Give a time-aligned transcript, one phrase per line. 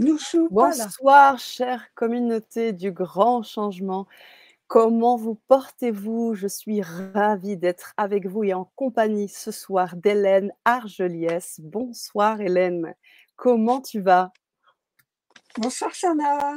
[0.00, 0.18] nous.
[0.50, 4.06] Bonsoir, chère communauté du grand changement.
[4.66, 6.34] Comment vous portez-vous?
[6.34, 11.60] Je suis ravie d'être avec vous et en compagnie ce soir d'Hélène Argeliès.
[11.60, 12.94] Bonsoir Hélène,
[13.36, 14.32] comment tu vas?
[15.58, 16.54] Bonsoir Sana,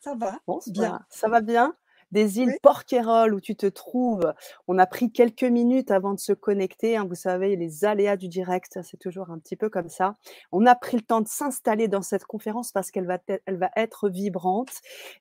[0.00, 0.38] ça va?
[0.46, 1.00] Bonsoir, Bien.
[1.10, 1.74] ça va bien?
[2.12, 2.56] Des îles Oui.
[2.62, 4.32] Porquerolles où tu te trouves.
[4.68, 6.96] On a pris quelques minutes avant de se connecter.
[6.96, 7.06] hein.
[7.08, 10.16] Vous savez, les aléas du direct, c'est toujours un petit peu comme ça.
[10.52, 13.58] On a pris le temps de s'installer dans cette conférence parce qu'elle va, être- elle
[13.58, 14.70] va être vibrante.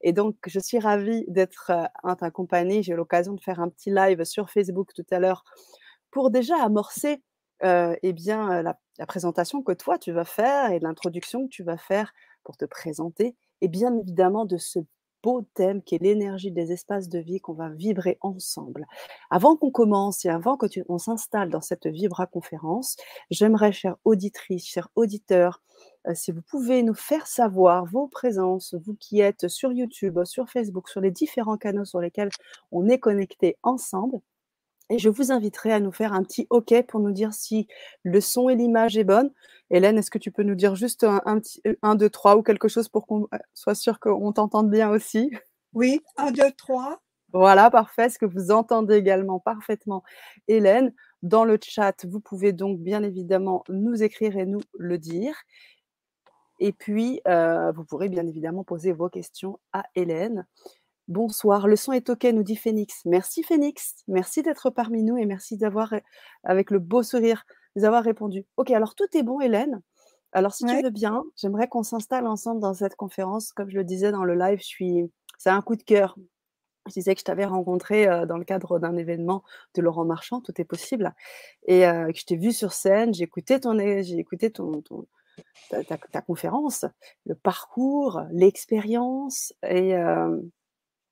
[0.02, 2.84] Et donc, je suis ravie d'être euh, en ta compagnie.
[2.84, 5.44] J'ai eu l'occasion de faire un petit live sur Facebook tout à l'heure
[6.12, 7.24] pour déjà amorcer
[7.64, 11.50] euh, eh bien, euh, la, la présentation que toi, tu vas faire et l'introduction que
[11.52, 13.36] tu vas faire pour te présenter.
[13.62, 14.80] Et bien évidemment, de ce
[15.24, 18.86] beau thème qui est l'énergie des espaces de vie qu'on va vibrer ensemble.
[19.30, 22.96] Avant qu'on commence et avant que tu, on s'installe dans cette Vibra conférence,
[23.30, 25.62] j'aimerais, chère auditrice, chers auditeurs,
[26.08, 30.50] euh, si vous pouvez nous faire savoir vos présences, vous qui êtes sur YouTube, sur
[30.50, 32.30] Facebook, sur les différents canaux sur lesquels
[32.72, 34.20] on est connecté ensemble.
[34.90, 37.68] Et je vous inviterai à nous faire un petit OK pour nous dire si
[38.04, 39.32] le son et l'image est bonne.
[39.70, 42.44] Hélène, est-ce que tu peux nous dire juste un, un petit 1, 2, 3 ou
[42.44, 45.32] quelque chose pour qu'on euh, soit sûr qu'on t'entende bien aussi?
[45.74, 47.00] Oui, un, deux, trois.
[47.32, 48.06] Voilà, parfait.
[48.06, 50.04] Est-ce que vous entendez également parfaitement
[50.48, 55.36] Hélène Dans le chat, vous pouvez donc bien évidemment nous écrire et nous le dire.
[56.60, 60.46] Et puis, euh, vous pourrez bien évidemment poser vos questions à Hélène.
[61.10, 63.02] Bonsoir, le son est OK, nous dit Phoenix.
[63.06, 65.92] Merci Phoenix, merci d'être parmi nous et merci d'avoir,
[66.44, 68.46] avec le beau sourire, nous avoir répondu.
[68.58, 69.82] OK, alors tout est bon Hélène.
[70.34, 73.52] Alors si tu veux bien, j'aimerais qu'on s'installe ensemble dans cette conférence.
[73.54, 76.16] Comme je le disais dans le live, je suis, c'est un coup de cœur.
[76.86, 80.42] Je disais que je t'avais rencontré euh, dans le cadre d'un événement de Laurent Marchand,
[80.42, 81.16] Tout est possible,
[81.66, 85.08] et euh, que je t'ai vu sur scène, j'ai écouté ton, j'ai écouté ton, ton-
[85.72, 86.86] ta, ta- ta conférence,
[87.26, 90.40] le parcours, l'expérience, et, euh,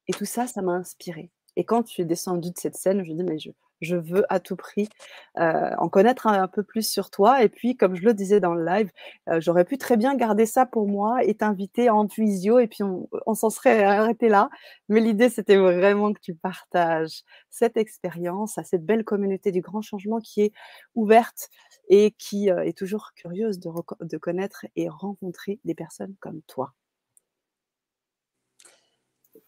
[0.08, 1.32] et tout ça, ça m'a inspiré.
[1.56, 3.50] Et quand tu es descendu de cette scène, je me dis, mais je,
[3.82, 4.90] je veux à tout prix
[5.38, 7.44] euh, en connaître un, peu plus sur toi.
[7.44, 8.92] Et puis, comme je le disais dans le live,
[9.30, 12.84] euh, j'aurais pu très bien garder ça pour moi et t'inviter en visio, et puis
[12.84, 14.50] on, s'en serait arrêté là.
[14.90, 19.82] Mais l'idée, c'était vraiment que tu partages cette expérience à cette belle communauté du grand
[19.82, 20.54] changement qui est
[20.96, 21.50] ouverte
[21.90, 26.74] et qui euh, est toujours curieuse de connaître et rencontrer des personnes comme toi.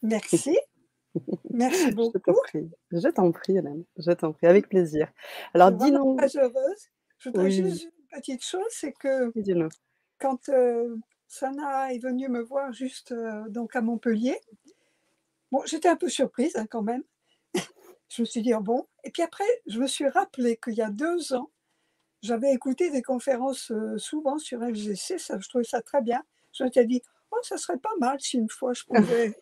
[0.01, 0.57] Merci.
[1.49, 2.33] Merci Je t'en beaucoup.
[2.43, 5.11] prie, je t'en prie, Hélène, je t'en prie, avec plaisir.
[5.53, 6.87] Alors, suis dis-nous, heureuse.
[7.17, 9.31] Je voudrais oui, juste une petite chose, c'est que
[10.19, 10.95] quand euh,
[11.27, 14.39] Sana est venue me voir juste euh, donc à Montpellier,
[15.51, 17.03] bon, j'étais un peu surprise hein, quand même.
[18.09, 18.87] Je me suis dit, oh bon.
[19.03, 21.51] Et puis après, je me suis rappelé qu'il y a deux ans,
[22.23, 26.23] j'avais écouté des conférences euh, souvent sur LGC, ça, je trouvais ça très bien.
[26.51, 29.35] Je m'étais dit, oh, ça serait pas mal si une fois je pouvais.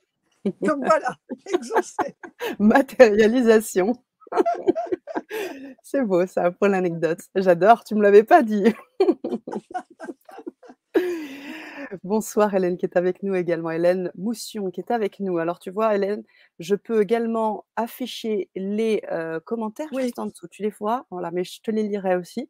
[0.62, 1.16] Donc voilà,
[1.54, 2.16] exaucer.
[2.60, 3.94] Matérialisation.
[5.84, 7.20] C'est beau ça pour l'anecdote.
[7.36, 8.66] J'adore, tu me l'avais pas dit.
[12.04, 13.72] Bonsoir Hélène qui est avec nous également.
[13.72, 15.38] Hélène Moussion qui est avec nous.
[15.38, 16.24] Alors tu vois Hélène,
[16.60, 20.48] je peux également afficher les euh, commentaires Oui, juste en dessous.
[20.50, 21.06] Tu les vois?
[21.12, 22.50] Voilà, mais je te les lirai aussi.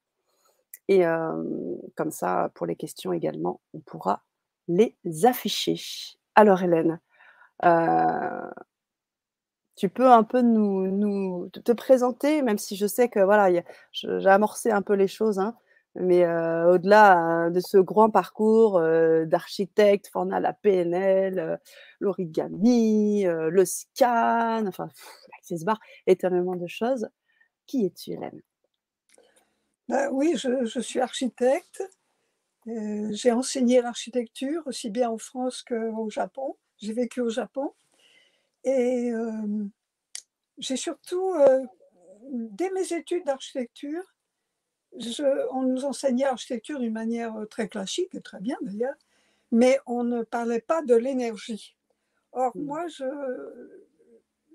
[0.87, 1.43] Et euh,
[1.95, 4.23] comme ça, pour les questions également, on pourra
[4.67, 5.77] les afficher.
[6.35, 6.99] Alors Hélène,
[9.75, 14.29] tu peux un peu nous, te te présenter, même si je sais que voilà, j'ai
[14.29, 15.55] amorcé un peu les choses, hein,
[15.95, 18.81] mais au-delà de ce grand parcours
[19.25, 21.59] d'architecte, on a la PNL,
[21.99, 24.89] l'origami, le scan, enfin,
[25.31, 27.07] l'Access Bar, éternellement de choses.
[27.65, 28.41] Qui es-tu, Hélène?
[29.89, 31.83] Ben oui, je, je suis architecte.
[32.65, 36.57] J'ai enseigné l'architecture aussi bien en France qu'au Japon.
[36.77, 37.73] J'ai vécu au Japon.
[38.63, 39.65] Et euh,
[40.57, 41.63] j'ai surtout, euh,
[42.31, 44.03] dès mes études d'architecture,
[45.51, 48.95] on nous enseignait l'architecture d'une manière euh, très classique, et très bien d'ailleurs,
[49.51, 51.75] mais on ne parlait pas de l'énergie.
[52.31, 52.65] Or, Hmm.
[52.65, 53.05] moi, je,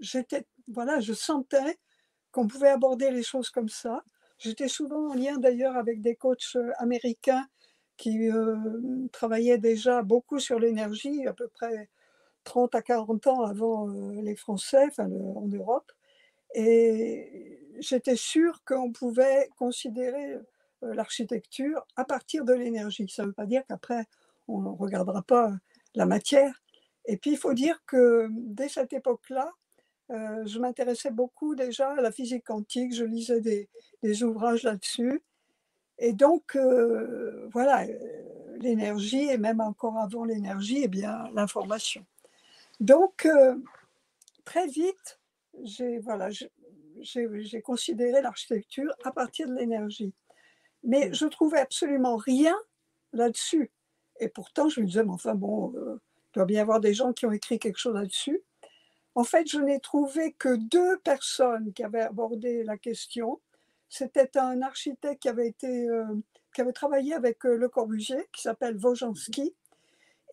[0.01, 1.79] j'étais, voilà, je sentais
[2.33, 4.05] qu'on pouvait aborder les choses comme ça.
[4.39, 7.47] J'étais souvent en lien d'ailleurs avec des coachs américains
[7.97, 8.57] qui euh,
[9.13, 11.89] travaillaient déjà beaucoup sur l'énergie, à peu près
[12.45, 15.91] 30 à 40 ans avant euh, les Français, enfin en Europe.
[16.55, 23.09] Et j'étais sûre qu'on pouvait considérer euh, l'architecture à partir de l'énergie.
[23.09, 24.05] Ça ne veut pas dire qu'après,
[24.49, 25.53] on ne regardera pas
[25.95, 26.63] la matière.
[27.07, 29.51] Et puis, il faut dire que dès cette époque-là,
[30.11, 35.23] euh, je m'intéressais beaucoup déjà à la physique quantique, je lisais des, ouvrages là-dessus.
[35.99, 42.05] Et donc, euh, voilà, euh, l'énergie et même encore avant l'énergie, eh bien l'information.
[42.83, 43.55] Donc, euh,
[44.45, 45.21] très vite,
[45.63, 46.31] j'ai voilà,
[47.63, 50.13] considéré l'architecture à partir de l'énergie.
[50.83, 52.57] Mais je trouvais absolument rien
[53.13, 53.71] là-dessus.
[54.19, 56.93] Et pourtant, je me disais, mais enfin bon, euh, il doit bien y avoir des
[56.93, 58.43] gens qui ont écrit quelque chose là-dessus.
[59.15, 63.41] En fait, je n'ai trouvé que deux personnes qui avaient abordé la question.
[63.91, 66.17] C'était un architecte qui avait, été, euh,
[66.53, 69.55] qui avait travaillé avec Le Corbusier, qui s'appelle Wojanski,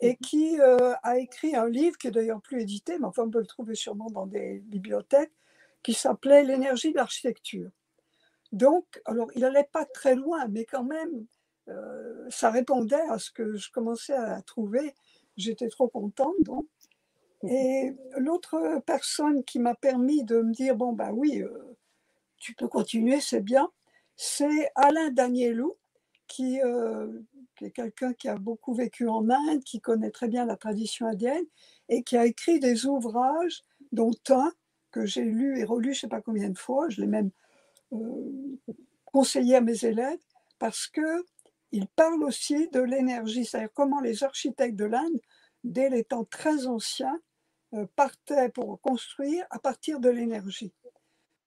[0.01, 3.39] et qui a écrit un livre qui est d'ailleurs plus édité, mais enfin on peut
[3.39, 5.33] le trouver sûrement dans des bibliothèques,
[5.83, 7.69] qui s'appelait L'énergie de l'architecture.
[8.51, 11.25] Donc, alors il n'allait pas très loin, mais quand même,
[12.29, 14.95] ça répondait à ce que je commençais à trouver
[15.37, 16.35] J'étais trop contente.
[16.41, 16.67] Donc.
[17.43, 21.77] Et l'autre personne qui m'a permis de me dire, bon, ben oui, euh,
[22.37, 23.71] tu peux continuer, c'est bien,
[24.17, 25.73] c'est Alain Danielou,
[26.29, 27.07] qui, euh,
[27.57, 31.07] qui est quelqu'un qui a beaucoup vécu en Inde, qui connaît très bien la tradition
[31.07, 31.43] indienne
[31.89, 34.53] et qui a écrit des ouvrages, dont un
[34.91, 37.31] que j'ai lu et relu je ne sais pas combien de fois, je l'ai même
[37.91, 38.57] euh,
[39.05, 40.19] conseillé à mes élèves,
[40.59, 41.25] parce que
[41.71, 45.19] il parle aussi de l'énergie, c'est-à-dire comment les architectes de l'Inde,
[45.63, 47.19] dès les temps très anciens,
[47.73, 50.73] euh, partaient pour construire à partir de l'énergie.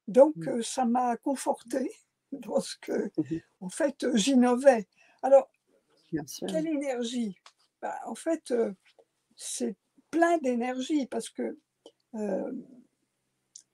[0.06, 0.48] Donc, mmh.
[0.48, 1.90] euh, ça m'a conforté
[2.46, 4.88] dans ce que, mmh en fait, j'innovais.
[5.22, 5.48] Alors,
[6.48, 7.38] quelle énergie?
[7.80, 8.72] Bah, En fait, euh,
[9.36, 9.76] c'est
[10.10, 11.58] plein d'énergie parce que,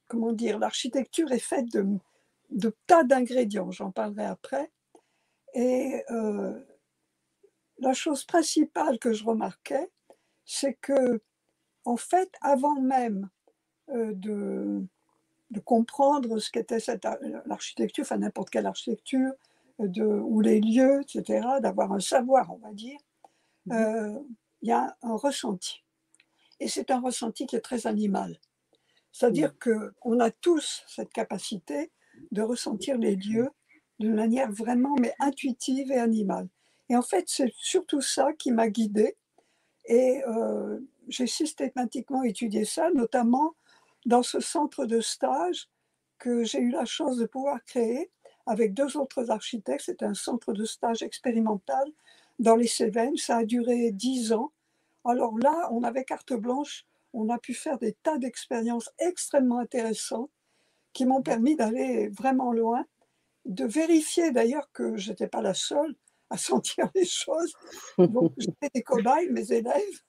[0.06, 1.84] comment dire, l'architecture est faite de,
[2.50, 4.70] de tas d'ingrédients, j'en parlerai après.
[5.54, 6.58] Et euh,
[7.78, 9.90] la chose principale que je remarquais,
[10.44, 11.20] c'est que,
[11.84, 13.28] en fait, avant même
[13.90, 14.84] euh, de,
[15.50, 16.78] de, comprendre ce qu'était
[17.46, 19.32] l'architecture, enfin n'importe quelle architecture,
[19.78, 22.98] de, ou les lieux, etc., d'avoir un savoir, on va dire,
[23.66, 24.18] mmh euh,
[24.62, 25.84] il y a un ressenti.
[26.58, 28.40] Et c'est un ressenti qui est très animal.
[29.12, 29.90] C'est-à-dire mmh.
[30.02, 31.92] qu'on a tous cette capacité
[32.32, 33.50] de ressentir les lieux
[33.98, 36.48] d'une manière vraiment mais intuitive et animale.
[36.88, 39.16] Et en fait, c'est surtout ça qui m'a guidée.
[39.84, 40.78] Et euh,
[41.08, 43.54] j'ai systématiquement étudié ça, notamment
[44.08, 45.68] dans ce centre de stage
[46.18, 48.10] que j'ai eu la chance de pouvoir créer
[48.46, 49.84] avec deux autres architectes.
[49.84, 51.92] C'était un centre de stage expérimental
[52.38, 53.18] dans les Cévennes.
[53.18, 54.50] Ça a duré dix ans.
[55.04, 56.86] Alors là, on avait carte blanche.
[57.12, 60.30] On a pu faire des tas d'expériences extrêmement intéressantes
[60.94, 62.86] qui m'ont permis d'aller vraiment loin
[63.44, 65.94] de vérifier d'ailleurs que je n'étais pas la seule
[66.30, 67.52] à sentir les choses.
[67.98, 70.00] Donc, j'étais des cobayes, mes élèves.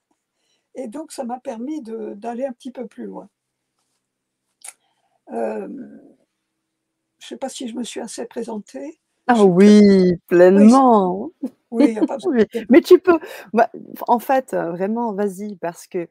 [0.75, 3.29] Et donc, ça m'a permis d'aller un petit peu plus loin.
[5.31, 5.67] Euh,
[7.19, 8.99] je ne sais pas si je me suis assez présentée.
[9.27, 11.31] Ah oui, pleinement.
[11.71, 12.17] Oui, a pas
[12.69, 13.19] Mais tu peux.
[13.53, 13.69] Bah,
[14.07, 16.07] en fait, vraiment, vas-y, parce que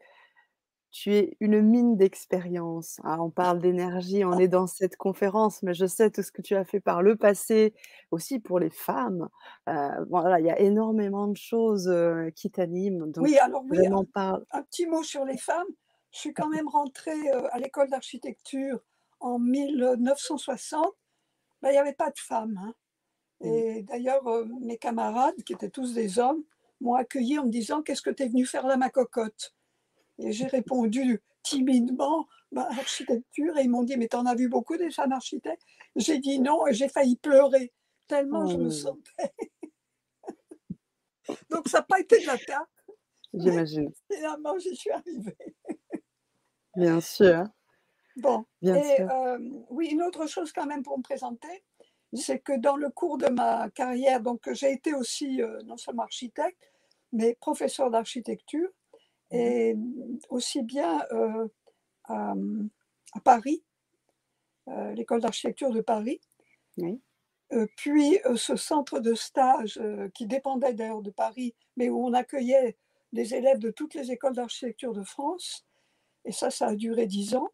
[0.90, 3.00] tu es une mine d'expérience.
[3.04, 3.18] Hein.
[3.20, 6.54] on parle d'énergie, on est dans cette conférence, mais je sais tout ce que tu
[6.54, 7.74] as fait par le passé,
[8.10, 9.28] aussi pour les femmes.
[9.66, 11.92] voilà, il y a énormément de choses
[12.36, 13.12] qui t'animent.
[13.16, 13.84] Oui, alors oui,
[14.14, 15.68] un, petit mot sur les femmes.
[16.12, 18.80] Je suis quand même rentrée à l'école d'architecture
[19.20, 20.94] en 1960.
[21.62, 22.58] Ben, il n'y avait pas de femmes.
[22.62, 22.74] Hein.
[23.40, 24.24] Et d'ailleurs,
[24.60, 26.42] mes camarades, qui étaient tous des hommes,
[26.80, 29.54] m'ont accueilli en me disant Qu'est-ce que tu es venu faire là, ma cocotte?
[30.18, 33.56] Et j'ai répondu timidement, bah, architecture.
[33.58, 35.62] Et ils m'ont dit, mais t'en as vu beaucoup des femmes architectes?
[35.96, 37.72] J'ai dit non et j'ai failli pleurer,
[38.06, 38.70] tellement je me oh.
[38.70, 39.34] sentais.
[41.50, 42.36] Donc ça n'a pas été de la.
[43.34, 43.92] J'imagine.
[44.10, 45.36] Finalement, j'y suis arrivée.
[46.74, 47.44] Bien sûr.
[48.18, 49.38] Bon, Bien et euh,
[49.70, 51.64] oui, une autre chose quand même pour me présenter,
[52.12, 56.02] c'est que dans le cours de ma carrière, donc j'ai été aussi euh, non seulement
[56.02, 56.72] architecte,
[57.12, 58.68] mais professeur d'architecture.
[59.30, 59.76] Mmh et
[60.30, 61.46] aussi bien euh,
[62.04, 62.32] à,
[63.22, 63.62] Paris,
[64.94, 66.18] l'école d'architecture de Paris.
[67.76, 69.78] Puis ce centre de stage
[70.14, 72.78] qui dépendait d'ailleurs de Paris, mais où on accueillait
[73.12, 75.66] des élèves de toutes les écoles d'architecture de France.
[76.24, 77.50] Et ça, ça a duré dix ans.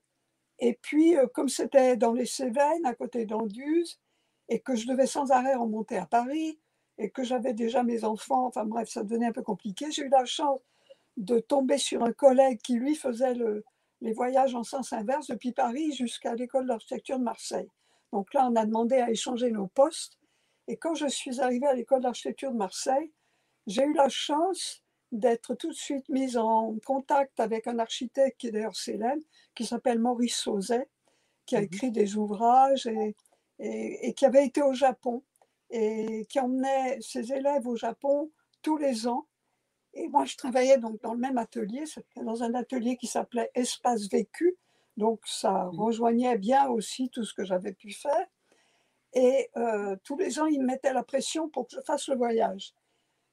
[0.67, 4.01] Et puis, comme c'était dans les Cévennes, à côté d'Anduze,
[4.49, 6.59] et que je devais sans arrêt remonter à Paris,
[6.97, 10.09] et que j'avais déjà mes enfants, enfin bref, ça devenait un peu compliqué, j'ai eu
[10.09, 10.59] la chance
[11.19, 13.35] de tomber sur un collègue qui, lui, faisait
[14.01, 17.69] les voyages en sens inverse depuis Paris jusqu'à l'école d'architecture de Marseille.
[18.11, 20.19] Donc là, on a demandé à échanger nos postes.
[20.67, 23.13] Et quand je suis arrivée à l'école d'architecture de Marseille,
[23.67, 24.83] j'ai eu la chance
[25.15, 29.23] d'être tout de suite mise en contact avec un architecte qui est d'ailleurs célèbre,
[29.55, 30.89] qui s'appelle Maurice Sauzet,
[31.47, 31.65] qui a mhm.
[31.67, 33.15] écrit des ouvrages et,
[33.59, 35.23] et, et, qui avait été au Japon
[35.71, 38.31] et qui emmenait ses élèves au Japon
[38.63, 39.27] tous les ans
[39.93, 41.85] Et moi, je travaillais donc dans le même atelier,
[42.17, 44.57] dans un atelier qui s'appelait Espace Vécu.
[44.97, 45.81] Donc, ça mmh.
[45.81, 48.27] rejoignait bien aussi tout ce que j'avais pu faire.
[49.13, 52.17] Et euh, tous les ans, ils me mettaient la pression pour que je fasse le
[52.17, 52.75] voyage.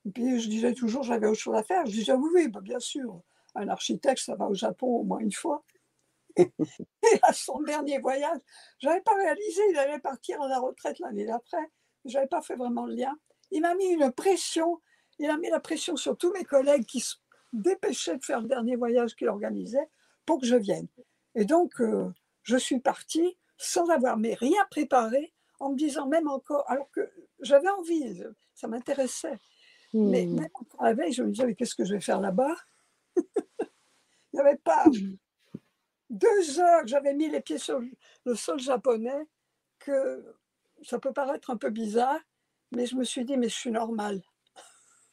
[0.06, 1.86] Et puis, je disais toujours, j'avais autre chose à faire.
[1.86, 3.22] Je disais, oui, oui, bah, bien sûr,
[3.56, 5.64] un architecte, ça va au Japon au moins une fois.
[6.38, 8.40] Et à son dernier voyage,
[8.80, 11.70] je n'avais pas réalisé, il allait partir à la retraite l'année d'après.
[12.06, 13.14] Je n'avais pas fait vraiment le lien.
[13.52, 14.80] Il m'a mis une pression
[15.22, 17.16] il a mis la pression sur tous mes collègues qui se
[17.54, 19.88] dépêchaient de faire le dernier voyage qu'il organisait
[20.26, 20.88] pour que je vienne.
[21.36, 22.10] Et donc, euh,
[22.42, 27.08] je suis partie sans avoir mais rien préparé, en me disant même encore, alors que
[27.40, 28.24] j'avais envie,
[28.56, 29.38] ça m'intéressait.
[29.94, 30.36] Mais hmm.
[30.36, 32.56] même encore la veille, je me disais, mais qu'est-ce que je vais faire là-bas?
[34.34, 34.86] Il n'y avait pas
[36.10, 37.82] deux heures que j'avais mis les pieds sur
[38.26, 39.28] le sol japonais,
[39.80, 40.36] que
[40.84, 42.20] ça peut paraître un peu bizarre,
[42.72, 44.22] mais je me suis dit, mais je suis normale.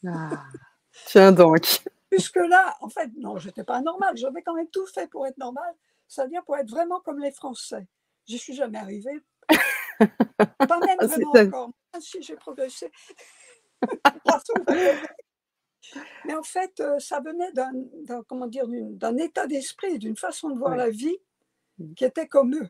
[0.06, 0.44] Ah,
[1.06, 1.82] tiens donc.
[2.10, 4.16] Puisque là, en fait, non, je n'étais pas normale.
[4.16, 5.74] J'avais quand même tout fait pour être normale,
[6.06, 7.86] c'est-à-dire pour être vraiment comme les Français.
[8.26, 9.20] J'y suis jamais arrivée.
[9.98, 11.70] pas même ah, vraiment encore.
[12.00, 12.90] si j'ai progressé.
[16.26, 17.72] Mais en fait, euh, ça venait d'un,
[18.28, 21.16] comment dire, d'un état d'esprit, d'une façon de voir la vie
[21.78, 21.94] mmh.
[21.94, 22.68] qui était comme eux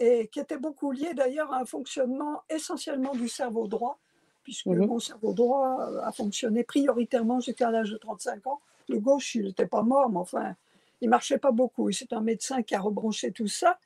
[0.00, 4.00] et qui était beaucoup lié d'ailleurs à un fonctionnement essentiellement du cerveau droit
[4.42, 8.60] puisque mmh mon cerveau droit euh, a fonctionné prioritairement jusqu'à l'âge de 35 ans.
[8.88, 10.54] Le gauche, il n'était pas mort, mais enfin,
[11.00, 11.90] il marchait pas beaucoup.
[11.92, 13.78] c'est un médecin qui a rebranché tout ça,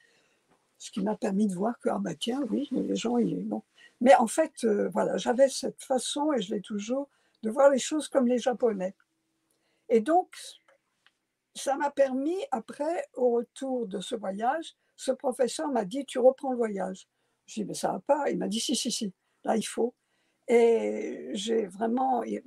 [0.78, 3.62] ce qui m'a permis de voir que, ah bah tiens, oui, les gens, ils, bon.
[4.00, 7.08] Mais en fait, euh, voilà, j'avais cette façon, et je l'ai toujours,
[7.42, 8.94] de voir les choses comme les Japonais.
[9.88, 10.28] Et donc,
[11.54, 16.50] ça m'a permis, après, au retour de ce voyage, ce professeur m'a dit, tu reprends
[16.50, 17.08] le voyage.
[17.46, 18.30] Je dit, mais ça va pas.
[18.30, 19.12] Il m'a dit, si, si, si,
[19.44, 19.94] là, il faut.
[20.48, 22.42] Et j'ai vraiment, il,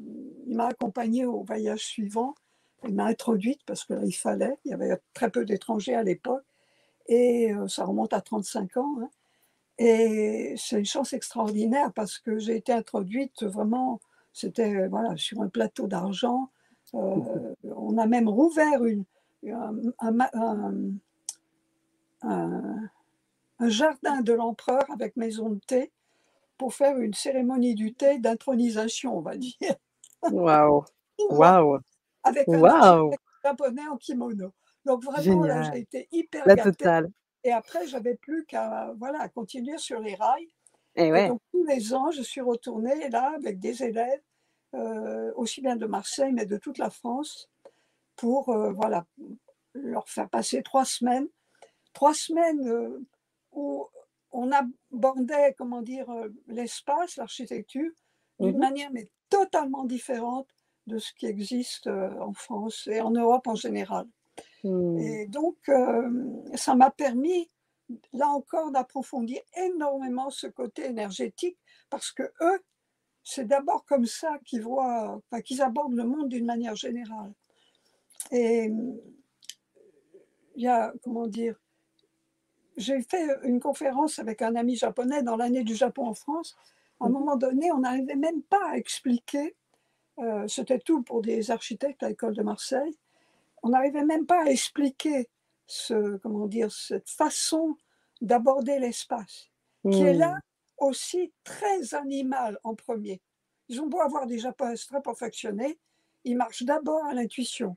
[0.48, 2.36] m'a accompagné au voyage suivant.
[2.84, 4.58] Il m'a introduite parce que là, il fallait.
[4.66, 6.46] Il y avait très peu d'étrangers à l'époque.
[7.08, 8.98] Et euh, ça remonte à 35 ans.
[9.02, 9.10] Hein.
[9.80, 14.00] Et c'est une chance extraordinaire parce que j'ai été introduite vraiment,
[14.34, 16.50] c'était voilà, sur un plateau d'argent.
[16.94, 19.04] Euh, on a même rouvert une,
[19.50, 19.90] un,
[23.60, 25.92] un jardin de l'empereur avec maison de thé
[26.58, 29.76] pour faire une cérémonie du thé d'intronisation, on va dire.
[30.32, 30.84] Waouh!
[31.30, 31.80] Waouh!
[32.24, 32.60] Avec un
[33.44, 34.52] japonais en kimono.
[34.86, 37.10] Donc vraiment, là, j'ai été hyper La totale.
[37.44, 40.50] Et après, j'avais plus qu'à voilà, continuer sur les rails.
[40.96, 44.22] Et, donc, tous les ans, je suis retournée là avec des élèves,
[44.74, 47.50] euh, aussi bien de Marseille, mais de toute la France,
[48.16, 49.06] pour euh, voilà,
[49.74, 51.28] leur faire passer trois semaines.
[51.94, 53.06] Trois semaines euh,
[53.52, 53.88] où
[54.32, 56.08] on abordait, comment dire,
[56.48, 57.92] l'espace, l'architecture,
[58.40, 60.48] d'une mmh manière mais totalement différente
[60.88, 64.06] de ce qui existe en France et en Europe en général.
[64.64, 65.00] Mmh.
[65.00, 66.10] Et donc, euh,
[66.56, 67.50] ça m'a permis,
[68.14, 71.58] là encore, d'approfondir énormément ce côté énergétique,
[71.90, 72.64] parce que eux,
[73.24, 77.34] c'est d'abord comme ça qu'ils voient, qu'ils abordent le monde d'une manière générale.
[78.32, 78.72] Et
[80.56, 81.56] il y a, comment dire,
[82.78, 86.56] j'ai fait une conférence avec un ami japonais dans l'année du Japon en France.
[87.00, 87.14] À un mhm.
[87.14, 89.56] moment donné, on n'arrivait même pas à expliquer,
[90.20, 92.98] euh, c'était tout pour des architectes à l'école de Marseille,
[93.64, 95.30] on n'arrivait même pas à expliquer
[95.66, 97.76] ce, comment dire, cette façon
[98.22, 99.50] d'aborder l'espace,
[99.92, 100.38] qui est là
[100.78, 103.22] aussi très animal en premier.
[103.70, 105.78] Ils ont beau avoir des japonais très perfectionnés,
[106.24, 107.76] ils marchent d'abord à l'intuition.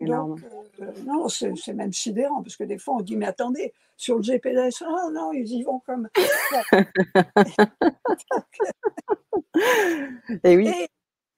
[0.00, 0.40] Donc,
[0.80, 4.22] euh, non, c'est même sidérant, parce que des fois, on dit, mais attendez, sur le
[4.22, 6.08] GPS, oh non, ils y vont comme...
[10.44, 10.68] et oui.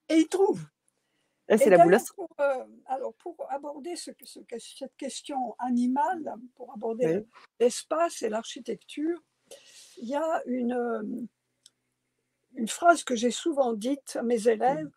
[0.08, 0.64] Et, ils trouvent.
[1.48, 2.64] c'est la boule pour, euh,
[3.56, 4.10] aborder ce,
[4.58, 7.24] cette question animale, pour aborder
[7.60, 9.20] l'espace et l'architecture,
[9.98, 11.02] il y a une, euh,
[12.54, 14.90] une phrase que j'ai souvent dite à mes élèves.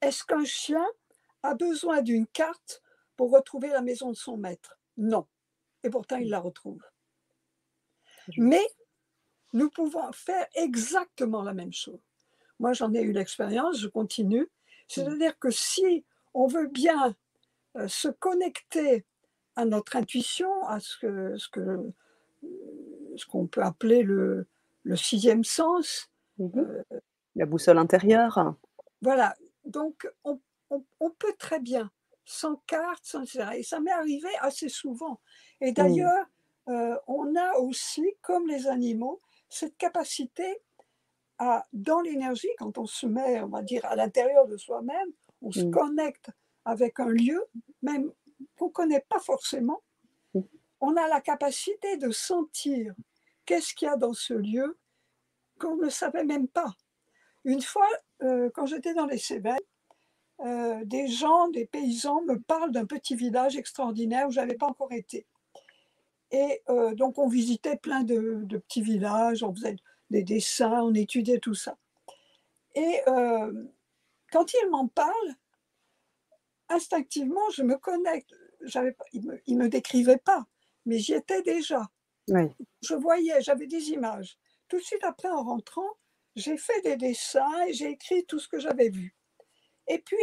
[0.00, 0.86] Est-ce qu'un chien
[1.42, 2.82] a besoin d'une carte
[3.16, 4.78] pour retrouver la maison de son maître?
[4.96, 5.26] Non.
[5.82, 6.82] Et pourtant, il la retrouve.
[8.36, 8.66] Mais
[9.52, 12.00] nous pouvons faire exactement la même chose.
[12.58, 14.48] Moi, j'en ai eu l'expérience, je continue.
[14.88, 16.04] C'est-à-dire que si
[16.38, 17.14] on veut bien
[17.76, 19.04] euh, se connecter
[19.56, 21.92] à notre intuition, à ce que ce que
[23.16, 24.46] ce qu'on peut appeler le,
[24.84, 26.82] le sixième sens, mmh euh,
[27.36, 28.54] la boussole intérieure.
[29.02, 29.34] Voilà.
[29.64, 30.40] Donc, on
[30.70, 31.90] on, peut très bien,
[32.24, 35.20] sans carte, sans Et ça m'est arrivé assez souvent.
[35.60, 36.26] Et d'ailleurs,
[36.68, 40.60] euh, on a aussi, comme les animaux, cette capacité
[41.38, 45.08] à, dans l'énergie, quand on se met, on va dire, à l'intérieur de soi-même,
[45.42, 45.70] on se Mm.
[45.70, 46.30] connecte
[46.64, 47.44] avec un lieu,
[47.82, 48.10] même
[48.56, 49.82] qu'on ne connaît pas forcément,
[50.34, 50.40] Mm.
[50.80, 52.94] on a la capacité de sentir
[53.46, 54.78] qu'est-ce qu'il y a dans ce lieu
[55.58, 56.74] qu'on ne savait même pas.
[57.44, 57.88] Une fois,
[58.22, 59.58] euh, quand j'étais dans les Cévennes,
[60.40, 64.66] euh, des gens, des paysans me parlent d'un petit village extraordinaire où je n'avais pas
[64.66, 65.26] encore été.
[66.30, 69.76] Et euh, donc, on visitait plein de, de petits villages, on faisait
[70.10, 71.76] des dessins, on étudiait tout ça.
[72.74, 73.00] Et
[74.30, 75.34] quand ils m'en parlent,
[76.68, 78.34] instinctivement, je me connecte.
[79.12, 80.46] Ils ne me, me décrivaient pas,
[80.84, 81.88] mais j'y étais déjà.
[82.28, 82.42] Oui.
[82.82, 84.38] Je voyais, j'avais des images.
[84.68, 85.96] Tout de suite après, en rentrant,
[86.36, 89.16] j'ai fait des dessins et j'ai écrit tout ce que j'avais vu.
[89.86, 90.16] Et puis,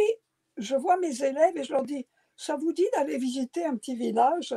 [0.56, 3.96] je vois mes élèves et je leur dis, ça vous dit d'aller visiter un petit
[3.96, 4.54] village?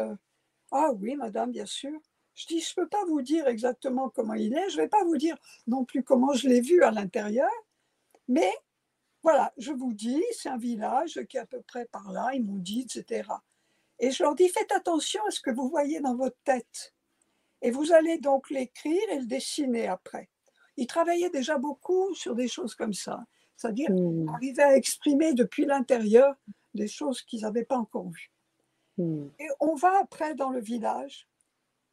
[0.72, 2.00] Ah oui, madame, bien sûr.
[2.36, 4.88] Je dis, je ne peux pas vous dire exactement comment il est, je ne vais
[4.88, 5.38] pas vous dire
[5.68, 7.52] non plus comment je l'ai vu à l'intérieur,
[8.28, 8.52] mais
[9.24, 12.44] voilà, je vous dis, c'est un village qui est à peu près par là, ils
[12.44, 13.30] m'ont dit, etc.
[14.00, 16.94] Et je leur dis, faites attention à ce que vous voyez dans votre tête.
[17.62, 20.30] Et vous allez donc l'écrire et le dessiner après.
[20.78, 23.26] Ils travaillaient déjà beaucoup sur des choses comme ça,
[23.58, 24.30] c'est-à-dire Mm.
[24.30, 26.36] arriver à exprimer depuis l'intérieur
[26.74, 28.32] des choses qu'ils n'avaient pas encore vues.
[28.98, 29.28] Mm.
[29.40, 31.28] Et on va après dans le village,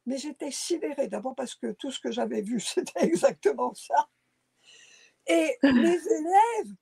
[0.05, 4.07] mais j'étais sidérée d'abord parce que tout ce que j'avais vu, c'était exactement ça.
[5.27, 6.75] Et les élèves,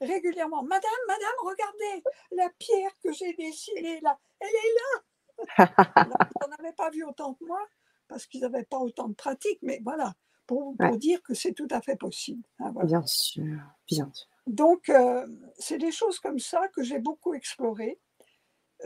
[0.00, 2.02] régulièrement, Madame, Madame, regardez,
[2.32, 5.02] la pierre que j'ai dessinée là, elle est là.
[6.06, 7.60] Ils n'en avaient pas vu autant que moi
[8.08, 10.14] parce qu'ils n'avaient pas autant de pratique, mais voilà,
[10.46, 10.96] pour, pour Ouais.
[10.98, 12.42] dire que c'est tout à fait possible.
[12.58, 12.86] hein, voilà.
[12.86, 13.44] Bien sûr,
[13.86, 14.26] bien sûr.
[14.46, 15.26] Donc, euh,
[15.58, 18.00] c'est des choses comme ça que j'ai beaucoup explorées.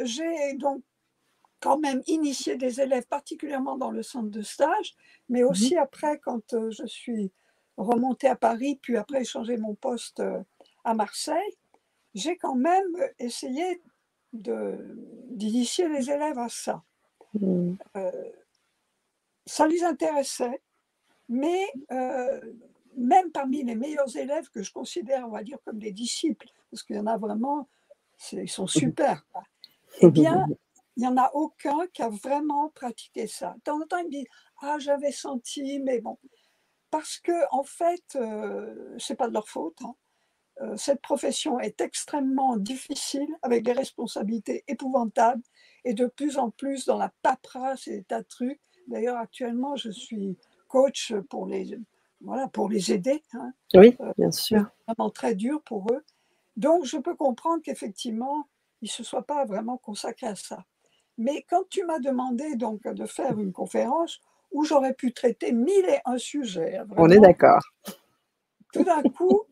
[0.00, 0.82] J'ai donc
[1.60, 4.96] quand même initié des élèves, particulièrement dans le centre de stage,
[5.28, 7.30] mais aussi après, quand euh, je suis
[7.76, 10.42] remontée à Paris, puis après changé mon poste euh,
[10.84, 11.56] à Marseille,
[12.14, 13.82] j'ai quand même essayé
[14.32, 16.82] d'initier les élèves à ça.
[17.34, 17.74] Mm.
[17.96, 18.30] Euh,
[19.46, 20.62] ça les intéressait,
[21.28, 22.40] mais euh,
[22.96, 26.82] même parmi les meilleurs élèves que je considère, on va dire, comme des disciples, parce
[26.82, 27.68] qu'il y en a vraiment,
[28.32, 29.24] ils sont super,
[30.00, 30.46] eh bien,
[30.96, 33.54] il n'y en a aucun qui a vraiment pratiqué ça.
[33.56, 34.26] De temps en temps, ils me disent
[34.60, 36.18] Ah, j'avais senti, mais bon.
[36.90, 39.78] Parce que, en fait, euh, c'est pas de leur faute.
[39.82, 39.94] hein.
[40.62, 45.42] Euh, cette profession est extrêmement difficile, avec des responsabilités épouvantables,
[45.84, 48.60] et de plus en plus dans la paperasse et des tas de trucs.
[48.86, 50.36] D'ailleurs, actuellement, je suis
[50.68, 51.78] coach pour les,
[52.20, 53.22] voilà, pour les aider.
[53.34, 54.64] hein Oui, bien sûr.
[54.86, 56.04] vraiment très dur pour eux.
[56.56, 58.46] Donc, je peux comprendre qu'effectivement,
[58.82, 60.64] ils ne se soient pas vraiment consacrés à ça.
[61.18, 64.20] Mais quand tu m'as demandé donc de faire une conférence
[64.50, 67.62] où j'aurais pu traiter mille et un sujets, hein, On est d'accord.
[68.72, 69.42] tout d'un coup,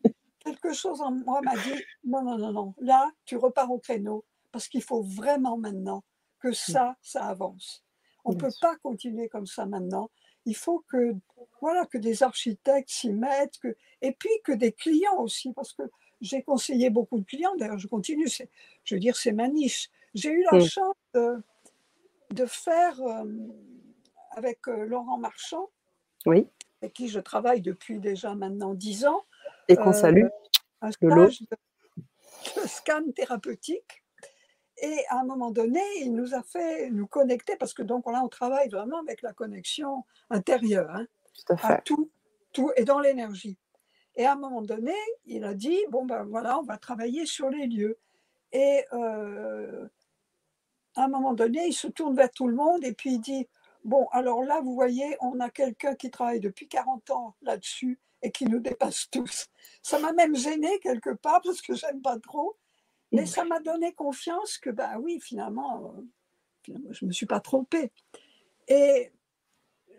[0.43, 4.25] quelque chose en moi m'a dit non, non, non, non, là, tu repars au créneau
[4.51, 6.03] parce qu'il faut vraiment maintenant
[6.39, 7.83] que ça, ça avance.
[8.25, 10.09] On ne peut pas continuer comme ça maintenant.
[10.45, 11.15] Il faut que,
[11.61, 15.83] voilà, que des architectes s'y mettent, que, et puis que des clients aussi, parce que
[16.19, 18.49] j'ai conseillé beaucoup de clients, d'ailleurs je continue, c'est-
[18.83, 19.89] je veux dire, c'est ma niche.
[20.13, 20.61] J'ai eu la Mm.
[20.61, 21.43] chance de,
[22.31, 23.23] de faire euh,
[24.31, 25.69] avec euh, Laurent Marchand,
[26.25, 26.47] Oui.
[26.81, 29.23] avec qui je travaille depuis déjà maintenant dix ans,
[29.67, 30.27] Et qu'on Euh, salue.
[30.81, 31.57] un stage de,
[32.61, 34.03] de scan thérapeutique.
[34.81, 38.21] Et à un moment donné, il nous a fait nous connecter, parce que donc là,
[38.23, 42.11] on travaille vraiment avec la connexion intérieure, hein, Tout à tout,
[42.53, 43.57] tout et dans l'énergie.
[44.15, 44.95] Et à un moment donné,
[45.25, 47.99] il a dit, bon ben voilà, on va travailler sur les lieux.
[48.51, 49.87] Et euh,
[50.95, 53.47] à un moment donné, il se tourne vers tout le monde et puis il dit,
[53.85, 58.31] bon, alors là, vous voyez, on a quelqu'un qui travaille depuis 40 ans là-dessus et
[58.31, 59.47] qui nous dépasse tous.
[59.81, 62.57] Ça m'a même gêné quelque part parce que j'aime pas trop,
[63.11, 66.01] mais ça m'a donné confiance que, ben oui, finalement, euh,
[66.63, 67.91] finalement je ne me suis pas trompée.
[68.67, 69.11] Et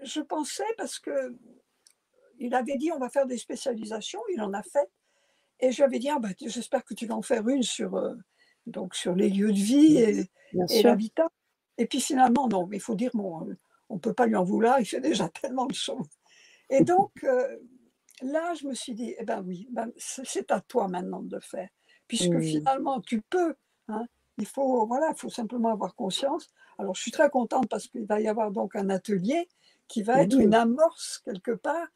[0.02, 1.37] je pensais, parce que
[2.38, 4.90] il avait dit on va faire des spécialisations, il en a fait.
[5.61, 7.94] Et je lui avais dit ah, bah, j'espère que tu vas en faire une sur,
[7.96, 8.14] euh,
[8.66, 10.30] donc sur les lieux de vie et,
[10.82, 11.28] l'habitat.
[11.78, 13.56] Et puis finalement, non, mais il faut dire, bon, euh,
[13.88, 16.08] on ne peut pas lui en vouloir, il fait déjà tellement de choses.
[16.68, 17.58] Et donc, euh,
[18.22, 21.40] là, je me suis dit, eh ben oui, ben, c'est à toi maintenant de le
[21.40, 21.68] faire.
[22.08, 23.54] Puisque finalement, tu peux.
[23.88, 24.06] hein.
[24.38, 26.48] il faut, voilà, il faut simplement avoir conscience.
[26.78, 29.48] Alors, je suis très contente parce qu'il va y avoir donc un atelier
[29.88, 31.87] qui va être une amorce quelque part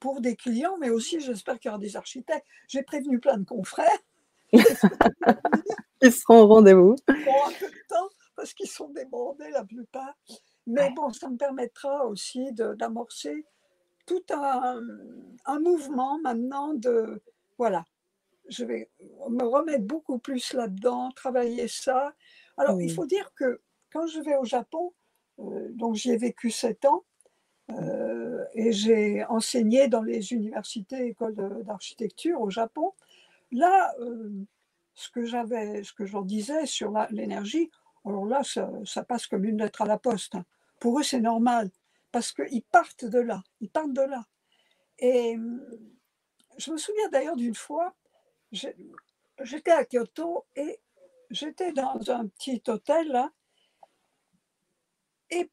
[0.00, 2.46] pour des clients, mais aussi, j'espère qu'il y aura des architectes.
[2.68, 3.88] J'ai prévenu plein de confrères
[6.02, 6.94] Ils seront au rendez-vous.
[7.06, 10.14] pour un peu de temps parce qu'ils sont débordés la plupart.
[10.66, 10.92] Mais Ouais.
[10.94, 13.44] bon, ça me permettra aussi d'amorcer
[14.08, 14.80] tout un,
[15.44, 17.22] un mouvement maintenant de,
[17.58, 17.84] voilà,
[18.48, 18.90] je vais
[19.28, 22.14] me remettre beaucoup plus là-dedans, travailler ça.
[22.56, 23.60] Alors, il faut dire que
[23.92, 24.92] quand je vais au Japon,
[25.38, 27.04] euh, donc j'y ai vécu sept ans,
[27.70, 32.92] euh, et j'ai enseigné dans les universités, écoles d'architecture au Japon.
[33.52, 34.30] Là, euh,
[34.94, 37.70] ce que j'avais, ce que j'en disais sur l'énergie,
[38.04, 40.34] alors là, ça, passe comme une lettre à la poste.
[40.34, 40.44] Hein.
[40.80, 41.70] Pour eux, c'est normal,
[42.12, 44.24] parce qu'ils partent de là, ils partent de là.
[44.98, 45.36] Et
[46.56, 47.94] je me souviens d'ailleurs d'une fois,
[48.52, 50.80] j'étais à Kyoto et
[51.30, 53.30] j'étais dans un petit hôtel là.
[55.30, 55.50] Et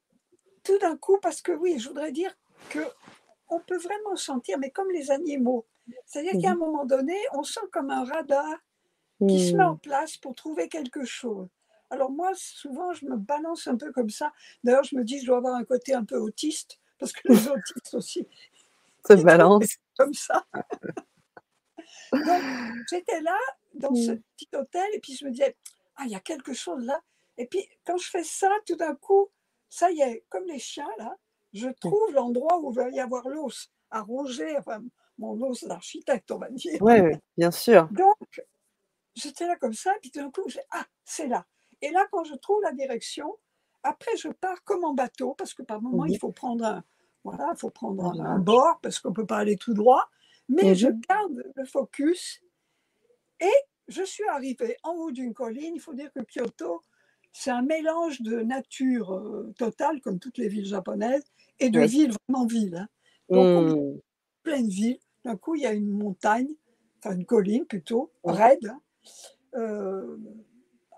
[0.64, 2.36] tout d'un coup, parce que oui, je voudrais dire
[2.70, 2.80] que
[3.50, 5.66] on peut vraiment sentir, mais comme les animaux.
[6.06, 6.60] C'est-à-dire qu'à un mmh.
[6.60, 8.58] moment donné, on sent comme un radar
[9.28, 9.80] qui se met en mmh.
[9.80, 11.48] place pour trouver quelque chose.
[11.90, 14.32] Alors moi, souvent, je me balance un peu comme ça.
[14.64, 17.48] D'ailleurs, je me dis, je dois avoir un côté un peu autiste, parce que les
[17.50, 18.28] autistes aussi.
[19.08, 19.76] Se balance.
[19.98, 20.46] Comme ça.
[22.12, 22.42] Donc,
[22.90, 23.38] j'étais là,
[23.74, 24.22] dans ce mmh.
[24.38, 25.56] petit hôtel, et puis je me disais,
[25.98, 27.02] ah, il y a quelque chose là.
[27.38, 29.30] Et puis, quand je fais ça, tout d'un coup,
[29.70, 31.18] ça y est, comme les chiens, là,
[31.54, 34.82] je trouve l'endroit où il va y avoir l'os à ronger, enfin,
[35.18, 36.82] mon os d'architecte, on va dire.
[36.82, 37.00] Oui,
[37.38, 37.88] bien sûr.
[37.92, 38.42] Donc,
[39.16, 41.46] j'étais là comme ça, puis tout d'un coup, j'ai ah, c'est là.
[41.86, 43.38] Et là, quand je trouve la direction,
[43.84, 46.84] après, je pars comme en bateau, parce que par moment, il faut prendre un,
[47.24, 50.10] voilà, faut prendre un, bord, parce qu'on ne peut pas aller tout droit.
[50.50, 52.42] Mais je garde le focus
[53.40, 53.54] et
[53.88, 55.76] je suis arrivée en haut d'une colline.
[55.76, 56.82] Il faut dire que Kyoto,
[57.32, 61.26] c'est un mélange de nature euh, totale, comme toutes les villes japonaises,
[61.60, 62.78] et de villes vraiment villes.
[62.78, 62.88] Hein.
[63.30, 64.00] Donc, mmh.
[64.42, 64.98] pleine ville.
[65.24, 66.50] D'un coup, il y a une montagne,
[66.98, 68.82] enfin une colline plutôt, raide, hein.
[69.56, 70.18] euh,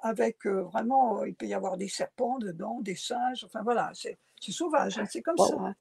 [0.02, 4.18] avec euh, vraiment, il peut y avoir des serpents dedans, des singes, enfin voilà, c'est
[4.40, 5.56] sauvage, hein, c'est comme ça.
[5.60, 5.74] Ah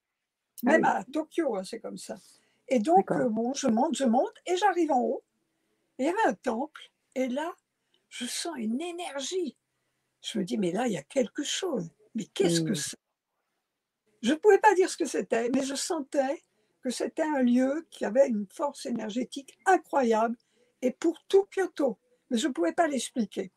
[0.62, 2.16] Même à Tokyo, c'est comme ça.
[2.68, 5.22] Et donc, bon, je monte, je monte, et j'arrive en haut.
[5.98, 7.54] Et il y avait un temple, et là,
[8.08, 9.56] je sens une énergie.
[10.22, 11.90] Je me dis, mais là, il y a quelque chose.
[12.14, 12.76] Mais qu'est-ce que mmh.
[12.76, 12.96] c'est?
[14.22, 16.42] Je ne pouvais pas dire ce que c'était, mais je sentais
[16.82, 20.36] que c'était un lieu qui avait une force énergétique incroyable,
[20.82, 21.98] et pour tout Kyoto.
[22.30, 23.52] Mais je ne pouvais pas l'expliquer.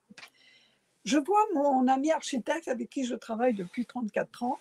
[1.05, 4.59] Je vois mon ami architecte avec qui je travaille depuis 34 ans,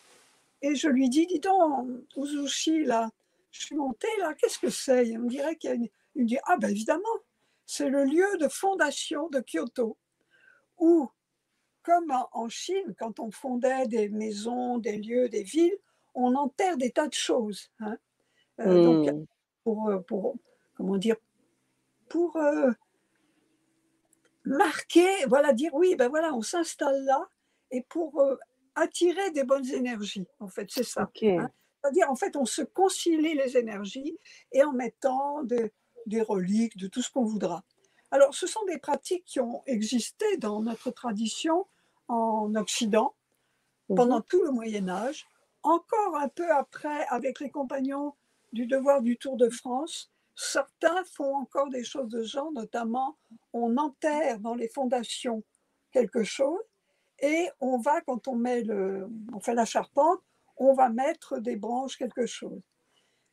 [0.62, 3.10] et je lui dis, dis donc, Uzushi, là,
[3.50, 5.16] je suis montée là, qu'est-ce que c'est?
[5.16, 5.88] On dirait qu'il y a une.
[6.14, 7.02] Il me dit Ah, ben évidemment,
[7.66, 9.96] c'est le lieu de fondation de Kyoto,
[10.78, 11.08] où,
[11.82, 15.76] comme en Chine, quand on fondait des maisons, des lieux, des villes,
[16.14, 17.70] on enterre des tas de choses.
[17.80, 17.96] Hein.
[18.60, 19.24] Euh, donc, hmm.
[19.62, 20.34] pour, euh, pour,
[20.74, 21.16] comment dire,
[22.08, 22.72] pour euh,
[24.48, 27.28] marquer, voilà, dire oui, ben voilà, on s'installe là,
[27.70, 28.22] et pour
[28.74, 31.10] attirer des bonnes énergies, en fait, c'est ça.
[31.22, 31.50] Hein.
[31.82, 34.18] C'est-à-dire, en fait, on se concilie les énergies
[34.52, 35.72] et en mettant des,
[36.22, 37.64] reliques, de tout ce qu'on voudra.
[38.10, 41.66] Alors, ce sont des pratiques qui ont existé dans notre tradition
[42.08, 43.14] en Occident
[43.94, 44.24] pendant mhm.
[44.28, 45.26] tout le Moyen Âge,
[45.62, 48.14] encore un peu après avec les compagnons
[48.52, 50.10] du devoir du Tour de France.
[50.40, 53.18] Certains font encore des choses de genre, notamment
[53.52, 55.42] on enterre dans les fondations
[55.90, 56.60] quelque chose
[57.18, 60.20] et on va, quand on, met le, on fait la charpente,
[60.56, 62.60] on va mettre des branches, quelque chose.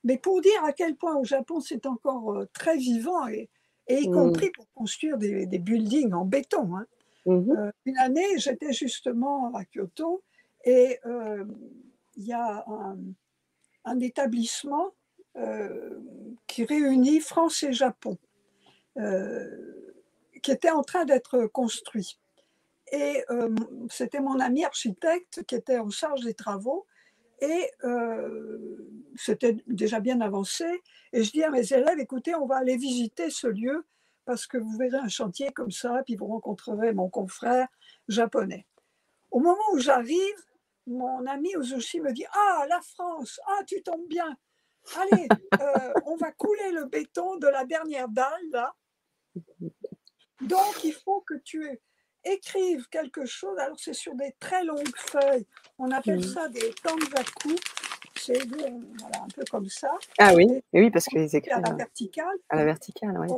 [0.04, 3.50] Mais pour dire à quel point au Japon c'est encore euh, très vivant, et,
[3.88, 4.12] y mmh.
[4.12, 6.76] compris pour construire des, buildings en béton.
[6.76, 6.88] Hein.
[7.28, 10.24] Mmh euh, une année, j'étais justement à Kyoto
[10.64, 11.46] et euh,
[12.16, 12.66] il y a
[13.86, 14.92] un, établissement
[16.48, 18.18] qui réunit France et Japon,
[20.42, 22.20] qui était en train d'être construit.
[22.92, 23.24] Et
[23.90, 26.86] c'était mon ami architecte qui était en charge des travaux
[27.42, 28.78] et euh,
[29.16, 30.66] c'était déjà bien avancé.
[31.14, 33.86] Et je dis à mes élèves, écoutez, on va aller visiter ce lieu
[34.26, 37.68] parce que vous verrez un chantier comme ça, puis vous rencontrerez mon confrère
[38.08, 38.66] japonais.
[39.32, 40.36] Au moment où j'arrive,
[40.88, 44.38] mon ami Ozushi me dit, ah, la France, ah, tu tombes bien.
[44.98, 45.28] Allez,
[45.60, 48.74] euh, on va couler le béton de la dernière dalle, là.
[50.42, 51.80] Donc, il faut que tu
[52.24, 53.58] écrivent quelque chose.
[53.60, 55.46] Alors, c'est sur des très longues feuilles.
[55.78, 56.24] On appelle mmh.
[56.24, 57.56] ça des tanzaku.
[58.18, 59.92] C'est voilà, un peu comme ça.
[60.18, 62.38] Ah oui, et oui, parce qu'ils écrivent à la verticale.
[62.50, 63.30] À la verticale, oui.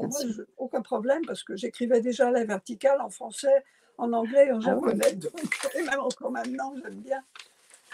[0.58, 3.66] aucun problème, parce que j'écrivais déjà à la verticale en français,
[3.98, 5.18] en anglais, en ah japonais.
[5.76, 7.22] et même encore maintenant, j'aime bien,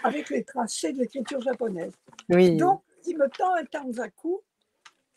[0.04, 1.94] avec les tracés de l'écriture japonaise.
[2.28, 2.56] Oui.
[2.56, 4.40] Donc, il me tend un tanzaku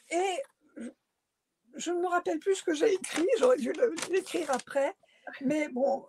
[0.09, 0.41] et
[1.75, 3.71] je ne me rappelle plus ce que j'ai écrit, j'aurais dû
[4.11, 4.95] l'écrire après.
[5.41, 6.05] Mais bon,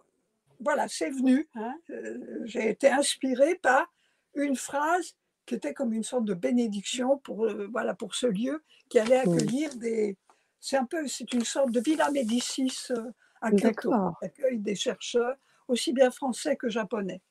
[0.61, 1.49] voilà, c'est venu.
[1.55, 1.75] Hein.
[1.91, 3.87] Euh, j'ai été inspirée par
[4.35, 5.15] une phrase
[5.47, 9.19] qui était comme une sorte de bénédiction pour, euh, voilà, pour ce lieu qui allait
[9.19, 10.17] accueillir des.
[10.61, 13.11] C'est un peu, c'est une sorte de Villa Médicis euh,
[13.41, 15.37] à Kyoto, qui accueille des chercheurs
[15.69, 17.23] aussi bien français que japonais.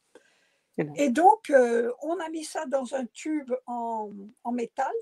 [0.78, 4.12] Et Et donc, euh, on a mis ça dans un tube en,
[4.44, 4.94] en métal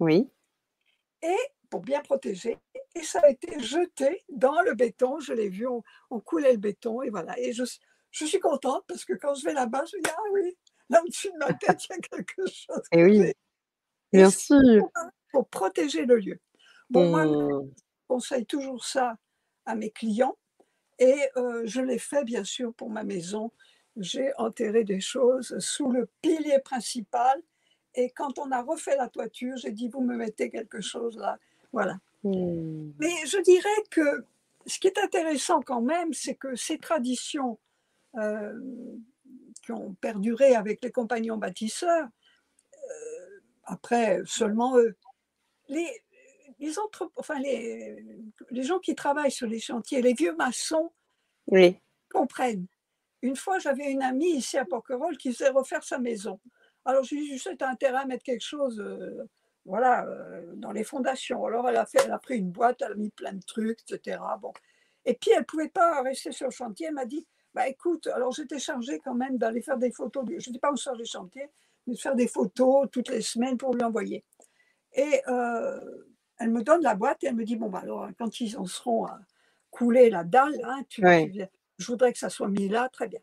[0.00, 0.30] Oui.
[1.22, 1.36] et
[1.68, 2.58] pour bien protéger.
[2.94, 5.20] Et ça a été jeté dans le béton.
[5.20, 7.38] Je l'ai vu, on, on coulait le béton et voilà.
[7.38, 7.64] Et je,
[8.10, 11.02] je suis contente parce que quand je vais là-bas, je me dis ah oui, là
[11.04, 12.82] au-dessus de ma tête, il y a quelque chose.
[12.92, 13.32] Et que oui.
[14.12, 14.58] Et bien sûr.
[14.78, 14.92] pour,
[15.32, 16.40] pour protéger le lieu.
[16.90, 17.70] Bon, moi, je Mmh.
[18.08, 19.16] conseille toujours ça
[19.66, 20.36] à mes clients
[20.98, 23.52] et euh, je l'ai fait bien sûr pour ma maison.
[23.96, 27.42] J'ai enterré des choses sous le pilier principal
[27.94, 31.38] et quand on a refait la toiture, j'ai dit vous me mettez quelque chose là.
[31.72, 31.98] Voilà.
[32.22, 32.92] Mmh.
[32.98, 34.24] Mais je dirais que
[34.66, 37.58] ce qui est intéressant quand même, c'est que ces traditions
[38.16, 38.58] euh,
[39.64, 42.08] qui ont perduré avec les compagnons bâtisseurs,
[42.74, 44.96] euh, après seulement eux,
[45.68, 45.88] les,
[46.58, 48.04] les, entre, enfin les,
[48.50, 50.92] les gens qui travaillent sur les chantiers, les vieux maçons,
[51.48, 51.76] Oui.
[52.12, 52.66] comprennent.
[53.22, 56.40] Une fois, j'avais une amie ici à Porquerolles qui faisait refaire sa maison.
[56.84, 59.24] Alors, je lui ai dit, tu as intérêt à mettre quelque chose euh,
[59.66, 61.44] voilà, euh, dans les fondations.
[61.44, 63.80] Alors, elle a, fait, elle a pris une boîte, elle a mis plein de trucs,
[63.90, 64.18] etc.
[64.40, 64.52] Bon.
[65.04, 66.86] Et puis, elle ne pouvait pas rester sur le chantier.
[66.88, 70.24] Elle m'a dit, bah, écoute, alors j'étais chargée quand même d'aller faire des photos.
[70.28, 71.50] Je ne dis pas où sont les chantiers,
[71.86, 74.24] mais de faire des photos toutes les semaines pour lui envoyer.
[74.94, 75.80] Et euh,
[76.38, 78.66] elle me donne la boîte et elle me dit, bon, bah, alors, quand ils en
[78.66, 79.20] seront à
[79.70, 81.32] couler la dalle, hein, tu, tu-
[81.80, 83.20] je voudrais que ça soit mis là, très bien.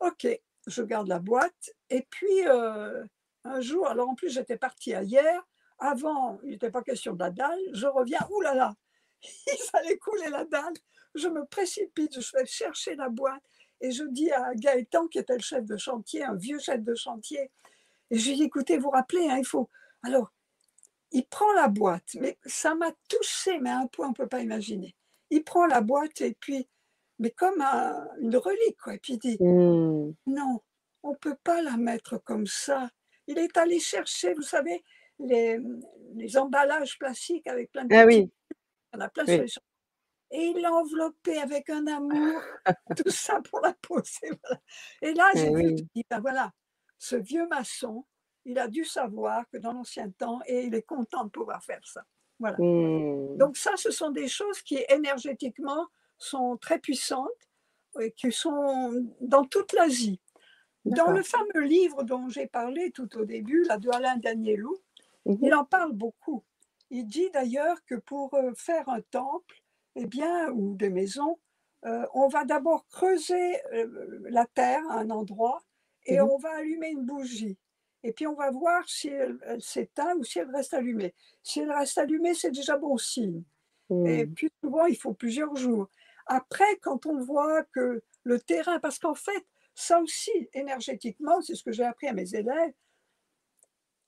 [0.00, 0.26] Ok,
[0.66, 1.70] je garde la boîte.
[1.88, 3.04] Et puis, euh,
[3.44, 5.40] un jour, alors en plus, j'étais partie hier.
[5.78, 7.60] Avant, il n'était pas question de la dalle.
[7.72, 8.76] Je reviens, oulala, là là,
[9.46, 10.74] il fallait couler la dalle.
[11.14, 13.42] Je me précipite, je vais chercher la boîte.
[13.80, 16.94] Et je dis à Gaëtan, qui était le chef de chantier, un vieux chef de
[16.94, 17.50] chantier,
[18.10, 19.70] et je lui dis, écoutez, vous rappelez, hein, il faut...
[20.02, 20.32] Alors,
[21.12, 24.28] il prend la boîte, mais ça m'a touché, mais à un point on ne peut
[24.28, 24.94] pas imaginer.
[25.30, 26.68] Il prend la boîte et puis,
[27.20, 28.94] mais comme un- une relique, quoi.
[28.94, 30.12] Et puis il dit, Mmh.
[30.26, 30.60] non,
[31.04, 32.90] on ne peut pas la mettre comme ça.
[33.28, 34.82] Il est allé chercher, vous savez,
[35.20, 35.58] les,
[36.14, 38.32] les emballages plastiques avec plein de Ah oui.
[38.94, 39.34] en a plein Oui.
[39.48, 39.60] sur
[40.32, 40.38] les.
[40.38, 42.40] Et il l'a enveloppé avec un amour,
[43.04, 44.30] tout ça pour la poser.
[44.42, 44.60] voilà.
[45.02, 45.74] Et là, j'ai Eh oui.
[45.94, 46.52] dis, ben voilà,
[46.98, 48.06] ce vieux maçon,
[48.46, 51.80] il a dû savoir que dans l'ancien temps, et il est content de pouvoir faire
[51.84, 52.02] ça.
[52.38, 52.56] Voilà.
[52.58, 53.36] Mmh.
[53.36, 55.86] Donc ça, ce sont des choses qui énergétiquement
[56.20, 57.30] sont très puissantes
[58.00, 60.20] et qui sont dans toute l'Asie.
[60.86, 64.78] Dans le fameux livre dont j'ai parlé tout au début, là, de Alain Danielou,
[65.26, 66.44] Mmh il en parle beaucoup.
[66.90, 69.62] Il dit d'ailleurs que pour euh, faire un temple,
[69.96, 71.38] eh bien, ou des maisons,
[71.86, 75.62] euh, on va d'abord creuser euh, la terre à un endroit
[76.06, 77.58] et Mmh on va allumer une bougie.
[78.02, 81.14] Et puis on va voir si elle, elle s'éteint ou si elle reste allumée.
[81.42, 83.44] Si elle reste allumée, c'est déjà bon signe.
[84.04, 84.34] Et Mmh.
[84.34, 85.88] puis souvent, il faut plusieurs jours.
[86.26, 91.64] Après, quand on voit que le terrain, parce qu'en fait, ça aussi, énergétiquement, c'est ce
[91.64, 92.72] que j'ai appris à mes élèves,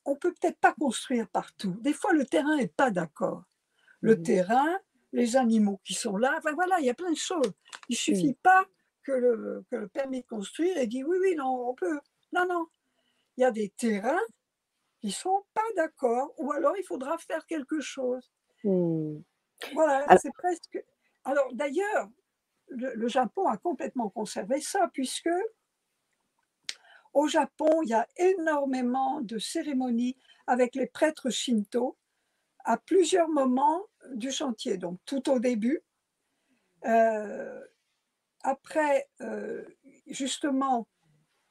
[0.05, 1.75] on peut peut-être pas construire partout.
[1.81, 3.43] Des fois, le terrain n'est pas d'accord.
[4.01, 4.23] Le Mmh.
[4.23, 4.79] terrain,
[5.13, 7.53] les animaux qui sont là, enfin voilà, il y a plein de choses.
[7.89, 8.31] Il Mmh.
[8.31, 8.65] suffit pas
[9.03, 11.99] que le, que le permis de construire ait dit oui, oui, non, on peut.
[12.33, 12.67] Non, non.
[13.37, 14.19] Il y a des terrains
[15.01, 18.31] qui sont pas d'accord, ou alors il faudra faire quelque chose.
[18.63, 19.23] Mmh.
[19.73, 20.83] Voilà, Alors c'est presque.
[21.25, 22.09] Alors d'ailleurs,
[22.69, 25.29] le, le Japon a complètement conservé ça, puisque
[27.13, 31.97] au Japon, il y a énormément de cérémonies avec les prêtres shinto
[32.65, 33.83] à plusieurs moments
[34.13, 34.77] du chantier.
[34.77, 35.83] Donc tout au début,
[36.85, 37.61] euh,
[38.43, 39.63] après, euh,
[40.07, 40.87] justement,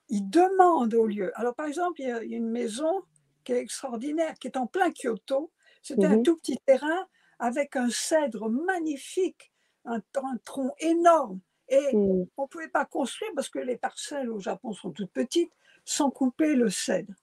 [0.09, 1.33] ils demandent au lieu.
[1.39, 3.03] Alors par exemple, il y a une maison
[3.45, 5.53] qui est extraordinaire, qui est en plein Kyoto.
[5.83, 7.07] C'était un Mmh tout petit terrain
[7.39, 9.52] avec un cèdre magnifique,
[9.85, 11.41] un, un tronc énorme.
[11.69, 12.27] Et Mmh.
[12.37, 15.53] on ne pouvait pas construire parce que les parcelles au Japon sont toutes petites
[15.85, 17.15] sans couper le cèdre.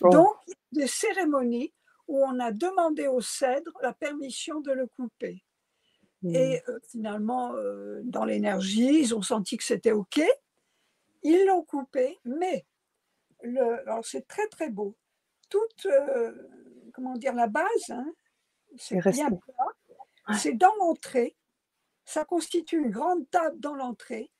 [0.00, 0.10] Oh.
[0.10, 1.72] Donc, il y a des cérémonies
[2.06, 5.42] où on a demandé au cèdre la permission de le couper.
[6.22, 6.34] Mmh.
[6.34, 10.20] Et euh, finalement, euh, dans l'énergie, ils ont senti que c'était OK.
[11.22, 12.64] Ils l'ont coupé, mais
[13.42, 14.94] le, alors c'est très très beau.
[15.48, 16.32] Toute, euh,
[16.92, 18.12] comment dire, la base, hein,
[18.76, 20.36] C'est bien plat.
[20.36, 21.36] C'est dans l'entrée.
[22.06, 24.30] Ça constitue une grande table dans l'entrée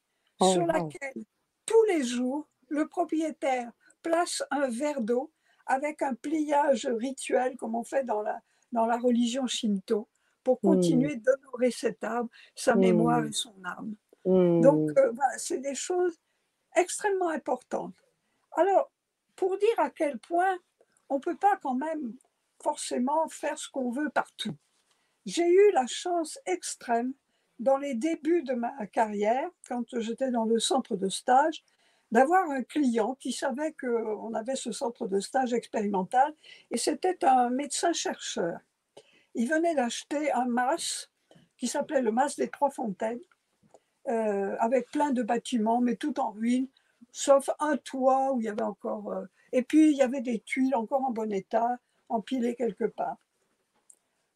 [0.40, 0.66] Oh, sur wow.
[0.68, 1.24] laquelle
[1.66, 3.70] tous les jours le propriétaire
[4.02, 5.32] place un verre d'eau
[5.66, 8.40] avec un pliage rituel comme on fait dans la,
[8.72, 10.08] dans la religion shinto
[10.44, 10.68] pour Mmh.
[10.68, 13.28] continuer d'honorer cet arbre, sa mémoire Mmh.
[13.28, 13.94] et son âme.
[14.24, 14.98] Donc Mmh.
[14.98, 16.16] euh, voilà, c'est des choses
[16.76, 17.94] extrêmement importantes.
[18.52, 18.92] Alors,
[19.34, 20.56] pour dire à quel point
[21.08, 22.14] on ne peut pas quand même
[22.62, 24.54] forcément faire ce qu'on veut partout.
[25.24, 27.12] J'ai eu la chance extrême
[27.58, 31.64] dans les débuts de ma carrière, quand j'étais dans le centre de stage,
[32.12, 36.34] d'avoir un client qui savait qu'on avait ce centre de stage expérimental
[36.70, 38.60] et c'était un médecin-chercheur.
[39.34, 41.10] Il venait d'acheter un mas
[41.56, 43.20] qui s'appelait le mas des Trois Fontaines,
[44.08, 46.68] euh, avec plein de bâtiments, mais tout en ruine,
[47.10, 49.12] sauf un toit où il y avait encore.
[49.12, 53.16] Euh, et puis il y avait des tuiles encore en bon état, empilées quelque part.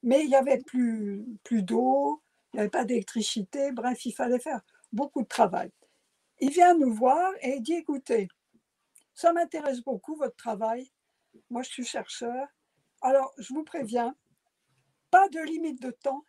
[0.03, 4.41] Mais il n'y avait plus, plus d'eau, il n'y avait pas d'électricité, bref, il fallait
[4.41, 4.61] faire
[4.93, 5.71] beaucoup de travail.
[6.41, 8.29] Il vient nous voir et il dit, écoutez,
[9.15, 10.91] ça m'intéresse beaucoup votre travail,
[11.51, 12.49] moi je suis chercheur,
[13.03, 14.15] alors je vous préviens,
[15.11, 16.25] pas de limite de temps,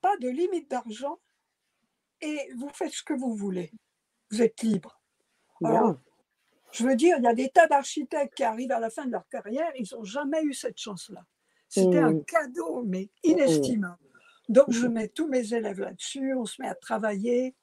[0.00, 1.18] pas de limite d'argent,
[2.20, 3.72] et vous faites ce que vous voulez.
[4.30, 5.00] Vous êtes libre.
[6.72, 9.12] je veux dire, il y a des tas d'architectes qui arrivent à la fin de
[9.12, 11.24] leur carrière, ils n'ont jamais eu cette chance-là.
[11.68, 12.24] C'était un mmh.
[12.24, 14.09] cadeau, mais inestimable.
[14.50, 17.54] Donc, je mets tous mes élèves là-dessus, on se met à travailler.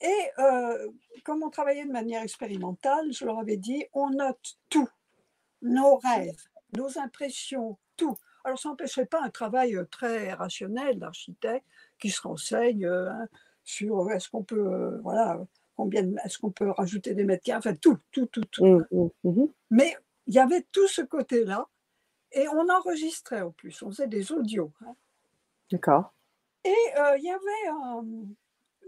[0.00, 0.88] Et euh,
[1.24, 4.88] comme on travaillait de manière expérimentale, je leur avais dit, on note tout,
[5.62, 6.44] nos rêves,
[6.76, 8.16] nos impressions, tout.
[8.44, 11.66] Alors, ça n'empêcherait pas un travail euh, très rationnel d'architecte
[11.98, 13.26] qui se renseigne euh, hein,
[13.64, 15.44] sur est-ce qu'on peut, voilà,
[15.76, 18.64] combien est-ce qu'on peut rajouter des mètres carrés, enfin tout, tout, tout, tout.
[18.64, 19.46] Mmh, mmh, mmh.
[19.70, 19.96] Mais
[20.28, 21.66] il y avait tout ce côté-là
[22.30, 24.72] et on enregistrait en plus, on faisait des audios.
[24.82, 24.94] Hein.
[25.70, 26.14] D'accord.
[26.64, 28.08] Et euh, il y avait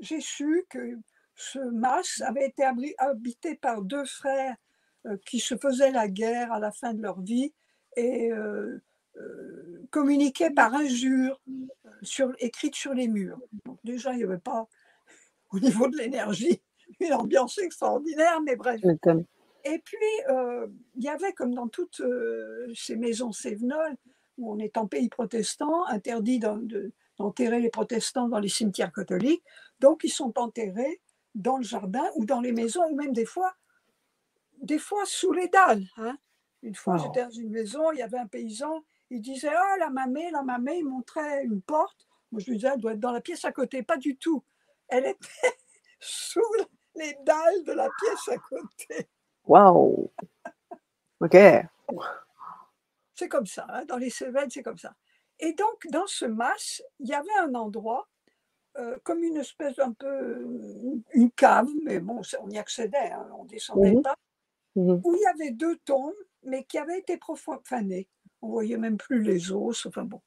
[0.01, 0.99] J'ai su que
[1.35, 2.65] ce mas avait été
[2.99, 4.57] habité par deux frères
[5.07, 7.53] euh, qui se faisaient la guerre à la fin de leur vie
[7.97, 8.83] et euh,
[9.91, 11.41] communiquaient par injures
[12.03, 13.41] sur, écrites sur les murs.
[13.65, 14.67] Donc déjà, il n'y avait pas,
[15.51, 16.63] au niveau de l'énergie,
[17.01, 18.81] une ambiance extraordinaire, mais bref.
[19.65, 19.97] Et puis,
[20.95, 22.03] il y avait, comme dans toutes
[22.75, 23.97] ces maisons sévenoles,
[24.39, 26.41] où on est en pays protestant, interdit
[27.19, 29.43] d'enterrer les protestants dans les cimetières catholiques.
[29.81, 31.01] Donc, ils sont enterrés
[31.35, 33.55] dans le jardin ou dans les maisons, ou même des fois,
[34.63, 35.87] des fois sous les dalles.
[35.97, 36.17] Hein.
[36.63, 39.91] Une fois, j'étais dans une maison, il y avait un paysan, il disait Ah, la
[39.91, 42.07] mamée, la mamée, il montrait une porte.
[42.33, 43.83] Moi, je lui disais Elle doit être dans la pièce à côté.
[43.83, 44.43] Pas du tout.
[44.89, 45.57] Elle était
[46.01, 46.41] sous
[46.97, 49.09] les dalles de la pièce à côté.
[49.45, 50.11] Waouh
[51.21, 51.37] Ok.
[53.17, 54.95] C'est comme ça, hein, dans les Cévennes, c'est comme ça.
[55.41, 58.09] Et donc, dans ce mas, il y avait un endroit,
[58.79, 60.47] euh, comme une espèce d'un peu,
[61.15, 64.17] une cave, mais bon, on y accédait, hein, on ne descendait mmh pas,
[64.77, 68.09] mmh où il y avait deux tombes, mais qui avaient été profanées.
[68.43, 70.21] On voyait même plus les os, enfin bon.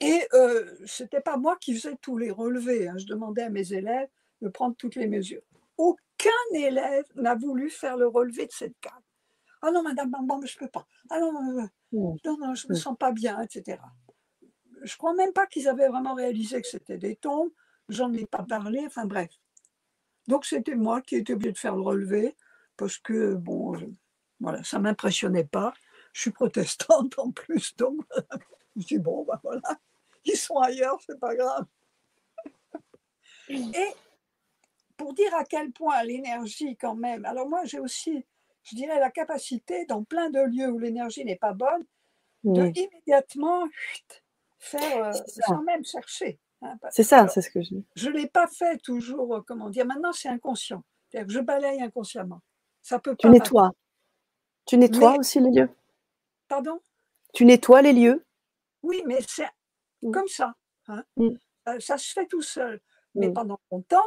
[0.00, 2.88] Et euh, ce n'était pas moi qui faisais tous les relevés.
[2.88, 2.96] Hein.
[2.98, 4.08] Je demandais à mes élèves
[4.40, 5.42] de prendre toutes les mesures.
[5.76, 8.92] Aucun élève n'a voulu faire le relevé de cette cave.
[9.66, 10.12] Ah non, madame,
[10.44, 10.86] je ne peux pas.
[11.08, 13.78] Ah non, non, non, je ne me sens pas bien, etc.
[14.82, 17.50] Je crois même pas qu'ils avaient vraiment réalisé que c'était des tombes.
[17.88, 19.30] J'en ai pas parlé, enfin bref.
[20.28, 22.36] Donc c'était moi qui étais obligée de faire le relevé
[22.76, 23.74] parce que, bon,
[24.38, 25.72] voilà, ça ne m'impressionnait pas.
[26.12, 28.36] Je suis protestante en plus, donc je
[28.76, 29.80] me suis bon, ben voilà,
[30.26, 31.64] ils sont ailleurs, c'est pas grave.
[33.48, 33.88] Et
[34.98, 38.26] pour dire à quel point l'énergie, quand même, alors moi j'ai aussi
[38.64, 41.84] je dirais, la capacité, dans plein de lieux où l'énergie n'est pas bonne,
[42.44, 43.66] de immédiatement
[44.58, 45.12] faire, euh,
[45.46, 46.38] sans même chercher.
[46.62, 47.84] Hein, c'est ça, c'est ce que je dis.
[47.94, 50.82] Je ne l'ai pas fait toujours, euh, comment dire, maintenant c'est inconscient.
[51.12, 52.40] Que je balaye inconsciemment.
[52.82, 53.70] Ça peut tu nettoies.
[54.66, 55.70] Tu nettoies aussi les lieux.
[56.48, 56.80] Pardon?
[57.32, 58.24] Tu nettoies les lieux.
[58.82, 59.48] Oui, mais c'est
[60.02, 60.10] mmh.
[60.10, 60.54] comme ça.
[60.88, 61.04] Hein.
[61.16, 61.28] Mmh.
[61.68, 62.80] Euh, ça se fait tout seul.
[63.14, 63.34] Mais mmh.
[63.34, 64.04] pendant longtemps,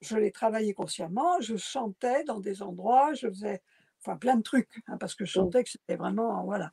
[0.00, 3.62] je l'ai travaillé consciemment, je chantais dans des endroits, je faisais
[4.00, 5.42] enfin plein de trucs, hein, parce que je mmh.
[5.42, 6.72] chantais que c'était vraiment, voilà.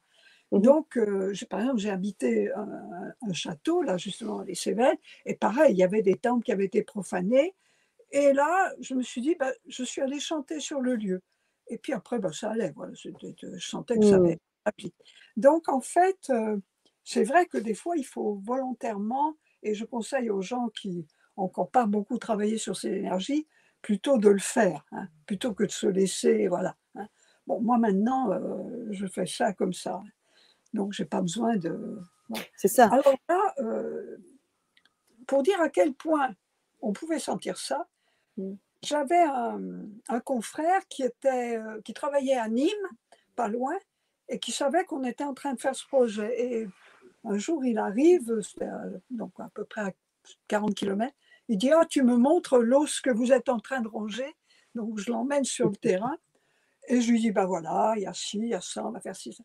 [0.52, 5.74] Mmh Donc, euh, par exemple, j'ai habité un, château, là, justement, les Cévennes, et pareil,
[5.74, 7.54] il y avait des temples qui avaient été profanés,
[8.12, 11.22] et là, je me suis dit, bah, je suis allée chanter sur le lieu.
[11.68, 13.10] Et puis après, bah, ça allait, voilà, je
[13.58, 14.40] chantais que ça allait.
[14.66, 14.88] Mmh.
[15.36, 16.58] Donc, en fait, euh,
[17.04, 21.06] c'est vrai que des fois, il faut volontairement, et je conseille aux gens qui,
[21.38, 23.48] encore pas beaucoup travaillé sur ces énergies,
[23.82, 26.76] plutôt de le faire, hein, plutôt que de se laisser, voilà.
[26.96, 27.08] Hein.
[27.46, 30.02] Bon, moi maintenant, euh, je fais ça comme ça,
[30.74, 32.00] donc j'ai pas besoin de.
[32.58, 32.88] C'est ça.
[32.88, 34.18] Alors là, euh,
[35.28, 36.36] pour dire à quel point
[36.82, 37.88] on pouvait sentir ça,
[38.36, 38.54] mm.
[38.84, 42.90] j'avais un, confrère qui était, euh, qui travaillait à Nîmes,
[43.36, 43.78] pas loin,
[44.28, 46.34] et qui savait qu'on était en train de faire ce projet.
[46.42, 46.68] Et
[47.24, 48.42] un jour, il arrive,
[49.10, 49.92] donc à peu près à
[50.50, 51.14] 40 km,
[51.48, 54.36] il dit, oh, tu me montres l'os que vous êtes en train de ronger.
[54.76, 56.18] Donc, je l'emmène sur le terrain.
[56.88, 58.92] Et je lui dis, ben voilà, il y a ci, il y a ça, on
[58.92, 59.38] va faire ci.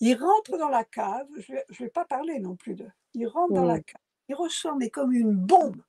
[0.00, 2.86] Il rentre dans la cave, je ne vais, pas parler non plus de.
[3.14, 5.82] Il rentre dans la cave, il ressort, mais comme une bombe,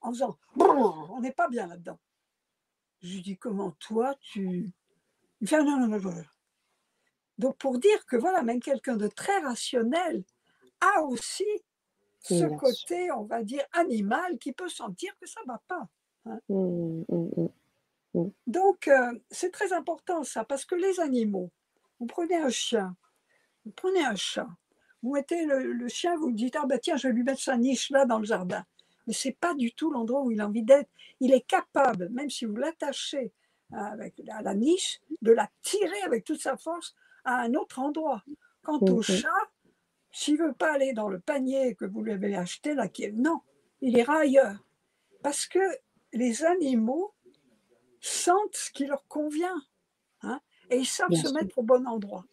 [0.00, 1.98] en faisant, on n'est pas bien là-dedans.
[3.02, 4.70] Je lui dis, comment toi, tu.
[5.40, 6.22] Il fait, non, non, non, non.
[7.38, 10.22] Donc, pour dire que voilà, même quelqu'un de très rationnel
[10.80, 11.46] a aussi
[12.20, 15.88] ce côté, on va dire, animal qui peut sentir que ça ne va pas.
[16.26, 16.38] Hein.
[16.48, 17.48] Mmh, mmh,
[18.14, 21.50] mmh, Donc, euh, c'est très important ça, parce que les animaux,
[21.98, 22.96] vous prenez un chien,
[23.64, 24.48] vous prenez un chat,
[25.02, 27.90] vous mettez le, chien, vous dites, ah ben tiens, je vais lui mettre sa niche
[27.90, 28.64] là dans le jardin.
[29.06, 30.90] Mais ce n'est pas du tout l'endroit où il a envie d'être.
[31.20, 33.32] Il est capable, même si vous l'attachez
[33.72, 36.94] avec, à la niche, de la tirer avec toute sa force
[37.24, 38.22] à un autre endroit.
[38.62, 39.28] Quant au chat,
[40.12, 43.40] s'il ne veut pas aller dans le panier que vous lui avez acheté, là, non,
[43.80, 44.64] il ira ailleurs.
[45.22, 45.60] Parce que
[46.12, 47.12] les animaux
[48.00, 49.62] sentent ce qui leur convient
[50.22, 50.40] hein,
[50.70, 52.24] et ils savent se mettre au bon endroit.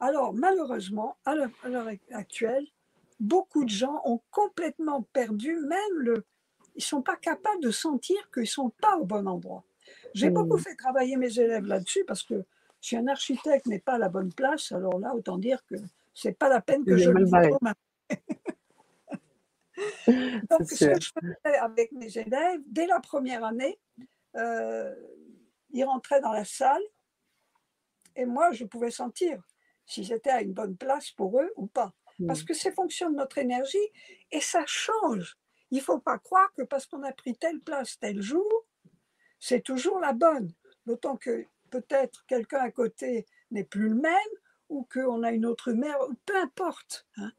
[0.00, 2.66] Alors, malheureusement, à l'heure actuelle,
[3.20, 6.24] beaucoup de gens ont complètement perdu même le.
[6.74, 9.64] Ils ne sont pas capables de sentir qu'ils ne sont pas au bon endroit.
[10.12, 10.60] J'ai beaucoup mmh.
[10.60, 12.44] fait travailler mes élèves là-dessus parce que
[12.80, 15.76] si un architecte n'est pas à la bonne place, alors là, autant dire que
[16.16, 17.30] c'est pas la peine que je le dise.
[20.50, 23.78] Donc, ce que je faisais avec mes élèves, dès la première année,
[24.36, 24.94] euh,
[25.70, 26.80] ils rentraient dans la salle
[28.16, 29.42] et moi, je pouvais sentir
[29.84, 31.92] s'ils étaient à une bonne place pour eux ou pas.
[32.26, 33.76] Parce que c'est fonction de notre énergie
[34.30, 35.36] et ça change.
[35.70, 38.64] Il ne faut pas croire que parce qu'on a pris telle place tel jour,
[39.38, 40.50] c'est toujours la bonne.
[40.86, 44.14] D'autant que peut-être quelqu'un à côté n'est plus le même
[44.68, 47.06] ou qu'on a une autre mère, peu importe.
[47.16, 47.32] Hein.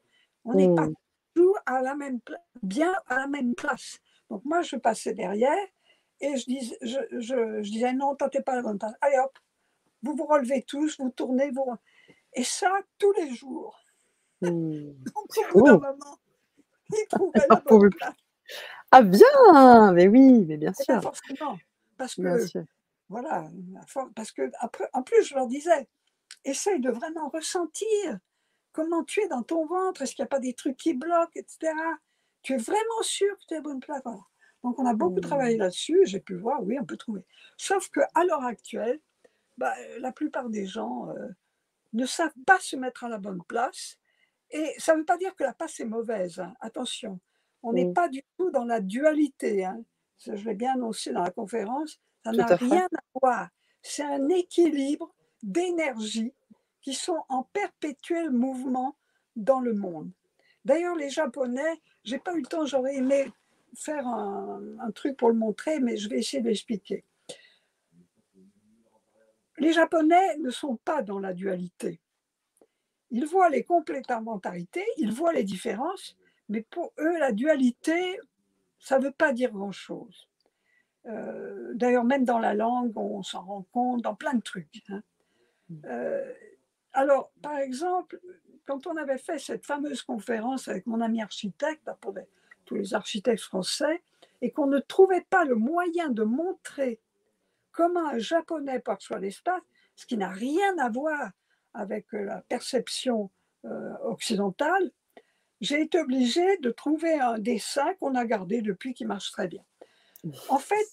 [0.45, 0.87] On n'est pas
[1.33, 2.19] toujours à la même
[2.63, 3.99] bien à la même place.
[4.29, 5.57] Donc moi, je passais derrière
[6.19, 8.93] et je disais, je, je, je disais non, t'es pas la bonne place.
[9.01, 9.37] Allez hop,
[10.03, 11.65] vous vous relevez tous, vous tournez, vous...
[12.33, 13.79] Et ça, tous les jours.
[14.41, 14.49] Mmh.
[15.15, 16.17] Donc, au bout d'un moment,
[16.91, 18.13] il trouvait la bonne place.
[18.91, 21.01] Ah bien, mais oui, mais bien sûr.
[21.01, 21.57] forcément,
[21.97, 22.63] parce que
[23.09, 23.49] voilà,
[24.15, 25.87] parce que après, en plus je leur disais,
[26.49, 28.19] essaye de vraiment ressentir
[28.71, 31.31] comment tu es dans ton ventre, est-ce qu'il n'y a pas des trucs qui bloquent,
[31.35, 31.73] etc.
[32.43, 34.03] Tu es vraiment sûr que tu es à bonne place.
[34.63, 35.61] Donc on a beaucoup travaillé mmh.
[35.61, 37.21] là-dessus, j'ai pu voir, oui, on peut trouver.
[37.57, 38.99] Sauf qu'à l'heure actuelle,
[39.57, 41.27] bah, la plupart des gens euh,
[41.93, 43.97] ne savent pas se mettre à la bonne place.
[44.51, 46.53] Et ça ne veut pas dire que la place est mauvaise, hein.
[46.61, 47.19] attention.
[47.63, 47.93] On n'est mmh.
[47.93, 49.65] pas du tout dans la dualité.
[49.65, 49.83] Hein.
[50.19, 53.49] Je l'ai bien annoncé dans la conférence, ça n'a rien à voir.
[53.81, 56.33] C'est un équilibre d'énergie
[56.81, 58.95] qui sont en perpétuel mouvement
[59.35, 60.11] dans le monde.
[60.65, 63.31] D'ailleurs, les Japonais, j'ai pas eu le temps, j'aurais aimé
[63.75, 67.03] faire un, truc pour le montrer, mais je vais essayer d'expliquer.
[69.59, 71.99] Les Japonais ne sont pas dans la dualité.
[73.11, 76.17] Ils voient les complémentarités, ils voient les différences,
[76.49, 78.19] mais pour eux, la dualité,
[78.79, 80.27] ça ne veut pas dire grand-chose.
[81.05, 84.83] Euh, d'ailleurs, même dans la langue, on s'en rend compte, dans plein de trucs.
[84.89, 85.01] Hein.
[85.85, 86.33] Euh,
[86.97, 88.19] alors, par exemple,
[88.65, 92.15] quand on avait fait cette fameuse conférence avec mon ami architecte, pour
[92.65, 94.01] tous les architectes français,
[94.41, 96.99] et qu'on ne trouvait pas le moyen de montrer
[97.71, 99.61] comment un japonais perçoit l'espace,
[99.95, 101.29] ce qui n'a rien à voir
[101.75, 103.29] avec euh, la perception
[104.03, 104.91] occidentale,
[105.59, 109.63] j'ai été obligée de trouver un dessin qu'on a gardé depuis qui marche très bien.
[110.47, 110.87] En fait,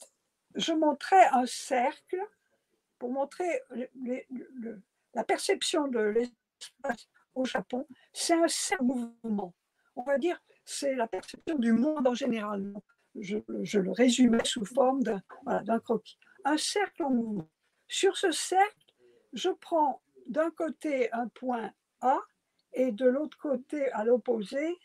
[0.57, 2.21] je montrais un cercle
[2.99, 3.61] pour montrer
[5.15, 7.87] la perception de l'espace au Japon.
[8.13, 9.55] C'est un cercle mouvement.
[9.97, 12.73] On va dire, c'est la perception du monde en général.
[13.15, 13.39] Je,
[13.79, 16.19] le résumais sous forme d'un croquis.
[16.45, 17.49] Un cercle en mouvement.
[17.87, 18.93] Sur ce cercle,
[19.33, 22.19] je prends d'un côté un point A
[22.73, 24.77] et de l'autre côté, à l'opposé,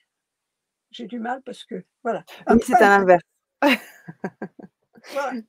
[0.92, 2.24] j'ai du mal parce que, voilà.
[2.62, 3.24] c'est à l'inverse.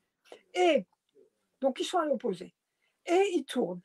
[0.55, 0.87] Et
[1.61, 2.55] donc, ils sont à l'opposé.
[3.07, 3.83] Et ils tournent.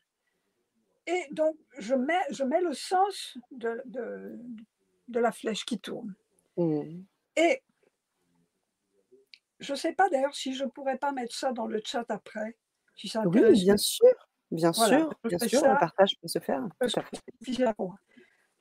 [1.07, 6.15] Et donc, je mets, je mets le sens de, de, la flèche qui tourne.
[6.57, 7.03] Mmh.
[7.35, 7.61] Et
[9.59, 12.05] je ne sais pas d'ailleurs si je ne pourrais pas mettre ça dans le chat
[12.09, 12.57] après.
[12.95, 14.13] Si ça oui, bien sûr.
[14.51, 16.63] Bien sûr, bien sûr, le partage peut se faire.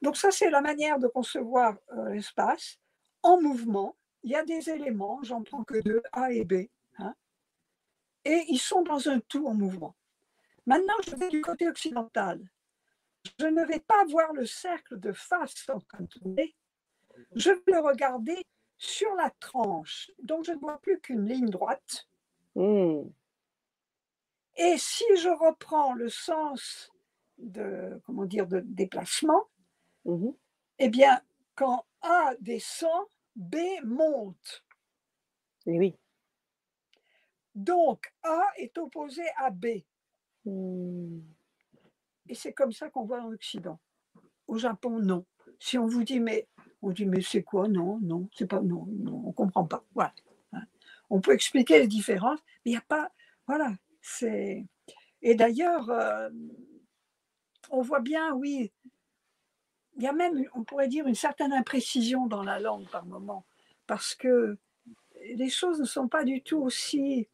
[0.03, 2.79] Donc ça, c'est la manière de concevoir euh, l'espace
[3.23, 3.97] en mouvement.
[4.23, 6.69] Il y a des éléments, j'en prends que deux, A et B,
[6.99, 7.15] hein,
[8.25, 9.95] et ils sont dans un tout en mouvement.
[10.67, 12.41] Maintenant, je vais du côté occidental.
[13.39, 16.55] Je ne vais pas voir le cercle de face en train de tourner.
[17.35, 18.45] Je vais le regarder
[18.77, 20.11] sur la tranche.
[20.23, 22.09] Donc, je ne vois plus qu'une ligne droite.
[22.55, 23.03] Hmm.
[24.57, 26.93] Et si je reprends le sens
[27.39, 29.49] de, comment dire, de déplacement,
[30.05, 30.31] Mmh
[30.81, 31.21] eh bien,
[31.55, 33.07] quand A descend,
[33.37, 34.65] B monte.
[35.67, 35.95] Et oui.
[37.55, 39.67] Donc, A est opposé à B.
[40.45, 41.21] Mmh.
[42.29, 43.79] Et c'est comme ça qu'on voit en Occident.
[44.47, 45.25] Au Japon, non.
[45.59, 46.49] Si on vous dit, mais
[46.83, 47.69] on dit, mais c'est quoi?
[47.69, 48.87] Non, non, c'est pas, non,
[49.25, 49.85] on comprend pas.
[49.95, 50.13] Voilà.
[50.53, 50.63] Hein.
[51.11, 53.11] On peut expliquer les différences, mais il n'y a pas,
[53.47, 54.65] voilà, c'est.
[55.23, 56.31] Et d'ailleurs, euh,
[57.71, 58.73] on voit bien, oui,
[59.97, 63.45] il y a même, on pourrait dire, une certaine imprécision dans la langue par moment,
[63.87, 64.59] parce que
[65.23, 67.29] les choses ne sont pas du tout aussi,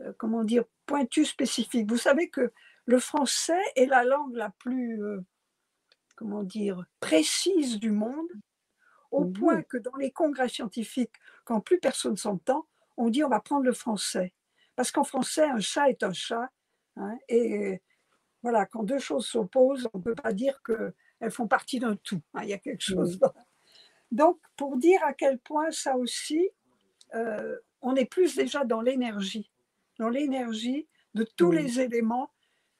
[0.00, 1.88] euh, comment dire, pointues, spécifiques.
[1.88, 2.52] Vous savez que
[2.86, 5.20] le français est la langue la plus, euh,
[6.14, 8.28] comment dire, précise du monde,
[9.10, 11.14] au Mmh point que dans les congrès scientifiques,
[11.44, 12.66] quand plus personne s'entend,
[12.96, 14.32] on dit on va prendre le français.
[14.74, 16.50] Parce qu'en français, un chat est un chat.
[16.96, 17.82] hein, et
[18.42, 22.20] voilà, quand deux choses s'opposent, on ne peut pas dire qu'elles font partie d'un tout.
[22.34, 23.18] hein, il y a quelque chose.
[23.20, 23.32] là.
[24.10, 26.50] Donc, pour dire à quel point ça aussi,
[27.14, 29.50] euh, on est plus déjà dans l'énergie,
[29.98, 32.30] dans l'énergie de tous les éléments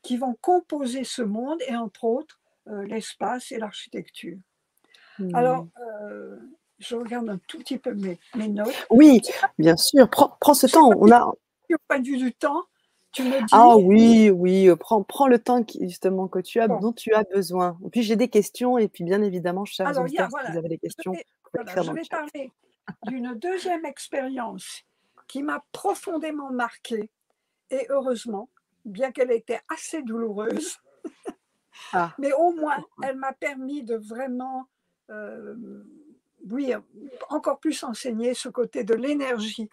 [0.03, 4.37] qui vont composer ce monde et entre autres euh, l'espace et l'architecture.
[5.33, 6.37] Alors, euh,
[6.79, 8.87] je regarde un tout petit peu mes, mes notes.
[8.91, 9.23] Oui,
[9.59, 10.09] bien sûr.
[10.11, 10.91] Prends, prends ce temps.
[10.99, 11.33] On a.
[11.71, 12.63] De vue du temps,
[13.13, 13.47] tu me dis.
[13.53, 14.69] Ah oui, oui.
[14.69, 16.79] euh, Prends, prends le temps qui, justement que tu as, Bon.
[16.79, 17.79] dont tu as besoin.
[17.87, 18.77] Et puis j'ai des questions.
[18.79, 21.13] Et puis bien évidemment, chers Alors, a- auditeurs, voilà, si vous avez des je questions,
[21.13, 22.53] vais- vous pouvez voilà, je vais parler
[23.07, 24.83] d'une deuxième expérience
[25.27, 27.11] qui m'a profondément marquée
[27.71, 28.49] et heureusement,
[28.85, 30.79] bien qu'elle était assez douloureuse,
[31.93, 32.15] Ah.
[32.19, 34.67] mais au moins elle m'a permis de vraiment,
[35.11, 35.85] euh,
[36.51, 36.73] oui,
[37.29, 39.69] encore plus enseigner ce côté de l'énergie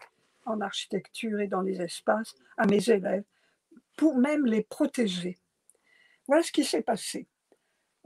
[0.46, 3.24] en architecture et dans les espaces à mes élèves,
[3.96, 5.40] pour même les protéger.
[6.28, 7.28] Voilà ce qui s'est passé.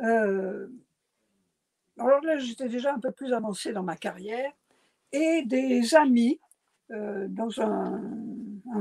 [0.02, 0.68] Euh,
[1.98, 4.52] alors là, j'étais déjà un peu plus avancée dans ma carrière
[5.12, 6.40] et des amis
[6.90, 8.02] dans un,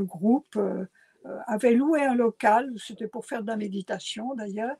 [0.02, 0.84] groupe euh,
[1.26, 4.76] euh, avaient loué un local, c'était pour faire de la méditation d'ailleurs,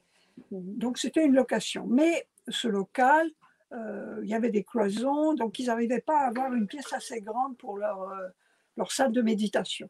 [0.50, 1.86] donc c'était une location.
[1.86, 3.30] Mais ce local,
[3.72, 7.20] euh, il y avait des cloisons, donc ils n'arrivaient pas à avoir une pièce assez
[7.20, 8.28] grande pour leur, euh,
[8.76, 9.88] leur salle de méditation.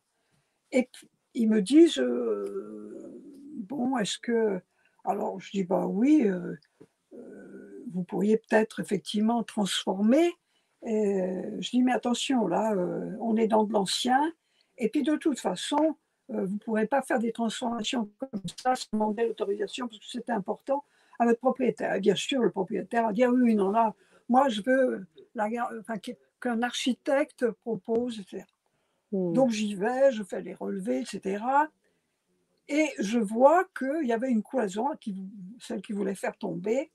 [0.73, 0.89] Et
[1.35, 3.21] ils me disent, euh,
[3.57, 4.61] bon, est-ce que...
[5.05, 6.57] Alors je dis, bah oui, euh,
[7.13, 10.33] euh, vous pourriez peut-être effectivement transformer.
[10.87, 11.21] Et
[11.59, 14.33] je dis, mais attention, là, euh, on est dans de l'ancien.
[14.79, 15.97] Et puis de toute façon,
[16.31, 20.07] euh, vous ne pourrez pas faire des transformations comme ça sans demander l'autorisation parce que
[20.07, 20.85] c'était important
[21.19, 21.95] à votre propriétaire.
[21.95, 23.95] Et bien sûr, le propriétaire a dit, ah oui, non, là,
[24.29, 25.49] moi, je veux la,
[25.81, 25.95] enfin,
[26.41, 28.45] qu'un architecte propose, etc.
[29.11, 29.33] Mmh.
[29.33, 31.45] Donc j'y vais, je fais les relevés, etc.
[32.69, 35.17] Et je vois qu'il y avait une cloison, qui,
[35.61, 36.91] celle qui voulait faire tomber,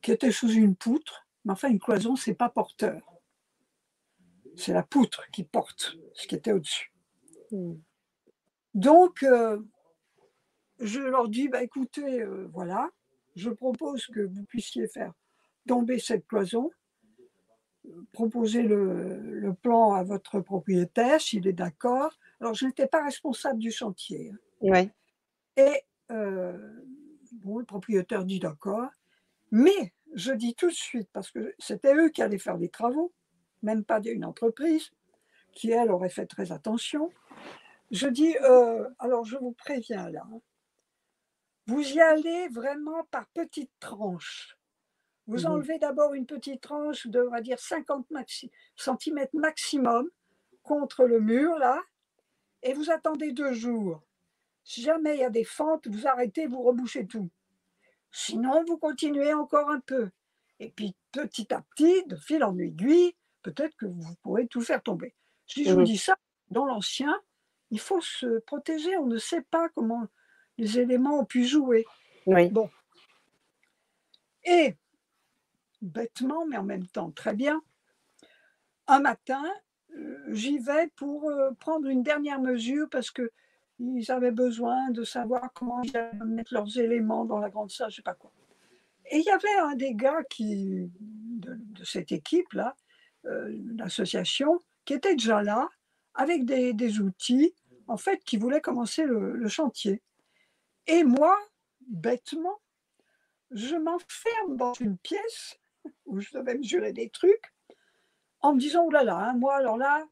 [0.00, 1.27] qui était sous une poutre.
[1.48, 3.00] Mais enfin, une cloison, c'est pas porteur.
[4.54, 6.92] C'est la poutre qui porte ce qui était au-dessus.
[7.52, 7.72] Mmh.
[8.74, 9.58] Donc, euh,
[10.78, 12.90] je leur dis, bah, écoutez, euh, voilà,
[13.34, 15.14] je propose que vous puissiez faire
[15.66, 16.70] tomber cette cloison,
[18.12, 22.12] proposer le, le plan à votre propriétaire, s'il est d'accord.
[22.40, 24.32] Alors, je n'étais pas responsable du chantier.
[24.32, 24.38] hein.
[24.60, 24.90] Ouais.
[25.56, 25.80] Et
[26.10, 26.82] euh,
[27.32, 28.90] bon, le propriétaire dit d'accord.
[29.50, 33.12] Mais je dis tout de suite, parce que c'était eux qui allaient faire les travaux,
[33.62, 34.90] même pas une entreprise,
[35.52, 37.14] qui elle aurait fait très attention.
[37.90, 40.40] Je dis, euh, alors je vous préviens là, hein,
[41.66, 44.56] vous y allez vraiment par petites tranches.
[45.26, 45.46] Vous Mhm.
[45.46, 50.08] enlevez d'abord une petite tranche de, on va dire, 50 maxi cm maximum
[50.62, 51.82] contre le mur là,
[52.62, 54.02] et vous attendez deux jours.
[54.64, 57.30] Si jamais il y a des fentes, vous arrêtez, vous rebouchez tout.
[58.10, 60.10] Sinon, vous continuez encore un peu.
[60.60, 64.82] Et puis, petit à petit, de fil en aiguille, peut-être que vous pourrez tout faire
[64.82, 65.14] tomber.
[65.46, 66.16] Si je vous dis ça,
[66.50, 67.14] dans l'ancien,
[67.70, 68.96] il faut se protéger.
[68.96, 70.06] On ne sait pas comment
[70.56, 71.84] les éléments ont pu jouer.
[72.26, 72.52] Oui.
[74.44, 74.76] Et,
[75.80, 77.62] bêtement, mais en même temps très bien,
[78.86, 79.44] un matin,
[79.94, 83.30] euh, j'y vais pour euh, prendre une dernière mesure parce que
[83.78, 87.90] ils avaient besoin de savoir comment ils allaient mettre leurs éléments dans la grande salle,
[87.90, 88.32] je sais pas quoi.
[89.10, 92.76] Et il y avait un des gars qui, de, cette équipe-là,
[93.24, 95.68] euh, l'association, qui était déjà là,
[96.14, 97.54] avec des, des outils,
[97.86, 100.02] en fait, qui voulait commencer le, le chantier.
[100.86, 101.38] Et moi,
[101.86, 102.60] bêtement,
[103.50, 105.58] je m'enferme dans une pièce
[106.04, 107.54] où je devais mesurer des trucs
[108.40, 110.06] en me disant, oh là là, hein, moi, alors là,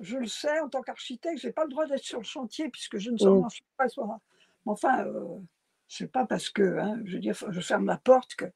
[0.00, 2.68] je le sais, en tant qu'architecte, je n'ai pas le droit d'être sur le chantier
[2.68, 3.50] puisque je ne mmh.
[3.50, 3.88] suis pas.
[3.88, 4.20] Soit...
[4.66, 5.38] Enfin, euh,
[5.86, 8.46] ce n'est pas parce que, hein, je veux dire, je ferme la porte que.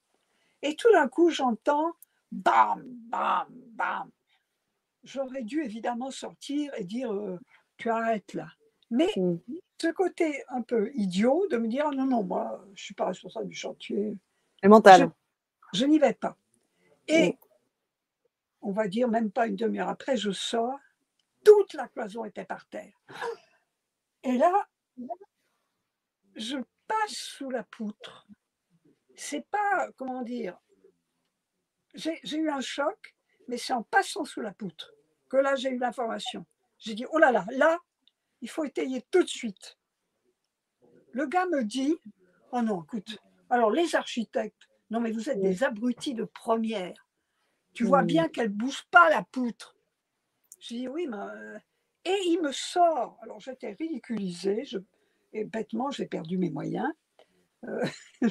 [0.62, 1.92] Et tout d'un coup, j'entends
[2.30, 4.10] bam, bam, bam.
[5.02, 7.38] J'aurais dû évidemment sortir et dire euh,
[7.76, 8.48] tu arrêtes là.
[8.90, 9.36] Mais mmh.
[9.80, 13.06] ce côté un peu idiot de me dire non, non, moi, je ne suis pas
[13.06, 14.16] responsable du chantier.
[14.62, 15.10] Et mental.
[15.72, 16.36] Je, n'y vais pas.
[17.08, 17.36] Et mmh.
[18.62, 20.78] on va dire même pas une demi-heure après, je sors
[21.44, 23.00] toute la cloison était par terre.
[24.22, 24.68] Et là,
[26.34, 28.26] je passe sous la poutre.
[29.16, 30.58] C'est pas, comment dire,
[31.94, 33.14] j'ai eu un choc,
[33.48, 34.92] mais c'est en passant sous la poutre
[35.32, 36.44] que là j'ai eu l'information.
[36.78, 37.78] J'ai dit, oh là là, là,
[38.42, 39.78] il faut étayer tout de suite.
[41.12, 41.96] Le gars me dit,
[42.52, 43.18] oh non, écoute,
[43.48, 47.08] alors les architectes, non mais vous êtes des abrutis de première.
[47.72, 49.74] Tu vois bien qu'elle ne bouge pas la poutre.
[50.62, 51.16] Je dis oui, mais.
[51.16, 51.58] Euh,
[52.04, 53.18] et il me sort.
[53.22, 54.78] Alors j'étais ridiculisée, je...
[55.32, 56.90] et bêtement, j'ai perdu mes moyens.
[57.64, 57.84] Euh,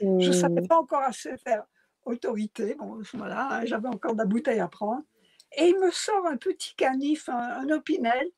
[0.00, 0.68] je ne savais mmh.
[0.68, 1.64] pas encore assez faire
[2.04, 2.74] autorité.
[2.74, 5.02] Bon, voilà, hein, j'avais encore de la bouteille à prendre.
[5.56, 8.28] Et il me sort un petit canif, un, opinel,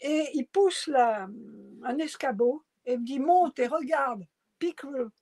[0.00, 1.28] et il pousse la,
[1.84, 4.26] un escabeau et me dit monte et regarde,
[4.58, 5.12] pique-le.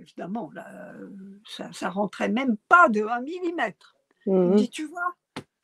[0.00, 0.94] évidemment, là,
[1.46, 3.72] ça, ça rentrait même pas de 1 mm.
[4.26, 4.56] Il me mmh.
[4.56, 5.14] dit, tu vois,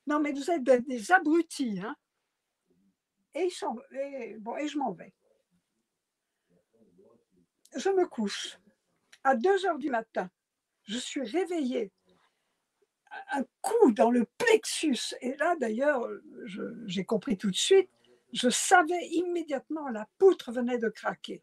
[0.06, 1.80] non, mais vous êtes des abrutis.
[1.80, 1.96] Hein
[3.34, 5.14] et, je m'en vais.
[7.74, 8.58] Je me couche.
[9.24, 10.30] À 2 heures du matin,
[10.84, 11.90] je suis réveillée.
[13.30, 15.14] Un coup dans le plexus.
[15.20, 16.06] Et là, d'ailleurs,
[16.86, 17.90] j'ai compris tout de suite.
[18.32, 21.42] Je savais immédiatement, la poutre venait de craquer.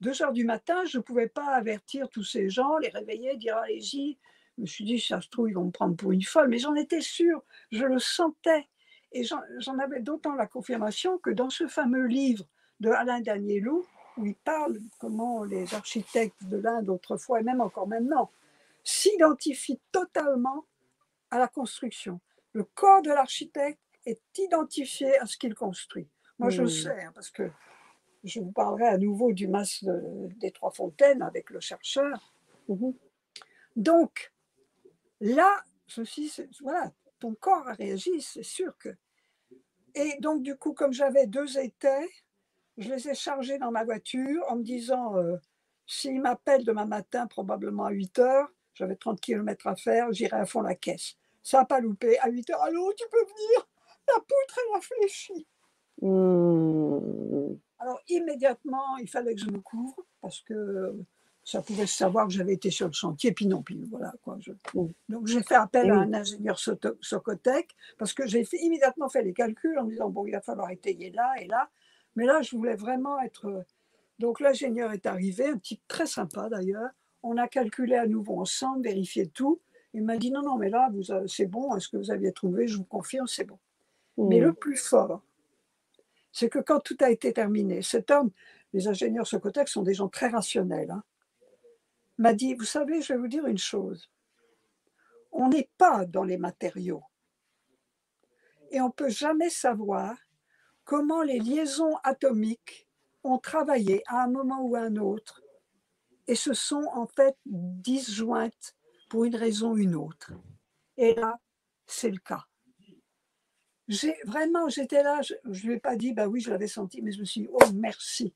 [0.00, 3.58] 2 heures du matin, je ne pouvais pas avertir tous ces gens, les réveiller, dire
[3.58, 4.18] allez-y,
[4.60, 6.58] je me suis dit, ça se trouve, ils vont me prendre pour une folle, mais
[6.58, 7.42] j'en étais sûre,
[7.72, 8.68] je le sentais.
[9.12, 12.44] Et j'en avais d'autant la confirmation que dans ce fameux livre
[12.80, 13.86] de Alain Danielou,
[14.18, 18.30] où il parle comment les architectes de l'Inde autrefois, et même encore maintenant,
[18.84, 20.66] s'identifient totalement
[21.30, 22.20] à la construction.
[22.52, 26.06] Le corps de l'architecte est identifié à ce qu'il construit.
[26.38, 26.68] Moi, je mmh.
[26.68, 27.50] sais, parce que
[28.24, 29.86] je vous parlerai à nouveau du masque
[30.36, 32.34] des Trois Fontaines avec le chercheur.
[32.68, 32.90] Mmh
[33.76, 34.32] Donc,
[35.20, 38.88] Là, je me suis voilà, ton corps a réagi, c'est sûr que.
[39.94, 42.08] Et donc, du coup, comme j'avais deux étais,
[42.78, 45.36] je les ai chargés dans ma voiture en me disant, euh,
[45.86, 50.46] s'il m'appelle demain matin, probablement à 8 heures, j'avais 30 km à faire, j'irai à
[50.46, 51.16] fond la caisse.
[51.42, 52.18] Ça n'a pas loupé.
[52.20, 53.68] À 8 heures, allô, tu peux venir?
[54.08, 55.46] La poutre, elle a fléchi.
[56.02, 57.56] Mmh.
[57.78, 60.94] Alors, immédiatement, il fallait que je me couvre parce que
[61.44, 64.12] ça pouvait se savoir que j'avais été sur le chantier, puis non, puis voilà.
[64.22, 64.38] Quoi,
[65.08, 69.78] Donc j'ai fait appel à un ingénieur Socotec, parce que j'ai immédiatement fait les calculs
[69.78, 71.68] en me disant, bon, il va falloir étayer là et là.
[72.16, 73.64] Mais là, je voulais vraiment être...
[74.18, 76.90] Donc l'ingénieur est arrivé, un type très sympa d'ailleurs.
[77.22, 79.60] On a calculé à nouveau ensemble, vérifié tout.
[79.94, 80.90] Il m'a dit, non, non, mais là,
[81.26, 83.58] c'est bon, est-ce que vous aviez trouvé Je vous confirme, c'est bon.
[84.18, 85.22] Mais le plus fort,
[86.32, 88.30] c'est que quand tout a été terminé, cet homme,
[88.72, 90.90] les ingénieurs Socotec sont des gens très rationnels.
[90.90, 91.02] Hein
[92.20, 94.10] m'a dit, vous savez, je vais vous dire une chose.
[95.32, 97.02] On n'est pas dans les matériaux.
[98.70, 100.16] Et on ne peut jamais savoir
[100.84, 102.88] comment les liaisons atomiques
[103.24, 105.42] ont travaillé à un moment ou à un autre
[106.26, 108.76] et se sont en fait disjointes
[109.08, 110.32] pour une raison ou une autre.
[110.96, 111.40] Et là,
[111.86, 112.44] c'est le cas.
[113.88, 117.02] J'ai vraiment, j'étais là, je ne lui ai pas dit, bah oui, je l'avais senti,
[117.02, 118.34] mais je me suis dit, oh merci.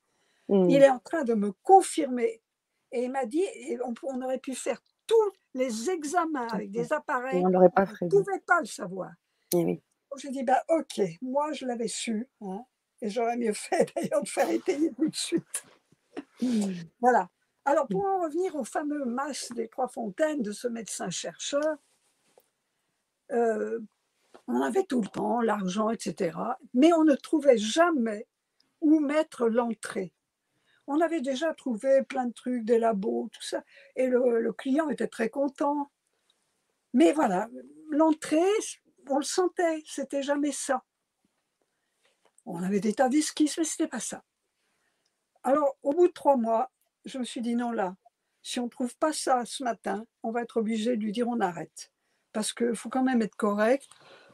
[0.49, 0.70] Mmh.
[0.70, 2.43] Il est en train de me confirmer
[2.95, 3.45] et il m'a dit,
[4.05, 7.43] on, aurait pu faire tous les examens avec des appareils.
[7.45, 9.11] on n'aurait pas On ne pouvait pas le savoir.
[9.53, 9.83] oui.
[10.17, 12.29] J'ai dit, bah, ok, moi je l'avais su.
[12.41, 12.65] Hein,
[13.03, 15.65] et j'aurais mieux fait d'ailleurs de faire étayer tout de suite.
[16.41, 16.73] Mmh.
[17.01, 17.29] voilà.
[17.65, 21.77] Alors pour en revenir au fameux masque des Trois Fontaines de ce médecin-chercheur,
[23.33, 23.81] euh,
[24.47, 26.39] on avait tout le temps l'argent, etc.
[26.75, 28.29] Mais on ne trouvait jamais
[28.81, 30.13] où mettre l'entrée
[30.87, 33.62] on avait déjà trouvé plein de trucs, des labos, tout ça,
[33.97, 35.91] et le, client était très content.
[36.93, 37.49] Mais voilà,
[37.91, 38.43] l'entrée,
[39.09, 40.85] on le sentait, c'était jamais ça.
[42.47, 44.22] On avait des tas d'esquisses, mais c'était pas ça.
[45.43, 46.70] Alors, au bout de trois mois,
[47.05, 47.97] je me suis dit non, là,
[48.43, 51.28] si on ne trouve pas ça ce matin, on va être obligé de lui dire
[51.28, 51.91] on arrête.
[52.32, 53.89] Parce qu'il faut quand même être correct.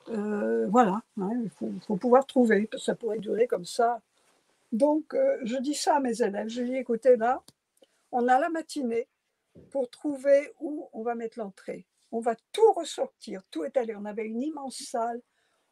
[0.09, 2.69] Euh, voilà, hein, il faut, faut, pouvoir trouver.
[2.79, 4.03] Ça pourrait durer comme ça
[4.73, 6.49] donc, euh, je dis ça à mes élèves.
[6.49, 7.43] Je dis, écoutez, là,
[8.13, 9.09] on a la matinée
[9.71, 11.87] pour trouver où on va mettre l'entrée.
[12.13, 13.95] On va tout ressortir, tout étaler.
[13.97, 15.21] On avait une immense salle.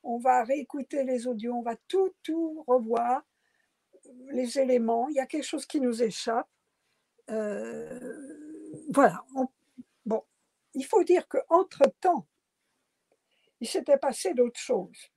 [0.04, 3.24] on va réécouter les audios, on va tout, tout revoir,
[4.30, 5.08] les éléments.
[5.08, 6.48] Il y a quelque chose qui nous échappe.
[7.30, 9.24] Euh, voilà.
[10.06, 10.24] bon,
[10.74, 12.26] il faut dire qu'entre-temps,
[13.60, 15.10] il s'était passé d'autres choses.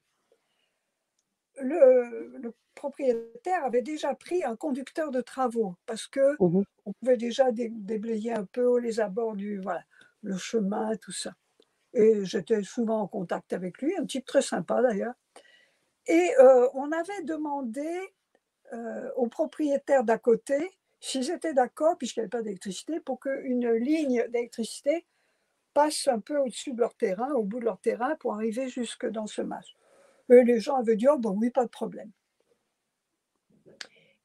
[1.62, 7.52] Le, propriétaire avait déjà pris un conducteur de travaux parce que mmh on pouvait déjà
[7.52, 9.84] déblayer un peu les abords du voilà
[10.24, 11.34] le chemin tout ça.
[11.94, 15.14] Et j'étais souvent en contact avec lui un type très sympa d'ailleurs.
[16.08, 17.88] Et euh, on avait demandé
[18.74, 23.70] euh, aux propriétaires d'à côté s'ils étaient d'accord puisqu'il n'y avait pas d'électricité pour qu'une
[23.74, 25.06] ligne d'électricité
[25.74, 29.06] passe un peu au-dessus de leur terrain au bout de leur terrain pour arriver jusque
[29.06, 29.76] dans ce match
[30.32, 32.12] et les gens avaient dit oh bon oui pas de problème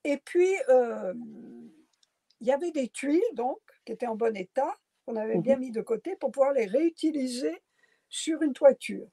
[0.07, 1.15] et puis, euh,
[2.41, 4.73] il y avait des tuiles, donc, qui étaient en bon état,
[5.05, 7.61] qu'on avait bien mmh mis de côté pour pouvoir les réutiliser
[8.09, 9.09] sur une toiture.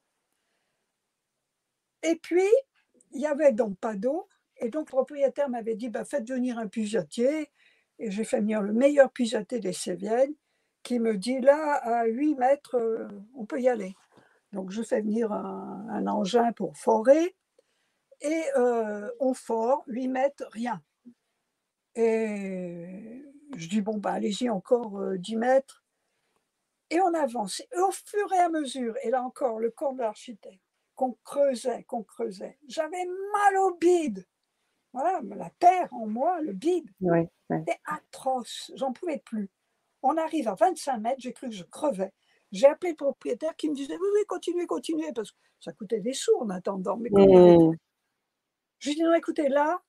[2.04, 2.48] Et puis,
[3.12, 4.28] il n'y avait donc pas d'eau.
[4.58, 7.50] Et donc, le propriétaire m'avait dit bah, Faites venir un puisatier.
[7.98, 10.36] Et j'ai fait venir le meilleur puisatier des Cévennes
[10.84, 13.96] qui me dit Là, à 8 mètres, euh, on peut y aller.
[14.54, 17.36] Donc, je fais venir un, un engin pour forer
[18.24, 20.82] et euh, on fort, 8 mètres, rien.
[21.96, 23.24] Et
[23.56, 25.84] je dis, bon, bah, allez-y encore 10 euh, mètres.
[26.90, 27.60] Et on avance.
[27.60, 30.62] Et au fur et à mesure, et là encore, le corps de l'architecte,
[30.96, 34.26] qu'on creusait, qu'on creusait, j'avais mal au bide.
[34.94, 36.90] Voilà, la terre en moi, le bide,
[37.66, 39.50] c'était atroce, j'en pouvais plus.
[40.04, 42.14] On arrive à 25 mètres, j'ai cru que je crevais.
[42.54, 46.00] J'ai appelé le propriétaire qui me disait oui, oui, continuez, continuez, parce que ça coûtait
[46.00, 46.98] des sous en attendant.
[46.98, 47.10] Mais
[48.78, 49.82] je lui dis non, écoutez, là,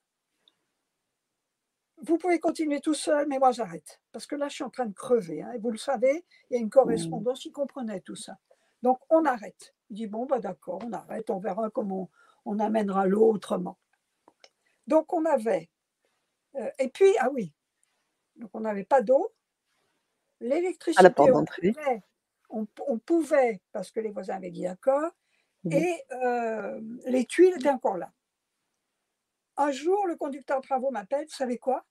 [1.99, 4.01] vous pouvez continuer tout seul, mais moi j'arrête.
[4.13, 5.43] Parce que là, je suis en train de crever.
[5.43, 8.39] Hein, et vous le savez, il y a une correspondance, il comprenait tout ça.
[8.83, 9.75] Donc on arrête.
[9.91, 12.11] Il dit bon, bah, d'accord, on arrête, on verra comment
[12.47, 13.79] on, amènera l'eau autrement.
[14.87, 15.69] Donc on avait.
[16.57, 17.53] Euh, et puis, ah oui,
[18.37, 19.35] donc on n'avait pas d'eau.
[20.41, 21.45] L'électricité, on,
[22.55, 25.11] on, pouvait, parce que les voisins avaient dit d'accord,
[25.65, 25.73] mmh.
[25.73, 28.13] et euh, les tuiles étaient encore là.
[29.57, 31.85] Un jour, le conducteur de travaux m'appelle, vous savez quoi?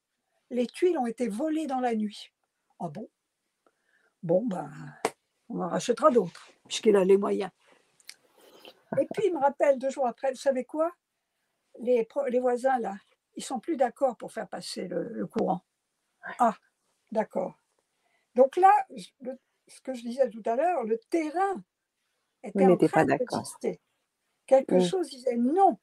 [0.50, 2.32] Les tuiles ont été volées dans la nuit.
[2.80, 3.10] Ah bon?
[4.22, 4.72] Bon, ben,
[5.50, 7.52] on en rachètera d'autres, puisqu'il a les moyens.
[9.00, 10.92] Et puis il me rappelle deux jours après, vous savez quoi?
[11.80, 12.96] Les, les, voisins, là,
[13.36, 15.62] ils sont plus d'accord pour faire passer le, courant.
[16.40, 16.56] Ah,
[17.12, 17.58] d'accord.
[18.36, 18.72] Donc là,
[19.68, 21.64] ce que je disais tout à l'heure, le terrain
[22.44, 23.78] était en train pas de
[24.46, 25.78] Quelque chose disait non,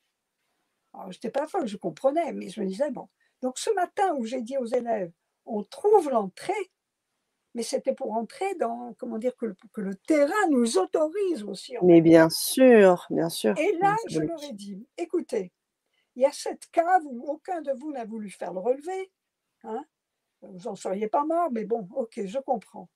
[0.92, 3.08] alors, je n'étais pas folle, je comprenais, mais je me disais, bon.
[3.42, 5.12] Donc, ce matin où j'ai dit aux élèves,
[5.46, 6.70] on trouve l'entrée,
[7.54, 11.76] mais c'était pour entrer dans, comment dire, que le, que le terrain nous autorise aussi.
[11.82, 13.56] Mais bien sûr, bien sûr.
[13.58, 15.52] Et là, je leur ai dit, écoutez,
[16.16, 19.10] il y a cette cave où aucun de vous n'a voulu faire le relevé.
[19.64, 19.84] Hein
[20.42, 22.88] vous n'en seriez pas mort, mais bon, ok, je comprends.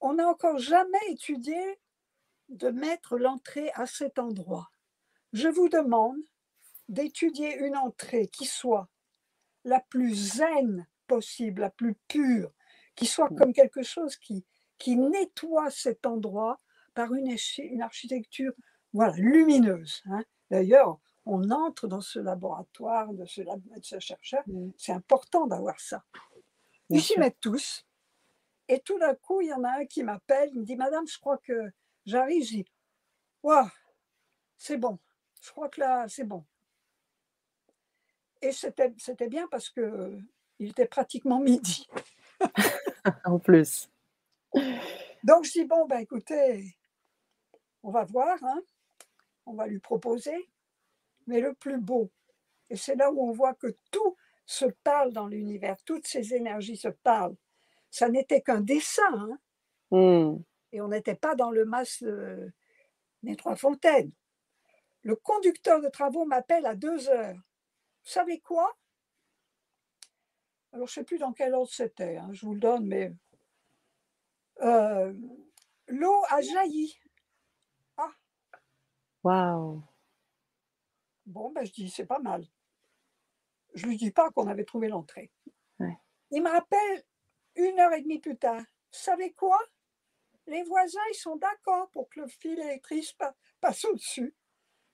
[0.00, 1.58] On n'a encore jamais étudié
[2.48, 4.70] de mettre l'entrée à cet endroit.
[5.32, 6.16] Je vous demande
[6.88, 8.88] d'étudier une entrée qui soit
[9.64, 12.52] la plus zen possible, la plus pure,
[12.94, 14.44] qui soit comme quelque chose qui,
[14.78, 16.60] qui nettoie cet endroit
[16.94, 18.52] par une, une architecture
[18.92, 20.02] voilà, lumineuse.
[20.06, 20.24] Hein.
[20.50, 24.70] D'ailleurs, on entre dans ce laboratoire de ce, de ce chercheur, mm.
[24.78, 26.04] c'est important d'avoir ça.
[26.88, 27.84] Ils s'y mettent tous.
[28.68, 31.06] Et tout d'un coup, il y en a un qui m'appelle, il me dit Madame,
[31.06, 31.70] je crois que
[32.04, 32.44] j'arrive.
[32.44, 32.66] Je dis
[33.42, 33.68] Waouh,
[34.56, 34.98] c'est bon.
[35.40, 36.44] Je crois que là, c'est bon.
[38.42, 40.18] Et c'était bien parce que
[40.58, 41.86] il était pratiquement midi.
[43.24, 43.90] en plus.
[45.22, 46.76] Donc je dis, bon, ben écoutez,
[47.82, 48.60] on va voir, hein.
[49.44, 50.48] on va lui proposer,
[51.26, 52.10] mais le plus beau,
[52.70, 56.76] et c'est là où on voit que tout se parle dans l'univers, toutes ces énergies
[56.76, 57.36] se parlent.
[57.96, 59.38] Ça n'était qu'un dessin, hein.
[59.90, 60.42] hmm.
[60.72, 62.04] et on n'était pas dans le masque
[63.22, 64.12] des Trois Fontaines.
[65.00, 67.36] Le conducteur de travaux m'appelle à deux heures.
[67.36, 68.76] Vous savez quoi?
[70.72, 73.14] Alors, je ne sais plus dans quel ordre c'était, hein, je vous le donne, mais
[74.60, 75.14] euh,
[75.88, 76.98] l'eau a jailli.
[77.96, 78.12] Ah
[79.24, 79.82] Waouh
[81.24, 82.46] Bon, ben, je dis, c'est pas mal.
[83.72, 85.32] Je ne lui dis pas qu'on avait trouvé l'entrée.
[86.30, 87.04] Il me rappelle
[87.56, 88.60] une heure et demie plus tard.
[88.60, 89.58] Vous savez quoi?
[90.46, 93.16] Les voisins, ils sont d'accord pour que le fil électrique
[93.60, 94.34] passe au-dessus.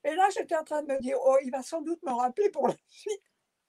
[0.05, 2.51] Et là, j'étais en train de me dire, oh, il va sans doute me rappeler
[2.51, 3.23] pour la suite.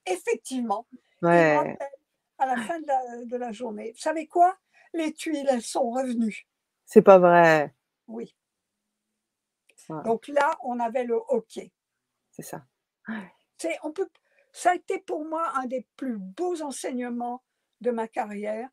[0.05, 0.87] Effectivement,
[1.21, 3.91] à la fin de la, journée.
[3.91, 4.57] Vous savez quoi?
[4.93, 6.47] Les tuiles, elles sont revenues.
[6.85, 7.73] C'est pas vrai.
[8.07, 8.35] Oui.
[10.05, 11.71] Donc là, on avait le hockey.
[12.31, 12.65] C'est ça.
[13.57, 14.09] C'est, on peut,
[14.51, 17.43] ça a été pour moi un des plus beaux enseignements
[17.81, 18.69] de ma carrière,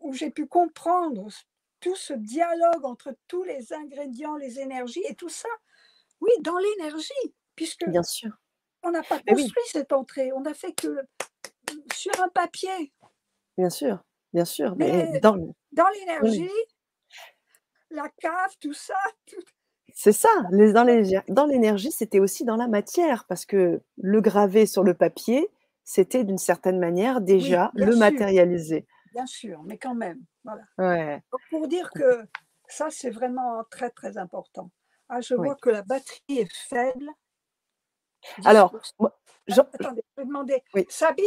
[0.00, 1.28] où j'ai pu comprendre
[1.80, 5.48] tout ce dialogue entre tous les ingrédients, les énergies et tout ça.
[6.20, 8.30] Oui, dans l'énergie, puisque Bien sûr.
[8.82, 9.42] on n'a pas Mais oui.
[9.42, 10.96] construit cette entrée, on n'a fait que
[11.94, 12.92] sur un papier.
[13.58, 14.02] Bien sûr.
[14.32, 14.74] Bien sûr.
[14.76, 16.50] Mais, Mais- dans l'énergie,
[17.90, 19.36] la cave, tout ça, tout-
[19.94, 24.82] C'est ça, les- dans l'énergie, c'était aussi dans la matière, parce que le graver sur
[24.82, 25.48] le papier,
[25.84, 27.98] c'était d'une certaine manière déjà le sûr.
[28.00, 28.86] matérialiser.
[29.16, 30.20] Bien sûr, mais quand même.
[30.44, 30.62] Voilà.
[30.76, 31.22] Ouais.
[31.32, 32.26] Donc, pour dire que
[32.68, 34.70] ça, c'est vraiment très, très important.
[35.08, 35.46] Ah, je Oui.
[35.46, 37.08] vois que la batterie est faible.
[38.44, 38.92] Alors, 10%.
[38.98, 40.62] moi, Jean- Attendez, je vais demander.
[40.74, 40.84] Oui.
[40.90, 41.24] Sabine,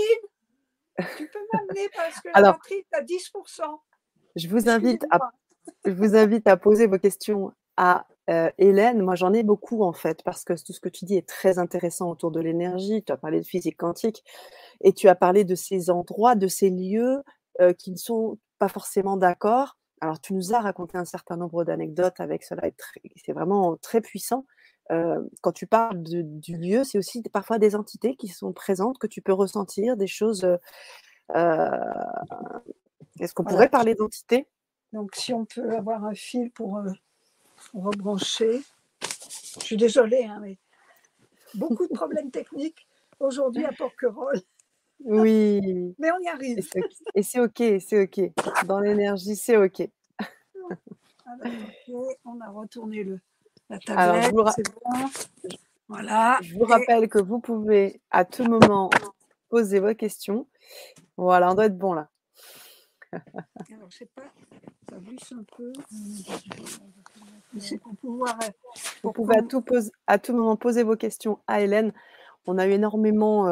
[1.17, 3.79] tu peux m'amener parce que la batterie est à 10%.
[4.35, 5.19] je vous invite à
[5.85, 9.01] je vous invite à poser vos questions à euh, Hélène.
[9.01, 11.57] Moi, j'en ai beaucoup en fait, parce que tout ce que tu dis est très
[11.57, 13.03] intéressant autour de l'énergie.
[13.03, 14.23] Tu as parlé de physique quantique
[14.81, 17.23] et tu as parlé de ces endroits, de ces lieux
[17.61, 19.77] euh, qui ne sont pas forcément d'accord.
[20.01, 22.63] Alors, tu nous as raconté un certain nombre d'anecdotes avec cela,
[23.17, 24.45] c'est vraiment très puissant.
[24.91, 28.97] Euh, quand tu parles de- du lieu, c'est aussi parfois des entités qui sont présentes,
[28.97, 30.45] que tu peux ressentir, des choses.
[31.35, 31.77] euh,
[33.19, 33.55] Est-ce qu'on Voilà.
[33.57, 34.47] pourrait parler d'entités?
[34.93, 36.81] Donc, si on peut avoir un fil pour
[37.73, 38.61] rebrancher.
[39.01, 40.57] Je suis désolée, hein, mais
[41.53, 42.87] beaucoup de problèmes techniques
[43.19, 44.41] aujourd'hui à Porquerolles.
[45.05, 45.95] Oui.
[45.97, 46.59] Mais on y arrive.
[47.15, 48.65] et c'est ok, c'est ok.
[48.65, 49.87] Dans l'énergie, c'est ok.
[51.25, 51.53] Alors,
[51.87, 53.19] ok, on a retourné le,
[53.69, 55.51] la Alors, je tablette, c'est bon.
[55.87, 56.37] Voilà.
[56.41, 58.89] Je vous Et- rappelle que vous pouvez à tout moment
[59.49, 60.47] poser vos questions.
[61.17, 62.09] Voilà, on doit être bon là.
[63.13, 64.23] Alors, je sais pas,
[64.89, 65.71] ça glisse un peu.
[67.57, 68.37] C'est pour pouvoir.
[68.43, 68.47] euh,
[69.03, 71.91] Vous pouvez à qu'on- tout, pose- à tout moment poser vos questions à Hélène.
[72.49, 73.45] On a eu énormément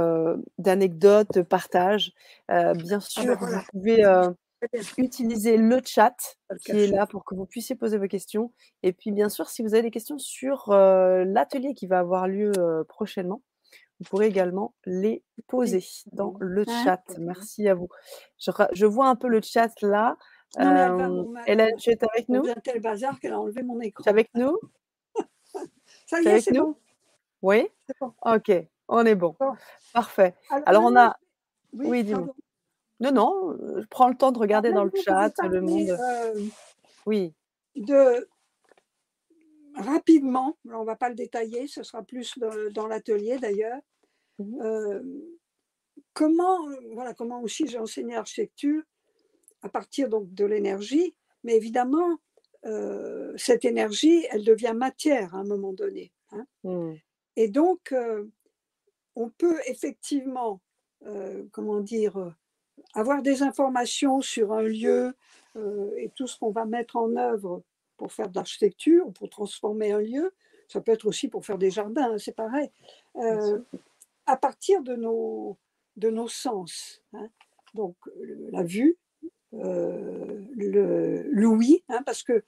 [0.58, 2.14] d'anecdotes, de partages.
[2.50, 3.64] Bien sûr, ben voilà.
[3.74, 4.36] vous pouvez
[4.98, 6.16] utiliser le chat
[6.66, 8.52] qui est là pour que vous puissiez poser vos questions.
[8.84, 12.28] Et puis, bien sûr, si vous avez des questions sur euh, l'atelier qui va avoir
[12.28, 13.42] lieu euh, prochainement,
[14.00, 17.04] vous pourrez également les poser dans le Hein, chat.
[17.20, 17.90] Merci à vous.
[18.40, 20.18] Je, vois un peu le chat là.
[20.58, 22.48] Non, mais m'a- Hélène, tu es avec nous?
[22.48, 24.04] un tel bazar qu'elle a enlevé mon Tu écran.
[24.06, 24.58] es avec nous?
[26.08, 26.76] Ça y est, c'est bon.
[27.42, 27.68] Oui?
[27.86, 28.14] C'est bon.
[28.24, 28.52] Ok,
[28.88, 29.36] on est bon.
[29.40, 29.54] Bon.
[29.94, 30.34] Parfait.
[30.66, 31.18] Alors, on a.
[31.74, 32.34] oui, dis-moi.
[33.00, 35.90] Non, non, je prends le temps de regarder dans le chat le monde.
[35.92, 36.42] euh,
[37.06, 37.34] Oui,
[37.76, 38.28] de
[39.76, 43.80] rapidement, on ne va pas le détailler, ce sera plus dans, dans l'atelier d'ailleurs.
[44.40, 44.62] Mhm.
[44.62, 45.04] Euh,
[46.14, 48.82] comment, voilà, comment aussi j'ai enseigné l'architecture
[49.62, 52.18] à partir donc de l'énergie, mais évidemment,
[52.66, 56.12] euh, cette énergie, elle devient matière à un moment donné.
[56.32, 56.46] hein.
[56.64, 56.94] Hmm.
[57.36, 58.26] Et donc, euh,
[59.18, 60.62] on peut effectivement,
[61.06, 62.32] euh, comment dire, euh,
[62.94, 65.16] avoir des informations sur un lieu
[65.56, 67.64] euh, et tout ce qu'on va mettre en œuvre
[67.98, 70.34] pour faire de l'architecture ou pour transformer un lieu.
[70.68, 72.70] Ça peut être aussi pour faire des jardins, hein, c'est pareil.
[73.16, 73.60] Euh,
[74.28, 75.58] à partir de nos,
[75.96, 77.02] de nos sens.
[77.14, 77.30] hein.
[77.74, 77.96] Donc,
[78.52, 78.98] la vue,
[81.32, 82.44] l'ouïe, hein, parce que,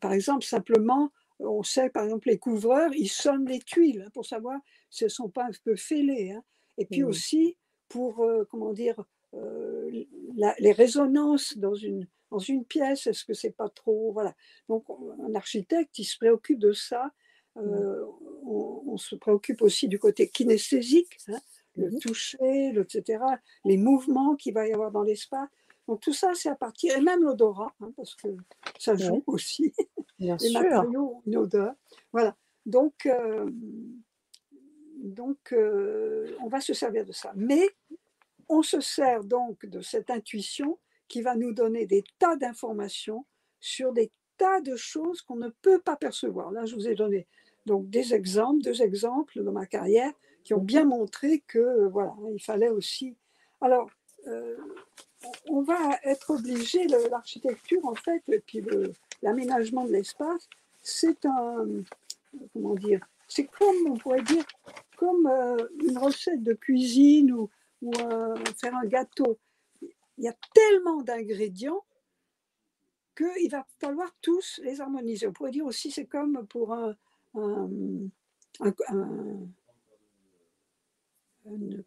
[0.00, 1.10] par exemple, simplement,
[1.44, 5.08] on sait, par exemple, les couvreurs, ils sonnent les tuiles hein, pour savoir si elles
[5.08, 6.32] ne sont pas un peu fêlées.
[6.32, 6.42] hein.
[6.78, 7.08] Et puis Mhm.
[7.08, 7.56] aussi,
[7.88, 9.02] pour, euh, comment dire,
[9.34, 9.90] euh,
[10.36, 14.12] la- les résonances dans une, dans une pièce, est-ce que c'est pas trop.
[14.12, 14.34] Voilà.
[14.68, 17.10] Donc, on- un architecte, il se préoccupe de ça.
[17.58, 18.04] Euh,
[18.44, 21.38] on, on se préoccupe aussi du côté kinesthésique, hein,
[21.76, 21.98] le Mhm.
[22.00, 23.22] toucher, le, etc.,
[23.66, 25.48] les mouvements qu'il va y avoir dans l'espace.
[25.92, 28.28] Donc tout ça, c'est à partir, et même l'odorat, hein, parce que
[28.78, 29.22] ça joue Ouais.
[29.26, 29.74] aussi,
[30.18, 30.62] bien les sûr.
[30.62, 31.74] matériaux ont une odeur.
[32.12, 32.34] Voilà.
[32.64, 33.50] Donc, euh,
[35.02, 37.30] donc euh, on va se servir de ça.
[37.36, 37.68] Mais
[38.48, 40.78] on se sert donc de cette intuition
[41.08, 43.26] qui va nous donner des tas d'informations
[43.60, 46.52] sur des tas de choses qu'on ne peut pas percevoir.
[46.52, 47.26] Là, je vous ai donné
[47.66, 50.10] donc des exemples, deux exemples dans ma carrière
[50.42, 53.14] qui ont bien montré que voilà, il fallait aussi.
[53.60, 53.90] Alors,
[54.26, 54.56] euh,
[55.48, 58.62] on va être obligé, l'architecture en fait, et puis
[59.22, 60.48] l'aménagement de l'espace,
[60.82, 61.66] c'est un,
[62.52, 64.44] comment dire, c'est comme, on pourrait dire,
[64.96, 67.50] comme euh, une recette de cuisine ou,
[67.84, 69.38] euh, faire un gâteau.
[69.80, 71.84] Il y a tellement d'ingrédients
[73.16, 75.26] qu'il va falloir tous les harmoniser.
[75.26, 76.96] On pourrait dire aussi, c'est comme pour un,
[77.34, 78.70] un-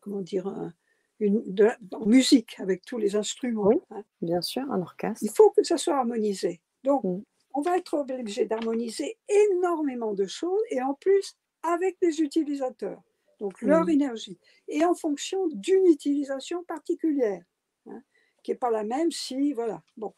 [0.01, 0.71] comment dire,
[1.19, 3.67] une, de en musique avec tous les instruments.
[3.67, 3.77] Oui.
[3.91, 4.03] hein.
[4.21, 5.23] Bien sûr, un orchestre.
[5.23, 6.61] Il faut que ça soit harmonisé.
[6.83, 7.21] Donc, Mm.
[7.53, 13.01] on va être obligé d'harmoniser énormément de choses et en plus avec les utilisateurs,
[13.39, 13.89] donc leur Mmh.
[13.89, 14.37] énergie,
[14.67, 17.43] et en fonction d'une utilisation particulière,
[17.87, 18.01] hein,
[18.43, 20.13] qui n'est pas la même si, voilà, bon.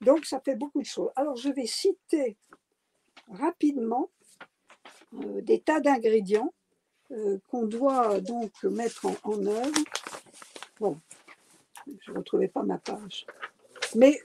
[0.00, 1.10] Donc ça fait beaucoup de choses.
[1.14, 2.36] Alors je vais citer
[3.28, 4.10] rapidement
[5.14, 6.52] euh, des tas d'ingrédients
[7.12, 9.84] euh, qu'on doit donc mettre en, en œuvre.
[10.82, 11.00] Bon,
[12.00, 13.24] je ne retrouvais pas ma page.
[13.94, 14.18] Mais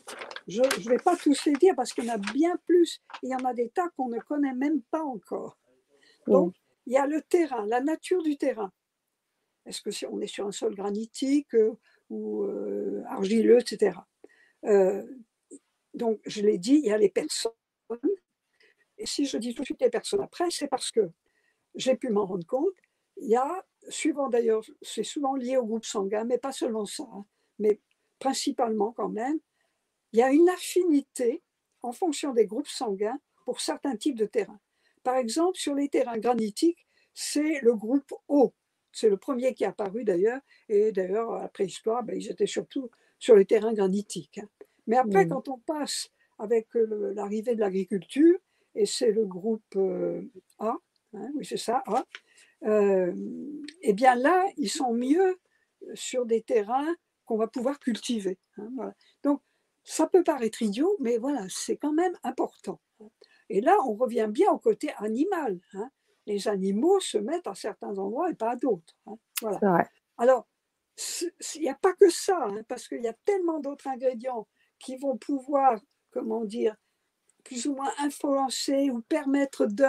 [0.48, 3.00] je ne vais pas tous les dire parce qu'il y en a bien plus.
[3.22, 5.56] Il y en a des tas qu'on ne connaît même pas encore.
[6.26, 6.56] Donc,
[6.88, 8.72] il y a le terrain, la nature du terrain.
[9.68, 11.74] Est-ce que c'est- on est sur un sol granitique euh,
[12.10, 14.00] ou euh, argileux, etc.
[14.66, 15.06] Euh,
[15.94, 17.52] donc, je l'ai dit, il y a les personnes.
[18.98, 21.12] Et si je dis tout de suite les personnes après, c'est parce que
[21.76, 22.74] j'ai pu m'en rendre compte.
[23.18, 27.08] Il y a, suivant d'ailleurs, c'est souvent lié au groupe sanguin, mais pas seulement ça,
[27.14, 27.26] hein,
[27.60, 27.80] mais
[28.20, 29.40] principalement quand même,
[30.14, 31.44] il y a une affinité
[31.82, 34.60] en fonction des groupes sanguins pour certains types de terrains.
[35.04, 38.54] Par exemple, sur les terrains granitiques, c'est le groupe O.
[38.92, 40.42] C'est le premier qui est apparu d'ailleurs.
[40.70, 44.40] Et d'ailleurs, à la préhistoire, ben, ils étaient surtout sur les terrains granitiques.
[44.40, 44.50] hein.
[44.88, 45.30] Mais après, Mm.
[45.30, 46.10] quand on passe
[46.40, 48.38] avec l'arrivée de l'agriculture,
[48.76, 50.22] et c'est le groupe euh,
[50.60, 50.76] A,
[51.14, 52.06] hein, oui c'est ça, A,
[52.66, 53.14] euh,
[53.82, 55.40] eh bien là, ils sont mieux
[55.94, 56.96] sur des terrains
[57.26, 58.40] qu'on va pouvoir cultiver.
[58.58, 58.94] hein, voilà.
[59.24, 59.42] Donc,
[59.84, 62.80] ça peut paraître idiot, mais voilà, c'est quand même important.
[63.50, 65.60] Et là, on revient bien au côté animal.
[65.74, 65.90] hein.
[66.26, 68.96] Les animaux se mettent à certains endroits et pas à d'autres.
[69.06, 69.18] hein.
[69.42, 69.60] Voilà.
[70.18, 70.48] Alors,
[71.56, 74.48] il n'y a pas que ça, parce qu'il y a tellement d'autres ingrédients
[74.80, 75.80] qui vont pouvoir,
[76.12, 76.76] comment dire,
[77.48, 79.84] plus ou moins influencer ou permettre de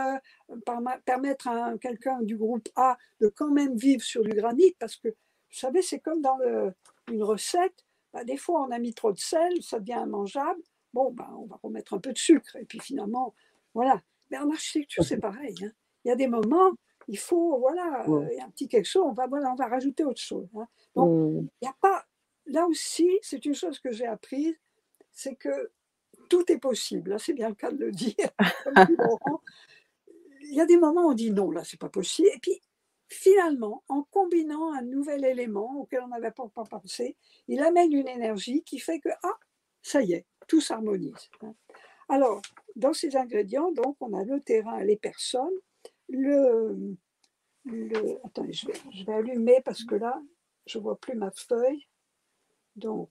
[1.04, 4.94] permettre à un- quelqu'un du groupe A de quand même vivre sur du granit, parce
[4.96, 5.14] que vous
[5.58, 6.72] savez, c'est comme dans le-
[7.10, 10.60] une recette, bah, des fois on a mis trop de sel, ça devient immangeable,
[10.92, 13.34] bon, bah, on va remettre un peu de sucre, et puis finalement,
[13.74, 14.00] voilà.
[14.30, 15.54] Mais en architecture, c'est pareil.
[15.64, 15.72] hein.
[16.04, 16.70] Il y a des moments,
[17.08, 18.24] il faut, voilà, Ouais.
[18.26, 20.20] euh, il y a un petit quelque chose, on va, voilà, on va rajouter autre
[20.20, 20.46] chose.
[20.56, 20.68] hein.
[20.94, 21.48] Donc, Mm.
[21.60, 22.04] il y a pas.
[22.46, 24.54] Là aussi, c'est une chose que j'ai apprise,
[25.10, 25.70] c'est que
[26.28, 27.10] tout est possible.
[27.10, 28.14] Là, c'est bien le cas de le dire.
[30.42, 32.28] Il y a des moments où on dit non, là, c'est pas possible.
[32.34, 32.60] Et puis,
[33.08, 37.16] finalement, en combinant un nouvel élément auquel on n'avait pas, pensé,
[37.48, 39.38] il amène une énergie qui fait que, ah,
[39.82, 41.28] ça y est, tout s'harmonise.
[41.42, 41.54] hein.
[42.08, 42.40] Alors,
[42.76, 45.54] dans ces ingrédients, donc, on a le terrain, les personnes,
[46.08, 46.96] le.
[48.24, 50.18] attendez, je vais, je vais allumer parce que là,
[50.66, 51.86] je vois plus ma feuille.
[52.76, 53.10] Donc,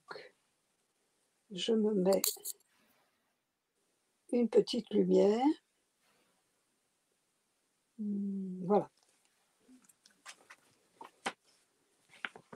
[1.50, 2.22] je me mets
[4.36, 5.44] une petite lumière.
[7.98, 8.88] Hmm, Voilà.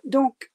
[0.05, 0.51] Donc,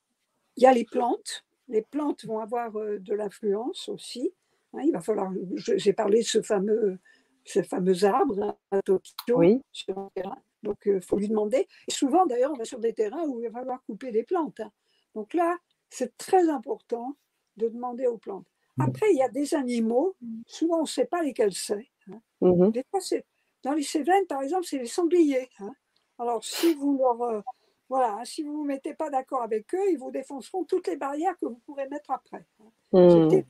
[0.57, 1.45] il y a les plantes.
[1.68, 4.34] Les plantes vont avoir euh, de l'influence aussi.
[4.74, 4.82] hein.
[4.84, 5.32] il va falloir.
[5.55, 6.99] J'ai parlé de ce fameux,
[7.45, 9.61] ce fameux arbre hein, à Tokyo Oui.
[9.72, 10.38] sur un terrain.
[10.63, 11.68] Donc, il faut lui demander.
[11.88, 14.59] Et souvent, d'ailleurs, on va sur des terrains où il va falloir couper des plantes.
[14.59, 14.72] hein.
[15.15, 15.57] Donc là,
[15.89, 17.15] c'est très important
[17.57, 18.47] de demander aux plantes.
[18.80, 20.15] Après, il y a des animaux,
[20.45, 21.88] souvent on ne sait pas lesquels c'est.
[22.11, 22.21] hein.
[22.41, 22.71] Mhm.
[22.91, 23.25] Fois, c'est
[23.63, 25.49] dans les Cévennes, par exemple, c'est les sangliers.
[25.59, 25.71] hein.
[26.19, 27.41] Alors, si vous leur, euh,
[27.89, 30.95] voilà, hein, si vous vous mettez pas d'accord avec eux, ils vous défonceront toutes les
[30.97, 32.45] barrières que vous pourrez mettre après.
[32.59, 32.71] hein.
[32.93, 33.41] Mm.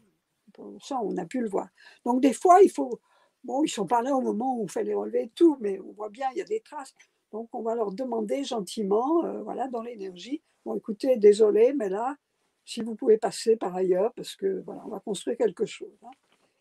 [0.57, 1.67] Bon, Ça, on a pu le voir.
[2.05, 2.99] Donc, des fois, il faut.
[3.43, 5.79] Bon, ils sont pas là au moment où on fait les relevés et tout, mais
[5.79, 6.93] on voit bien, il y a des traces.
[7.31, 10.41] Donc, on va leur demander gentiment, euh, voilà, dans l'énergie.
[10.65, 12.17] Bon, écoutez, désolé, mais là,
[12.67, 15.97] si vous pouvez passer par ailleurs, parce que voilà, on va construire quelque chose.
[16.03, 16.11] hein.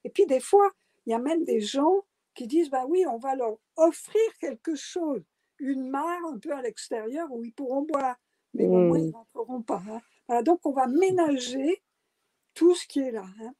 [0.04, 0.70] Et puis, des fois,
[1.04, 2.04] il y a même des gens
[2.34, 5.22] qui disent, bah oui, on va leur offrir quelque chose,
[5.58, 8.16] une mare un peu à l'extérieur où ils pourront boire,
[8.54, 9.82] mais au moins, ils ne rentreront pas.
[9.90, 10.00] hein.
[10.28, 11.82] Voilà, donc, on va ménager
[12.54, 13.26] tout ce qui est là.
[13.42, 13.52] hein.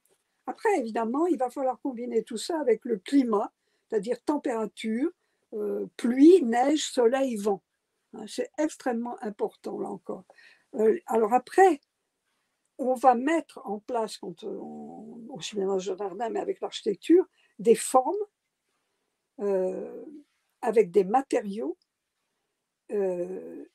[0.45, 3.51] Après, évidemment, il va falloir combiner tout ça avec le climat,
[3.89, 5.09] c'est-à-dire température,
[5.53, 7.61] euh, pluie, neige, soleil, vent.
[8.25, 10.23] C'est extrêmement important, là encore.
[10.75, 11.81] Euh, alors après,
[12.77, 17.25] on va mettre en place, quand on, aussi bien dans le jardin, mais avec l'architecture,
[17.59, 18.15] des formes
[19.39, 20.05] euh,
[20.61, 21.77] avec des matériaux,
[22.91, 23.65] euh,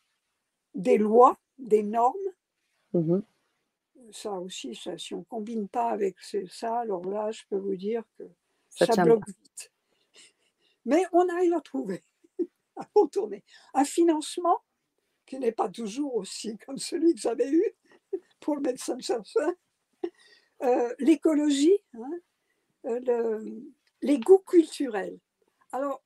[0.74, 2.16] des lois, des normes.
[2.92, 3.22] Mhm.
[4.10, 6.16] Ça aussi, ça, si on ne combine pas avec
[6.50, 8.24] ça, alors là, je peux vous dire que
[8.68, 9.72] Ça bloque vite.
[10.84, 12.02] Mais on arrive à trouver,
[12.76, 13.44] à contourner.
[13.74, 14.58] Un financement
[15.24, 17.64] qui n'est pas toujours aussi comme celui que j'avais eu
[18.42, 19.52] pour le médecin chercheur.
[20.62, 22.10] Euh, L'écologie, hein,
[22.86, 23.62] euh, le-
[24.02, 25.18] les goûts culturels.
[25.72, 26.02] Alors,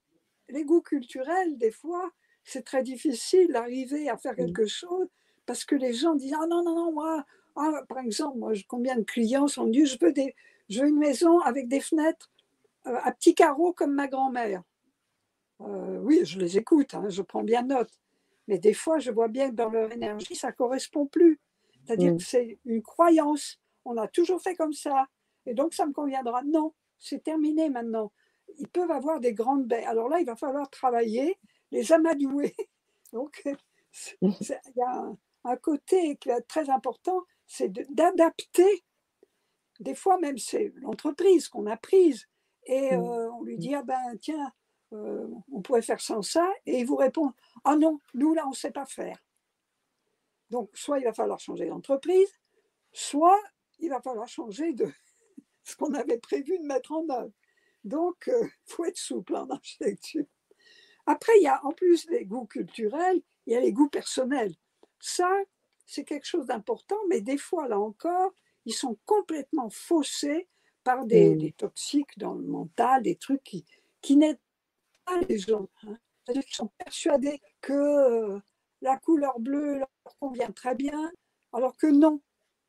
[0.49, 2.11] les goûts culturels, des fois,
[2.45, 5.09] c'est très difficile d'arriver à faire quelque chose
[5.45, 7.25] parce que les gens disent Ah non, non, non, moi,
[7.57, 10.35] ah, par exemple, moi, combien de clients sont venus je veux, des,
[10.69, 12.31] je veux une maison avec des fenêtres
[12.87, 14.63] euh, à petits carreaux comme ma grand-mère.
[15.61, 17.91] Euh, oui, je les écoute, hein, je prends bien note.
[18.49, 21.41] Mais des fois, je vois bien que dans leur énergie, ça ne correspond plus.
[21.87, 22.17] C'est-à-dire Mm.
[22.19, 23.61] que c'est une croyance.
[23.85, 25.07] On a toujours fait comme ça.
[25.47, 26.43] Et donc, ça me conviendra.
[26.45, 28.13] Non, c'est terminé maintenant.
[28.59, 29.85] Ils peuvent avoir des grandes baies.
[29.85, 31.39] Alors là, il va falloir travailler,
[31.71, 32.55] les amadouer.
[33.13, 33.43] Donc,
[33.93, 38.85] c'est- il y a un, un côté qui être très important, c'est de- d'adapter.
[39.81, 42.27] Des fois, même, c'est l'entreprise qu'on a prise.
[42.65, 43.01] Et Mm.
[43.01, 44.53] euh, on lui dit, ah ben, tiens,
[44.93, 46.49] euh, on pourrait faire sans ça.
[46.67, 47.33] Et il vous répond,
[47.65, 49.17] ah non, nous, là, on ne sait pas faire.
[50.51, 52.33] Donc, soit il va falloir changer d'entreprise,
[52.93, 53.41] soit
[53.79, 54.87] il va falloir changer de
[55.65, 57.33] ce qu'on avait prévu de mettre en œuvre.
[57.85, 60.27] Donc, il faut être souple en architecture.
[61.07, 64.55] Après, il y a en plus des goûts culturels, il y a les goûts personnels.
[64.99, 65.31] Ça,
[65.85, 68.33] c'est quelque chose d'important, mais des fois, là encore,
[68.65, 70.49] ils sont complètement faussés
[70.83, 71.39] par des, Mm.
[71.39, 73.65] des toxiques dans le mental, des trucs qui,
[74.01, 74.41] qui n'aident
[75.05, 75.69] pas les gens.
[75.85, 75.97] hein.
[76.25, 78.41] C'est-à-dire qu'ils sont persuadés que euh,
[78.87, 81.11] la couleur bleue leur convient très bien,
[81.53, 82.21] alors que non,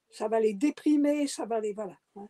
[0.10, 1.74] ça va les déprimer, ça va les...
[1.74, 1.98] Voilà.
[2.16, 2.28] hein.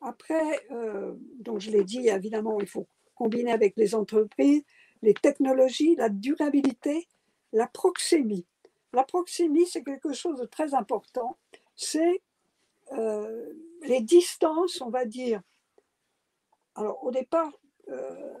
[0.00, 4.62] Après, euh, donc je l'ai dit, évidemment, il faut combiner avec les entreprises,
[5.02, 7.08] les technologies, la durabilité,
[7.52, 8.46] la proxémie.
[8.94, 11.36] La proxémie, c'est quelque chose de très important.
[11.74, 12.22] C'est
[12.92, 15.42] euh, les distances, on va dire.
[16.74, 17.52] Alors, au départ,
[17.88, 18.34] euh,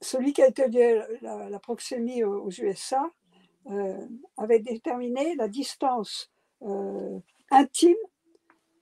[0.00, 3.10] celui qui a étudié la, la proxémie aux, aux USA
[3.70, 4.06] euh,
[4.36, 6.30] avait déterminé la distance
[6.62, 7.18] euh,
[7.50, 7.96] intime,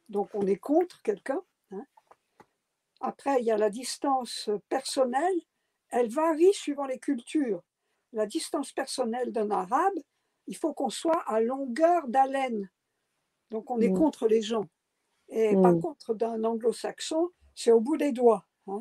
[0.08, 1.42] donc on est contre quelqu'un.
[1.72, 1.86] hein.
[3.00, 5.40] Après, il y a la distance personnelle,
[5.90, 7.62] elle varie suivant les cultures.
[8.12, 9.94] La distance personnelle d'un arabe,
[10.46, 12.70] il faut qu'on soit à longueur d'haleine.
[13.50, 13.94] Donc on est Mm.
[13.94, 14.66] contre les gens.
[15.28, 15.80] Et par Mm.
[15.80, 18.46] contre, d'un anglo-saxon, c'est au bout des doigts.
[18.66, 18.80] hein.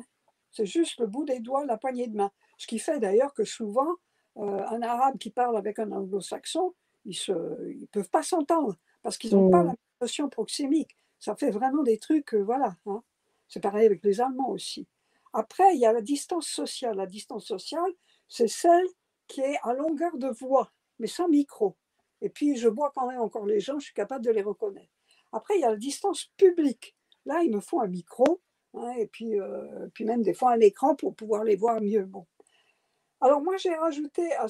[0.50, 2.30] C'est juste le bout des doigts, la poignée de main.
[2.58, 3.94] Ce qui fait d'ailleurs que souvent,
[4.36, 6.74] un arabe qui parle avec un anglo-saxon,
[7.04, 9.66] ils ne peuvent pas s'entendre parce qu'ils n'ont pas Mm.
[9.68, 10.96] la notion proxémique.
[11.20, 12.76] Ça fait vraiment des trucs, euh, voilà.
[12.86, 13.02] hein.
[13.48, 14.86] C'est pareil avec les Allemands aussi.
[15.32, 16.96] Après, il y a la distance sociale.
[16.96, 17.90] La distance sociale,
[18.28, 18.86] c'est celle
[19.28, 21.76] qui est à longueur de voix, mais sans micro.
[22.20, 24.90] Et puis, je vois quand même encore les gens, je suis capable de les reconnaître.
[25.32, 26.96] Après, il y a la distance publique.
[27.26, 28.40] Là, il me faut un micro,
[28.74, 32.04] hein, et puis, euh, puis même des fois un écran pour pouvoir les voir mieux.
[32.04, 32.26] Bon.
[33.24, 34.44] Alors, moi, j'ai rajouté à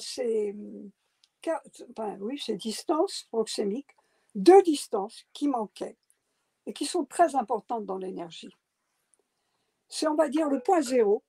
[1.45, 3.95] enfin, oui, ces distances proxémiques
[4.35, 5.95] deux distances qui manquaient
[6.65, 8.53] et qui sont très importantes dans l'énergie.
[9.87, 11.23] C'est, on va dire, le point zéro.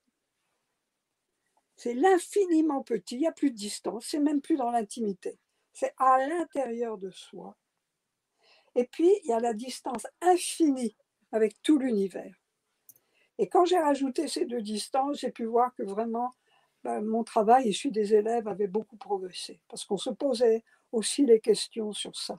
[1.77, 5.39] C'est l'infiniment petit, il n'y a plus de distance, c'est même plus dans l'intimité.
[5.73, 7.55] C'est à l'intérieur de soi.
[8.75, 10.97] Et puis, il y a la distance infinie
[11.31, 12.35] avec tout l'univers.
[13.39, 16.35] Et quand j'ai rajouté ces deux distances, j'ai pu voir que vraiment,
[16.87, 20.63] ben, mon travail celui des élèves avait beaucoup progressé, parce qu'on se posait
[20.93, 22.39] aussi les questions sur ça.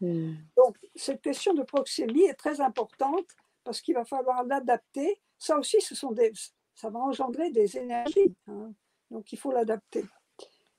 [0.00, 0.34] Mm.
[0.56, 3.26] Donc, cette question de proxémie est très importante
[3.64, 5.20] parce qu'il va falloir l'adapter.
[5.36, 6.32] Ça aussi, ce sont des,
[6.76, 8.36] ça va engendrer des énergies.
[8.46, 8.72] hein.
[9.10, 10.04] Donc, il faut l'adapter.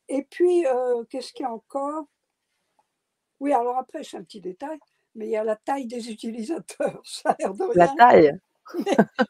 [0.08, 2.06] Et puis, euh, qu'est-ce qu'il y a encore?
[3.42, 4.80] Oui, alors après, c'est un petit détail,
[5.14, 7.02] mais il y a la taille des utilisateurs.
[7.04, 8.40] Ça a l'air de La taille?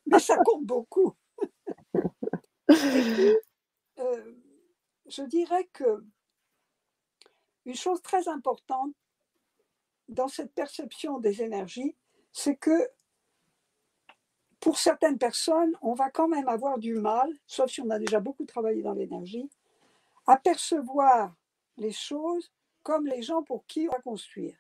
[0.06, 1.16] mais ça compte beaucoup.
[2.70, 3.36] Et puis,
[4.00, 4.34] euh,
[5.08, 6.04] je dirais que
[7.66, 8.94] une chose très importante
[10.08, 11.96] dans cette perception des énergies,
[12.32, 12.90] c'est que
[14.60, 18.20] pour certaines personnes, on va quand même avoir du mal, sauf si on a déjà
[18.20, 19.50] beaucoup travaillé dans l'énergie,
[20.26, 21.36] à percevoir
[21.78, 22.52] les choses
[22.84, 24.58] comme les gens pour qui on va construire.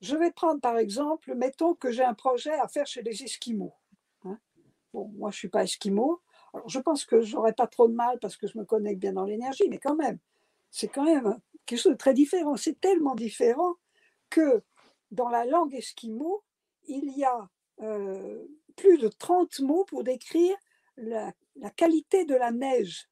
[0.00, 3.74] Je vais prendre par exemple, mettons que j'ai un projet à faire chez les Esquimaux.
[4.24, 4.38] hein.
[4.92, 6.20] Bon, moi je ne suis pas Esquimau.
[6.54, 9.00] Alors je pense que je n'aurai pas trop de mal parce que je me connecte
[9.00, 10.18] bien dans l'énergie, mais quand même,
[10.70, 12.56] c'est quand même quelque chose de très différent.
[12.56, 13.74] C'est tellement différent
[14.30, 14.62] que
[15.10, 16.42] dans la langue esquimau,
[16.86, 17.48] il y a
[17.80, 18.44] euh,
[18.76, 20.56] plus de 30 mots pour décrire
[20.96, 21.32] la,
[21.76, 23.08] qualité de la neige.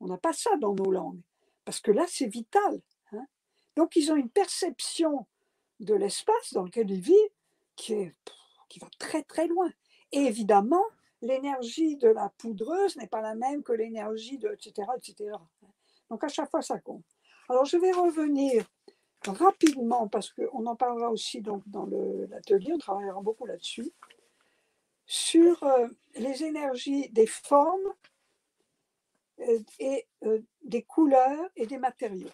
[0.00, 1.20] On n'a pas ça dans nos langues,
[1.64, 2.80] parce que là, c'est vital.
[3.12, 3.26] hein.
[3.76, 5.26] Donc, ils ont une perception
[5.80, 7.14] de l'espace dans lequel ils vivent
[7.74, 9.70] qui va très, très loin.
[10.12, 10.84] Et évidemment,
[11.22, 15.30] l'énergie de la poudreuse n'est pas la même que l'énergie de etc., etc.
[16.10, 17.04] Donc, à chaque fois, ça compte.
[17.48, 18.64] Alors, je vais revenir
[19.26, 21.62] rapidement, parce qu'on en parlera aussi dans
[22.30, 23.92] l'atelier, on travaillera beaucoup là-dessus,
[25.06, 27.94] sur euh, les énergies des formes
[29.40, 32.30] euh, et euh, des couleurs et des matériaux.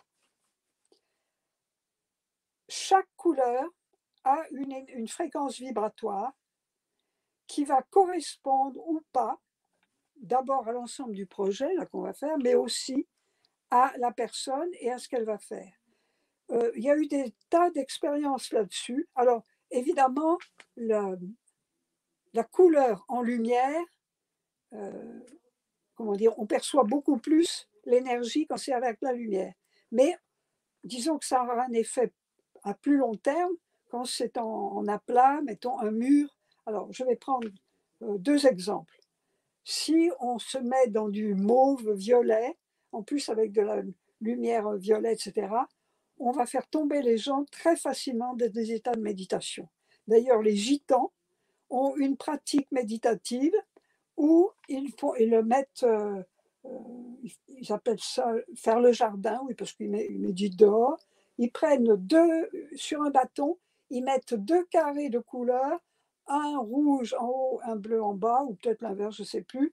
[2.69, 3.69] Chaque couleur
[4.25, 6.33] a une fréquence vibratoire
[7.53, 9.39] qui va correspondre ou pas
[10.17, 13.07] d'abord à l'ensemble du projet qu'on va faire, mais aussi
[13.71, 15.71] à la personne et à ce qu'elle va faire.
[16.51, 19.07] Euh, il y a eu des tas d'expériences là-dessus.
[19.15, 20.39] Alors, évidemment,
[20.77, 21.15] la,
[22.33, 23.85] la couleur en lumière,
[24.73, 25.21] euh,
[25.95, 29.53] comment dire, on perçoit beaucoup plus l'énergie quand c'est avec la lumière.
[29.91, 30.17] Mais
[30.85, 32.15] disons que ça aura un effet
[32.65, 33.53] à plus long terme
[33.91, 36.35] quand c'est en, aplat, mettons un mur.
[36.67, 37.49] Alors, je vais prendre
[38.03, 38.99] euh, deux exemples.
[39.65, 42.57] Si on se met dans du mauve violet,
[42.93, 43.83] en plus avec de la
[44.21, 45.49] lumière violette, etc.,
[46.19, 49.69] on va faire tomber les gens très facilement dans des états de méditation.
[50.07, 51.13] D'ailleurs, les gitans
[51.71, 53.55] ont une pratique méditative
[54.17, 56.23] où ils, font, ils le mettent, euh,
[56.67, 56.79] euh,
[57.49, 60.99] ils appellent ça faire le jardin, oui, parce qu'ils méditent dehors.
[61.39, 63.59] Ils prennent deux, sur un bâton,
[63.91, 65.81] ils mettent deux carrés de couleur,
[66.35, 69.73] un rouge en haut, un bleu en bas, ou peut-être l'inverse, je ne sais plus,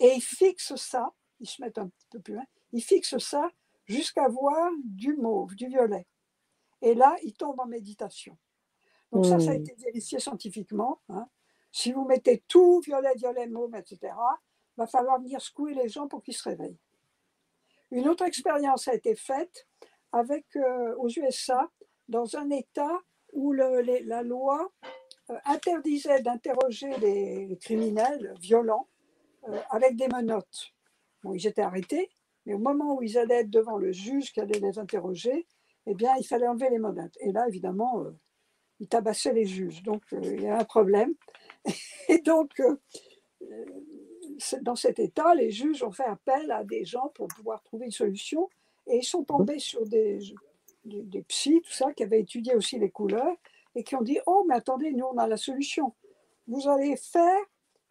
[0.00, 3.50] et ils fixent ça, ils se mettent un peu plus loin, ils fixent ça
[3.86, 6.06] jusqu'à voir du mauve, du violet.
[6.80, 8.36] Et là, ils tombent en méditation.
[9.12, 9.62] Donc ça, ça a hmm.
[9.62, 11.00] été vérifié scientifiquement.
[11.08, 11.28] Hein.
[11.70, 16.08] Si vous mettez tout violet, violet, mauve, etc., il va falloir venir secouer les gens
[16.08, 16.78] pour qu'ils se réveillent.
[17.90, 19.68] Une autre expérience a été faite
[20.12, 21.70] avec, euh, aux USA
[22.08, 23.00] dans un État
[23.32, 24.72] où la loi
[25.44, 28.88] interdisait d'interroger les, criminels violents
[29.48, 30.72] euh, avec des menottes.
[31.22, 32.10] Bon, ils étaient arrêtés,
[32.46, 35.46] mais au moment où ils allaient être devant le juge qui allait les interroger,
[35.86, 37.16] eh bien, il fallait enlever les menottes.
[37.20, 38.04] Et là, évidemment,
[38.80, 39.82] ils tabassaient les juges.
[39.82, 41.14] Donc, il y a un problème.
[42.08, 42.60] Et donc,
[44.62, 47.92] dans cet état, les juges ont fait appel à des gens pour pouvoir trouver une
[47.92, 48.48] solution.
[48.88, 50.18] Et ils sont tombés sur des,
[50.84, 53.36] des, psys, tout ça, qui avaient étudié aussi les couleurs
[53.74, 55.94] et qui ont dit Oh, mais attendez, nous, on a la solution.
[56.46, 57.40] Vous allez faire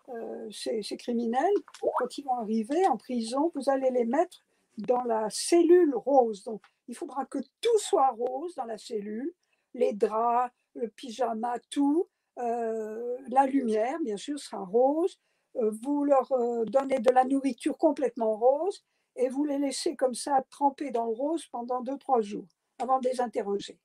[0.10, 4.40] euh, ces, criminels, quand ils vont arriver en prison, vous allez les mettre
[4.78, 6.44] dans la cellule rose.
[6.44, 9.34] Donc, il faudra que tout soit rose dans la cellule
[9.74, 12.08] les draps, le pyjama, tout.
[12.40, 15.18] Euh, la lumière, bien sûr, sera rose.
[15.58, 16.30] Euh, vous leur
[16.66, 18.84] donnez de la nourriture complètement rose
[19.16, 22.48] et vous les laissez comme ça tremper dans le rose pendant 2-3 jours
[22.80, 23.78] avant de les interroger.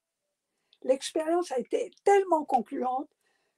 [0.86, 3.08] L'expérience a été tellement concluante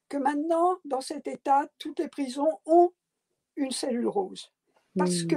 [0.08, 2.90] que maintenant, dans cet état, toutes les prisons ont
[3.56, 4.50] une cellule rose.
[4.96, 5.26] Parce mmh.
[5.26, 5.36] que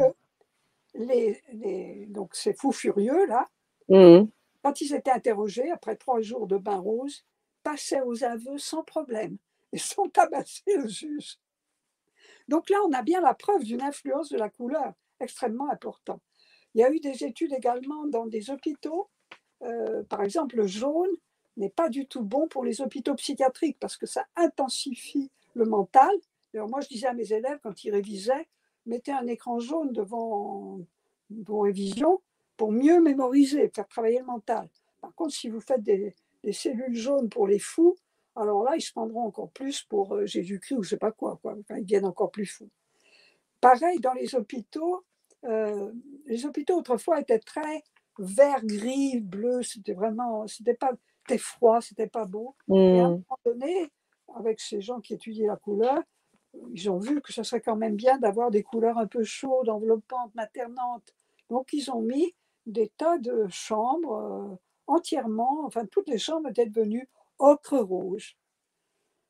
[0.93, 3.49] les, donc ces fous furieux, là,
[3.89, 4.25] mmh.
[4.63, 7.25] quand ils étaient interrogés, après trois jours de bain rose,
[7.63, 9.37] passaient aux aveux sans problème
[9.73, 11.39] et sans tabasser le juge.
[12.47, 16.21] Donc là, on a bien la preuve d'une influence de la couleur extrêmement importante.
[16.73, 19.09] Il y a eu des études également dans des hôpitaux.
[19.61, 21.11] Euh, par exemple, le jaune
[21.57, 26.11] n'est pas du tout bon pour les hôpitaux psychiatriques parce que ça intensifie le mental.
[26.53, 28.47] Alors moi, je disais à mes élèves quand ils révisaient,
[28.85, 30.79] mettez un écran jaune devant
[31.29, 32.21] vos révisions
[32.57, 34.69] pour mieux mémoriser, faire travailler le mental.
[35.01, 36.15] Par contre, si vous faites des,
[36.51, 37.97] cellules jaunes pour les fous,
[38.35, 41.11] alors là, ils se prendront encore plus pour euh, Jésus-Christ ou je ne sais pas
[41.11, 41.55] quoi, quoi.
[41.77, 42.69] ils deviennent encore plus fous.
[43.59, 45.03] Pareil, dans les hôpitaux,
[45.45, 45.91] euh,
[46.25, 47.83] les hôpitaux autrefois étaient très
[48.17, 50.91] vert, gris, bleu, c'était vraiment, c'était pas,
[51.25, 52.55] c'était froid, c'était pas beau.
[52.73, 53.11] Et à un mmh.
[53.11, 53.91] moment donné,
[54.35, 56.01] avec ces gens qui étudiaient la couleur,
[56.73, 59.69] ils ont vu que ce serait quand même bien d'avoir des couleurs un peu chaudes,
[59.69, 61.13] enveloppantes, maternantes.
[61.49, 62.35] Donc ils ont mis
[62.65, 64.55] des tas de chambres euh,
[64.87, 68.37] entièrement, enfin toutes les chambres étaient devenues ocre rouge.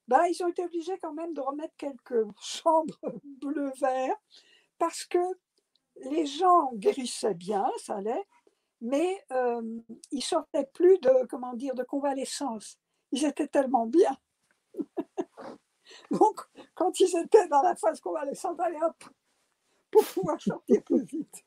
[0.07, 4.15] Ben, ils ont été obligés quand même de remettre quelques chambres bleu-vert
[4.77, 5.19] parce que
[6.09, 8.25] les gens guérissaient bien, ça allait,
[8.81, 9.79] mais euh,
[10.11, 12.77] ils sortaient plus de, comment dire, de convalescence.
[13.11, 14.17] Ils étaient tellement bien.
[16.11, 16.41] Donc,
[16.73, 19.03] quand ils étaient dans la phase convalescente, allez hop,
[19.91, 21.45] pour pouvoir sortir plus vite.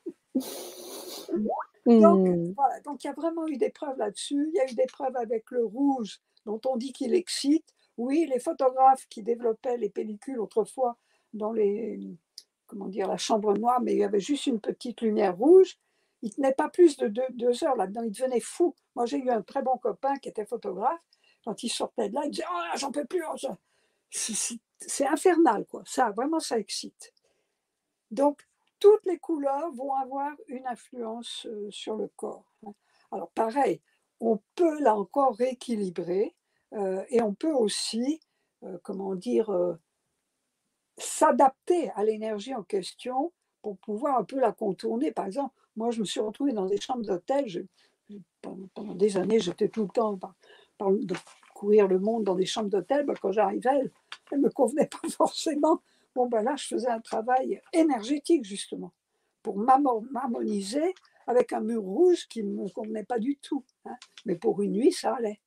[1.86, 2.52] Donc, hmm.
[2.52, 2.80] voilà.
[2.80, 4.50] Donc, il y a vraiment eu des preuves là-dessus.
[4.52, 7.66] Il y a eu des preuves avec le rouge, dont on dit qu'il excite.
[7.96, 10.96] Oui, les photographes qui développaient les pellicules autrefois
[11.32, 12.00] dans les,
[12.66, 15.78] comment dire, la chambre noire, mais il y avait juste une petite lumière rouge.
[16.24, 18.74] Il tenait pas plus de deux, heures là-dedans, il devenait fou.
[18.94, 21.02] Moi, j'ai eu un très bon copain qui était photographe.
[21.44, 23.22] Quand il sortait de là, il disait Oh, j'en peux plus.
[23.30, 23.36] Oh,
[24.10, 25.82] c'est infernal, quoi.
[25.84, 27.12] Ça, vraiment, ça excite.
[28.10, 28.48] Donc,
[28.78, 32.50] toutes les couleurs vont avoir une influence euh, sur le corps.
[32.66, 32.72] Hein.
[33.10, 33.82] Alors, pareil,
[34.18, 36.34] on peut là encore rééquilibrer
[36.72, 38.18] euh, et on peut aussi,
[38.62, 39.52] euh, comment dire,
[40.96, 43.30] s'adapter à l'énergie en question
[43.60, 45.12] pour pouvoir un peu la contourner.
[45.12, 47.46] Par exemple, moi, je me suis retrouvée dans des chambres d'hôtel.
[48.40, 50.34] pendant, des années, j'étais tout le temps par,
[50.90, 51.14] de
[51.54, 53.06] courir le monde dans des chambres d'hôtel.
[53.06, 53.90] Ben, quand j'arrivais,
[54.30, 55.80] elle ne me convenait pas forcément.
[56.14, 58.92] Bon, ben là, je faisais un travail énergétique, justement,
[59.42, 60.94] pour m'harmoniser
[61.26, 63.64] avec un mur rouge qui ne me convenait pas du tout.
[63.84, 63.96] Hein.
[64.26, 65.40] Mais pour une nuit, ça allait.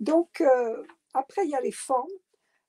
[0.00, 0.82] Donc, euh,
[1.12, 2.10] après, il y a les formes.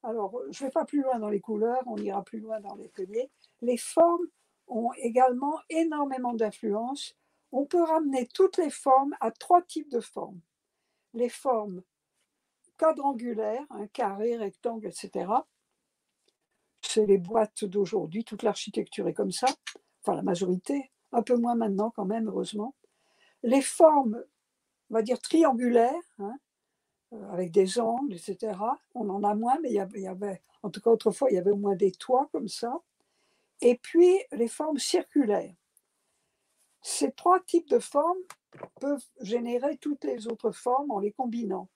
[0.04, 2.76] Alors, je ne vais pas plus loin dans les couleurs, on ira plus loin dans
[2.76, 3.32] les colliers.
[3.62, 4.28] Les formes
[4.68, 7.16] ont également énormément d'influence.
[7.52, 10.42] On peut ramener toutes les formes à trois types de formes.
[11.14, 11.84] Les formes
[12.78, 15.32] quadrangulaires, un carré, rectangle, etc.
[16.82, 19.48] C'est les boîtes d'aujourd'hui, toute l'architecture est comme ça,
[20.02, 22.76] enfin la majorité, un peu moins maintenant quand même, heureusement.
[23.44, 24.24] Les formes,
[24.90, 26.38] on va dire triangulaires, hein,
[27.14, 28.58] euh, avec des angles, etc.
[28.94, 31.52] On en a moins, mais il y avait, en tout cas autrefois, il y avait
[31.52, 32.74] au moins des toits comme ça.
[33.62, 35.56] Et puis les formes circulaires.
[36.82, 38.22] Ces trois types de formes
[38.80, 41.70] peuvent générer toutes les autres formes en les combinant.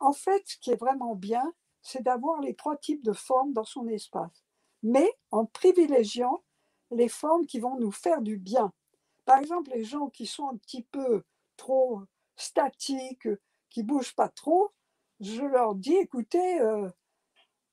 [0.00, 3.64] En fait, ce qui est vraiment bien, c'est d'avoir les trois types de formes dans
[3.64, 4.44] son espace,
[4.82, 6.42] mais en privilégiant
[6.90, 8.72] les formes qui vont nous faire du bien.
[9.24, 11.22] Par exemple, les gens qui sont un petit peu
[11.56, 12.02] trop
[12.36, 13.28] statiques,
[13.70, 14.72] qui bougent pas trop,
[15.20, 16.88] je leur dis, écoutez, euh,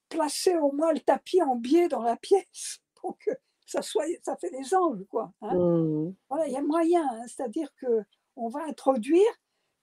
[0.07, 3.31] placez au moins le tapis en biais dans la pièce pour que
[3.65, 5.05] ça, soit, ça fait des angles.
[5.07, 5.55] Quoi, hein.
[5.55, 6.15] mmh.
[6.29, 8.03] Voilà, il y a moyen, hein, c'est-à-dire que
[8.35, 9.29] on va introduire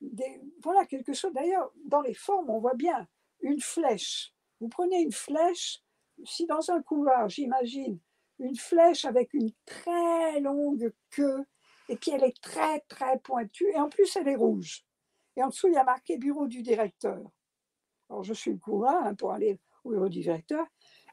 [0.01, 1.33] des, voilà, quelque chose.
[1.33, 3.07] D'ailleurs, dans les formes, on voit bien
[3.41, 4.35] une flèche.
[4.61, 5.83] Vous prenez une flèche,
[6.25, 7.99] si dans un couloir, j'imagine,
[8.39, 11.45] une flèche avec une très longue queue,
[11.89, 14.85] et puis elle est très, très pointue, et en plus, elle est rouge.
[15.37, 17.21] Et en dessous, il y a marqué bureau du directeur.
[18.09, 20.67] Alors, je suis le courant hein, pour aller au bureau du directeur.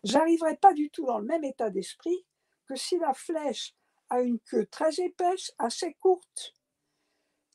[0.04, 2.26] J'arriverai pas du tout dans le même état d'esprit
[2.66, 3.74] que si la flèche
[4.10, 6.54] a une queue très épaisse, assez courte,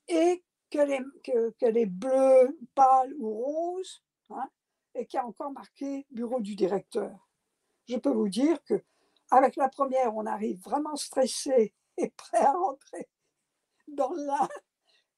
[0.08, 4.48] et qu'elle est, bleue, pâle ou rose, hein,
[4.94, 7.28] et qui a encore marqué bureau du directeur.
[7.86, 8.82] Je peux vous dire que
[9.30, 13.08] avec la première, on arrive vraiment stressé et prêt à rentrer
[13.86, 14.48] dans l'un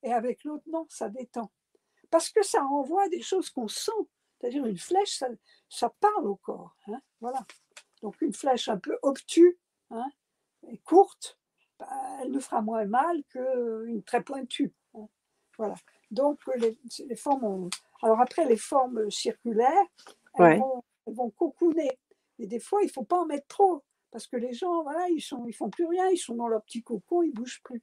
[0.02, 1.50] et avec l'autre, non, ça détend.
[2.10, 3.92] Parce que ça renvoie à des choses qu'on sent.
[4.40, 5.22] C'est-à-dire une flèche,
[5.68, 6.74] ça, parle au corps.
[6.88, 7.44] Hein, voilà.
[8.02, 9.58] Donc une flèche un peu obtue
[9.90, 10.08] hein,
[10.66, 11.38] et courte,
[11.78, 11.88] bah,
[12.22, 14.72] elle nous fera moins mal qu'une très pointue.
[14.94, 15.06] Hein,
[15.58, 15.74] voilà.
[16.10, 17.70] Donc les, formes ont...
[18.02, 19.86] Alors après, les formes circulaires,
[20.38, 21.98] elles, vont, elles vont cocooner.
[22.38, 23.84] Et des fois, il ne faut pas en mettre trop.
[24.10, 26.62] Parce que les gens, voilà, ils ne ils font plus rien, ils sont dans leur
[26.62, 27.82] petit cocon, ils ne bougent plus.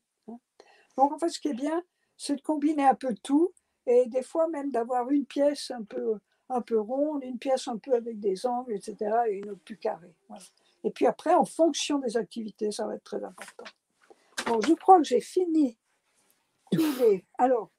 [0.97, 1.83] Donc en fait, ce qui est bien,
[2.17, 3.53] c'est de combiner un peu tout
[3.85, 6.17] et des fois même d'avoir une pièce un peu,
[6.49, 8.95] un peu ronde, une pièce un peu avec des angles, etc.
[9.27, 10.13] et une autre plus carrée.
[10.83, 13.65] Et puis après, en fonction des activités, ça va être très important.
[14.45, 15.77] Bon, je crois que j'ai fini
[16.71, 17.25] tous les.
[17.37, 17.69] Alors,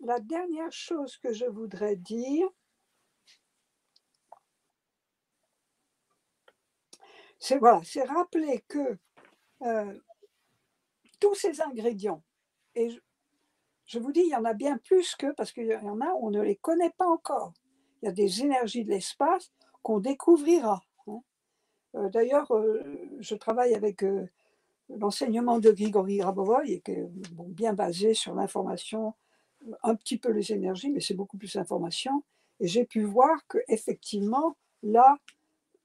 [0.00, 2.48] la dernière chose que je voudrais dire,
[7.38, 8.98] c'est voilà, c'est rappeler que
[9.62, 9.98] euh,
[11.20, 12.22] tous ces ingrédients,
[12.74, 12.90] et
[13.86, 16.12] je vous dis, il y en a bien plus que, parce qu'il y en a,
[16.20, 17.52] on ne les connaît pas encore.
[18.04, 19.50] Il y a des énergies de l'espace
[19.82, 20.82] qu'on découvrira.
[21.06, 21.22] Hein.
[21.94, 22.82] Euh, d'ailleurs, euh,
[23.20, 24.28] je travaille avec euh,
[24.90, 27.08] l'enseignement de Grigory Grabovoy, qui est
[27.48, 29.14] bien basé sur l'information,
[29.82, 32.22] un petit peu les énergies, mais c'est beaucoup plus l'information.
[32.60, 35.16] Et j'ai pu voir qu'effectivement, là,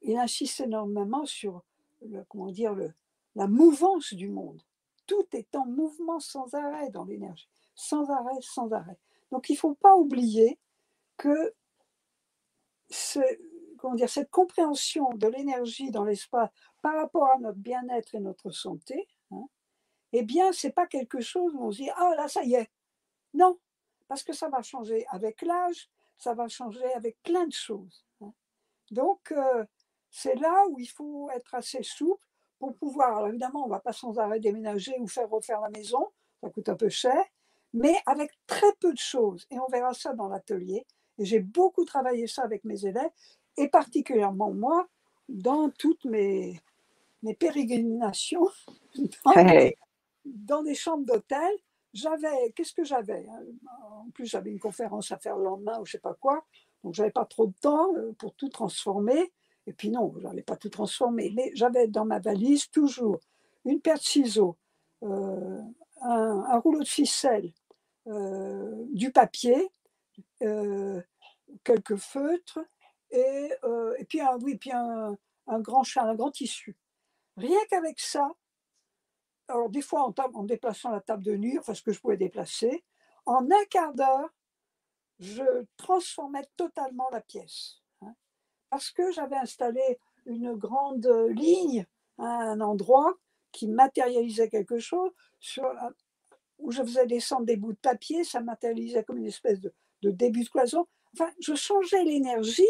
[0.01, 1.63] il insiste énormément sur
[2.27, 2.93] comment dire, le,
[3.35, 4.61] la mouvance du monde.
[5.07, 8.97] Tout est en mouvement sans arrêt dans l'énergie sans arrêt, sans arrêt.
[9.31, 10.59] Donc il ne faut pas oublier
[11.17, 11.53] que
[13.77, 16.49] comment dire, cette compréhension de l'énergie dans l'espace
[16.81, 19.47] par rapport à notre bien-être et notre santé, hein,
[20.13, 22.55] eh bien, ce n'est pas quelque chose où on se dit Ah là, ça y
[22.55, 22.69] est.
[23.33, 23.59] Non,
[24.07, 28.05] parce que ça va changer avec l'âge, ça va changer avec plein de choses.
[28.21, 28.33] Hein.
[28.91, 29.65] Donc, euh,
[30.09, 32.25] c'est là où il faut être assez souple
[32.57, 33.17] pour pouvoir.
[33.17, 36.11] Alors évidemment, on ne va pas sans arrêt déménager ou faire refaire la maison,
[36.41, 37.23] ça coûte un peu cher,
[37.73, 39.45] mais avec très peu de choses.
[39.51, 40.85] Et on verra ça dans l'atelier.
[41.19, 43.11] J'ai beaucoup travaillé ça avec mes élèves,
[43.57, 44.87] et particulièrement moi,
[45.27, 46.59] dans toutes mes,
[47.23, 48.47] mes pérégrinations,
[50.25, 51.51] dans, des chambres d'hôtel.
[51.93, 53.41] J'avais, qu'est-ce que j'avais hein?
[54.05, 56.45] En plus, j'avais une conférence à faire le lendemain ou je sais pas quoi.
[56.83, 59.31] Donc, j'avais pas trop de temps euh, pour tout transformer.
[59.67, 61.31] Et puis non, je n'allais pas tout transformer.
[61.35, 63.19] Mais j'avais dans ma valise toujours
[63.65, 64.55] une paire de ciseaux,
[65.03, 65.61] euh,
[66.01, 67.51] un, rouleau de ficelle,
[68.07, 69.69] euh, du papier,
[71.63, 72.59] quelques feutres
[73.11, 75.17] et, euh, et puis, un, oui, puis un,
[75.47, 76.77] un grand un grand tissu.
[77.37, 78.31] Rien qu'avec ça,
[79.47, 82.83] alors des fois en, déplaçant la table de nuit, enfin ce que je pouvais déplacer,
[83.25, 84.29] en un quart d'heure,
[85.19, 87.81] je transformais totalement la pièce.
[88.01, 88.13] Hein.
[88.69, 91.85] parce que j'avais installé une grande ligne
[92.17, 93.13] à un endroit
[93.51, 95.65] qui matérialisait quelque chose, sur,
[96.59, 100.11] où je faisais descendre des bouts de papier, ça matérialisait comme une espèce de, de
[100.11, 100.87] début de cloison.
[101.13, 102.67] Enfin, je changeais l'énergie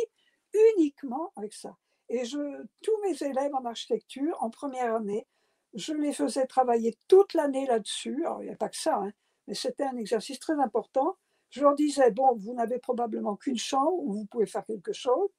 [0.78, 1.76] uniquement avec ça.
[2.10, 2.38] Et je,
[2.82, 5.28] tous mes élèves en architecture, en première année,
[5.74, 8.26] je les faisais travailler toute l'année là-dessus.
[8.26, 9.12] Alors, il n'y a pas que ça, hein,
[9.48, 11.18] mais c'était un exercice très important.
[11.52, 15.30] Je leur disais, bon, vous n'avez probablement qu'une chambre où vous pouvez faire quelque chose.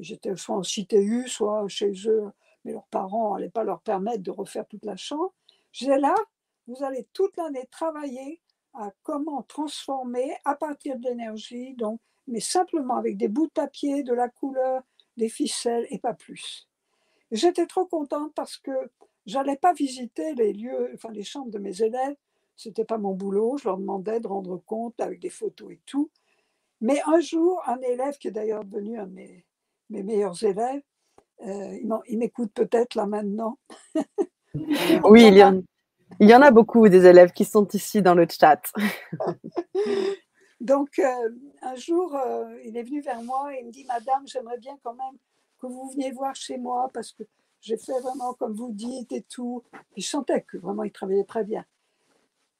[0.00, 2.30] J'étais soit en CTU, soit chez eux,
[2.64, 5.32] mais leurs parents n'allaient pas leur permettre de refaire toute la chambre.
[5.72, 6.14] Je disais là,
[6.66, 8.40] vous allez toute l'année travailler
[8.76, 14.02] à comment transformer à partir de l'énergie, donc, mais simplement avec des bouts de papier,
[14.02, 14.82] de la couleur,
[15.16, 16.68] des ficelles et pas plus.
[17.30, 18.70] J'étais trop contente parce que
[19.24, 22.16] j'allais pas visiter les lieux, enfin les chambres de mes élèves.
[22.56, 23.56] C'était pas mon boulot.
[23.58, 26.10] Je leur demandais de rendre compte avec des photos et tout.
[26.80, 29.44] Mais un jour, un élève qui est d'ailleurs devenu un de mes,
[29.88, 30.82] meilleurs élèves,
[31.42, 33.58] euh, il m'écoute peut-être là maintenant.
[35.04, 35.62] oui, il y, en,
[36.20, 38.72] il y, en, a beaucoup des élèves qui sont ici dans le chat.
[40.60, 41.30] Donc, euh,
[41.62, 44.78] un jour, euh, il est venu vers moi et il me dit, Madame, j'aimerais bien
[44.82, 45.18] quand même
[45.60, 47.22] que vous veniez voir chez moi parce que
[47.60, 49.62] j'ai fait vraiment comme vous dites et tout.
[49.96, 51.64] Il sentait que vraiment il travaillait très bien.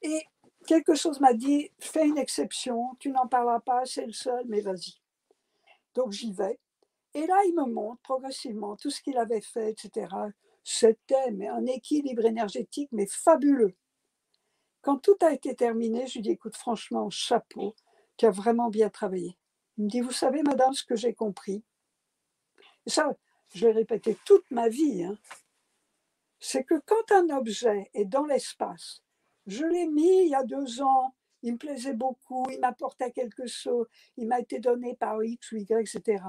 [0.02, 0.24] Et
[0.66, 4.60] quelque chose m'a dit, fais une exception, tu n'en parleras pas, c'est le seul, mais
[4.60, 5.00] vas-y.
[5.94, 6.58] Donc j'y vais.
[7.14, 10.08] Et là, il me montre progressivement tout ce qu'il avait fait, etc.
[10.68, 13.76] C'était mais un équilibre énergétique, mais fabuleux.
[14.82, 17.76] Quand tout a été terminé, je lui dis, écoute, franchement, chapeau,
[18.16, 19.38] tu as vraiment bien travaillé.
[19.78, 21.62] Il me dit, vous savez, madame, ce que j'ai compris.
[22.84, 23.16] ça,
[23.54, 25.04] je l'ai répété toute ma vie.
[25.04, 25.16] Hein.
[26.40, 29.04] c'est que quand un objet est dans l'espace,
[29.46, 33.46] je l'ai mis il y a deux ans, il me plaisait beaucoup, il m'apportait quelque
[33.46, 33.86] chose,
[34.16, 36.24] il m'a été donné par X Y, etc.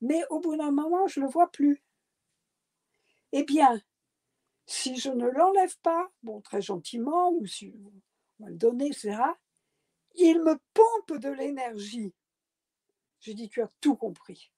[0.00, 1.80] Mais au bout d'un moment, je ne le vois plus.
[3.32, 3.80] Eh bien,
[4.66, 7.74] si je ne l'enlève pas, bon, très gentiment, ou si
[8.40, 9.16] on va le donner, etc.,
[10.14, 12.12] il me pompe de l'énergie.
[13.20, 14.50] Je dis, tu as tout compris.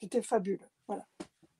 [0.00, 0.68] C'était fabuleux.
[0.86, 1.06] Voilà.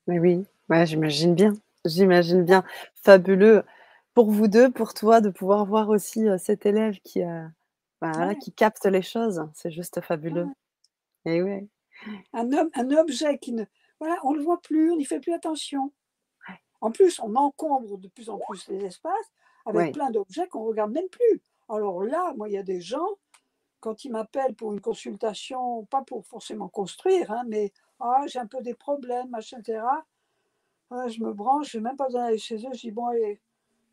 [0.07, 1.55] Mais oui, ouais, j'imagine bien.
[1.85, 2.65] J'imagine bien.
[2.95, 3.65] Fabuleux
[4.15, 7.47] pour vous deux, pour toi, de pouvoir voir aussi euh, cet élève qui, euh,
[8.01, 9.47] bah, qui capte les choses.
[9.55, 10.47] C'est juste fabuleux.
[11.25, 11.67] Et ouais.
[12.33, 13.65] Un, homme, un objet qui ne.
[14.01, 15.93] Voilà, on ne le voit plus, on n'y fait plus attention.
[16.81, 19.33] En plus, on encombre de plus en plus les espaces
[19.65, 21.43] avec plein d'objets qu'on ne regarde même plus.
[21.69, 23.09] Alors là, moi, il y a des gens,
[23.81, 28.47] quand ils m'appellent pour une consultation, pas pour forcément construire, hein, mais ah, j'ai un
[28.47, 29.83] peu des problèmes, etc.
[30.91, 32.73] Ah, je me branche, je n'ai même pas besoin d'aller chez eux.
[32.75, 33.41] Je dis, bon, allez,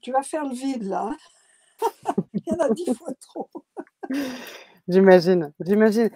[0.02, 1.16] tu vas faire le vide là.
[2.34, 3.50] il y en a dix fois trop.
[4.88, 6.10] j'imagine, j'imagine.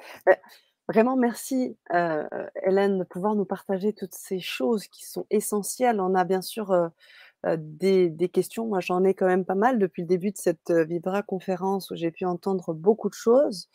[0.87, 2.23] Vraiment, merci euh,
[2.63, 5.99] Hélène de pouvoir nous partager toutes ces choses qui sont essentielles.
[5.99, 6.87] On a bien sûr euh,
[7.45, 8.65] euh, des, questions.
[8.65, 11.91] Moi, j'en ai quand même pas mal depuis le début de cette euh, Vibra conférence
[11.91, 13.69] où j'ai pu entendre beaucoup de choses.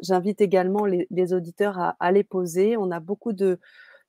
[0.00, 2.76] J'invite également les, auditeurs à, les poser.
[2.76, 3.58] On a beaucoup de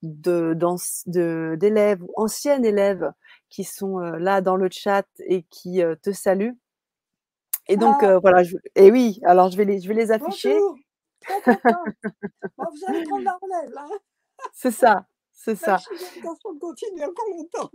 [0.01, 3.11] d'élèves ou anciennes élèves
[3.49, 6.57] qui sont euh, là dans le chat et qui te saluent.
[7.67, 8.19] Et donc, ah.
[8.19, 8.43] voilà.
[8.75, 10.57] et oui, alors je vais les, je vais les afficher.
[11.27, 13.87] Vous allez prendre la relève, là.
[13.91, 13.97] Hein.
[14.53, 15.05] C'est ça.
[15.31, 15.77] C'est ça.
[16.59, 17.71] continuer encore longtemps.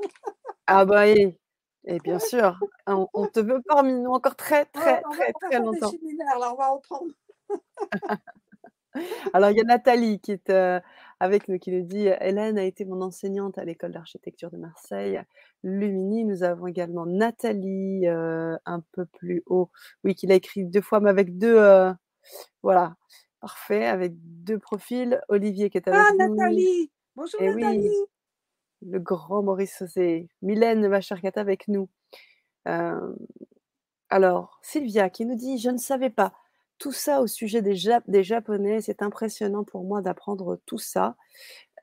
[0.66, 1.40] ah bah et,
[1.86, 5.90] et bien sûr, on, te veut parmi nous encore très très très très longtemps.
[6.38, 7.12] là, on va reprendre.
[9.32, 10.78] Alors il y a Nathalie qui est euh,
[11.20, 15.20] avec nous qui nous dit Hélène a été mon enseignante à l'école d'architecture de Marseille.
[15.62, 19.70] Lumini, nous avons également Nathalie euh, un peu plus haut,
[20.04, 21.92] oui, qui l'a écrit deux fois, mais avec deux, euh,
[22.62, 22.94] voilà,
[23.44, 25.20] parfait, avec deux profils.
[25.28, 26.24] Olivier qui est avec ah, nous.
[26.24, 27.88] Ah Nathalie Bonjour Et Nathalie.
[27.88, 30.30] Oui, le grand Maurice Sauzé.
[30.40, 31.90] Mylène Macharkata avec nous.
[34.08, 36.32] alors, Sylvia qui nous dit Je ne savais pas
[36.78, 37.74] tout ça au sujet des,
[38.08, 38.80] des Japonais.
[38.80, 41.14] C'est impressionnant pour moi d'apprendre tout ça.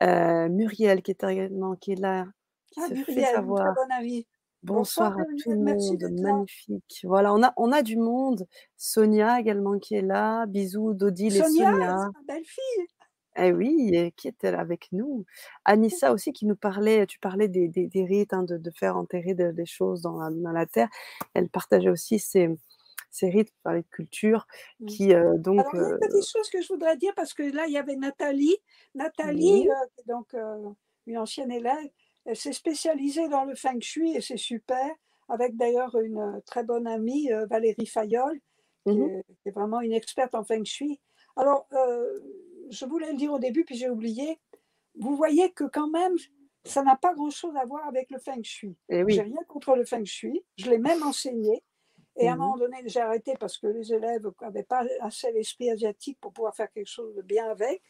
[0.00, 2.26] Muriel qui est également qui est là.
[2.72, 3.72] Qui ah, se Muriel, fait savoir.
[3.72, 4.26] Très bon avis.
[4.62, 7.00] Bonsoir, à tout le monde, magnifique.
[7.04, 8.46] Voilà, on a, on a du monde.
[8.76, 10.46] Sonia également qui est là.
[10.46, 12.08] Bisous d'Odile et Sonia.
[12.26, 12.86] Belle fille.
[13.36, 15.24] Eh oui, qui était là avec nous?
[15.64, 19.34] Anissa aussi qui nous parlait, tu parlais des, des, rites, hein, de, de, faire enterrer
[19.34, 20.88] des choses dans la, dans la, terre.
[21.32, 22.50] Elle partageait aussi ces,
[23.10, 24.46] ces rites, parlait de culture,
[24.86, 25.60] qui euh, donc.
[25.60, 27.66] Alors, il y a une petite euh chose que je voudrais dire parce que là,
[27.66, 28.56] il y avait Nathalie.
[28.94, 30.36] Nathalie, euh, donc
[31.06, 31.88] une ancienne élève,
[32.24, 34.88] elle s'est spécialisée dans le feng shui et c'est super,
[35.28, 38.40] avec d'ailleurs une très bonne amie, Valérie Fayol,
[38.86, 41.00] qui, mmh est, qui, est, vraiment une experte en feng shui.
[41.36, 41.66] Alors,
[42.70, 44.38] je voulais le dire au début, puis j'ai oublié.
[44.94, 46.14] Vous voyez que quand même,
[46.64, 48.76] ça n'a pas grand-chose à voir avec le feng shui.
[48.88, 49.14] Et oui.
[49.14, 50.44] J'ai rien contre le feng shui.
[50.58, 51.62] Je l'ai même enseigné.
[52.16, 52.40] Et à un Mhm.
[52.42, 56.54] moment donné, j'ai arrêté parce que les élèves n'avaient pas assez l'esprit asiatique pour pouvoir
[56.54, 57.82] faire quelque chose de bien avec.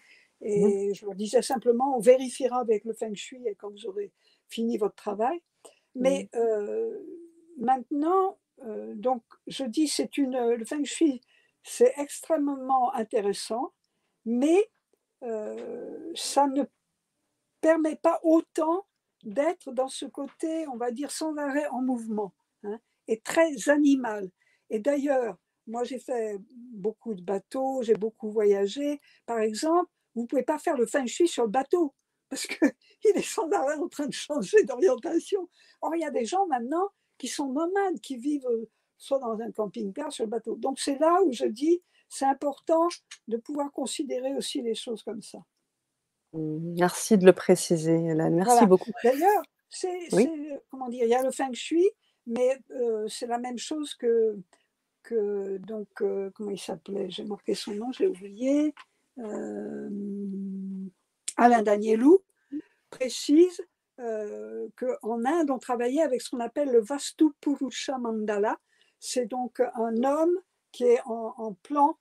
[0.45, 4.13] Et je leur disais simplement, on vérifiera avec le feng shui et quand vous aurez
[4.49, 5.41] fini votre travail.
[5.95, 6.99] Mais euh,
[7.59, 11.21] maintenant, euh, donc, je dis, c'est une, le feng shui,
[11.63, 13.73] c'est extrêmement intéressant,
[14.25, 14.71] mais
[15.23, 16.65] euh, ça ne
[17.61, 18.87] permet pas autant
[19.23, 24.31] d'être dans ce côté, on va dire, sans arrêt en mouvement, hein, et très animal.
[24.71, 25.37] Et d'ailleurs,
[25.69, 26.39] moi j'ai fait
[26.73, 29.01] beaucoup de bateaux, j'ai beaucoup voyagé.
[29.27, 31.95] Par exemple, vous ne pouvez pas faire le feng shui sur le bateau,
[32.29, 32.59] parce qu'il
[33.15, 35.49] est sans arrêt en train de changer d'orientation.
[35.81, 38.69] Or, il y a des gens maintenant qui sont nomades, qui vivent euh,
[38.99, 40.57] soit dans un camping-car, sur le bateau.
[40.57, 42.89] Donc c'est là où je dis, c'est important
[43.29, 45.39] de pouvoir considérer aussi les choses comme ça.
[46.33, 48.35] Mmh, Merci de le préciser, Hélène.
[48.35, 48.67] Merci Voilà.
[48.67, 48.91] beaucoup.
[49.03, 50.25] D'ailleurs, c'est, Oui.
[50.25, 51.89] c'est- comment dire, il y a le feng shui,
[52.27, 54.39] mais euh, c'est la même chose que,
[55.03, 57.11] que donc, euh, comment il s'appelait?
[57.11, 58.75] J'ai marqué son nom, j'ai oublié.
[59.19, 59.89] Euh,
[61.37, 62.23] Alain Danielou
[62.91, 63.61] précise
[64.01, 68.59] euh, qu'en Inde, on travaillait avec ce qu'on appelle le Vastu Purusha Mandala.
[68.99, 70.39] C'est donc un homme
[70.73, 71.99] qui est en, en plan,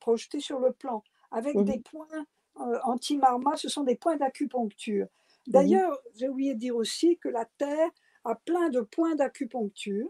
[0.00, 1.64] projeté sur le plan, avec Mhm.
[1.64, 2.26] des points
[2.60, 5.06] euh, anti-marma, ce sont des points d'acupuncture.
[5.46, 7.88] D'ailleurs, j'ai oublié de dire aussi que la Terre
[8.24, 10.08] a plein de points d'acupuncture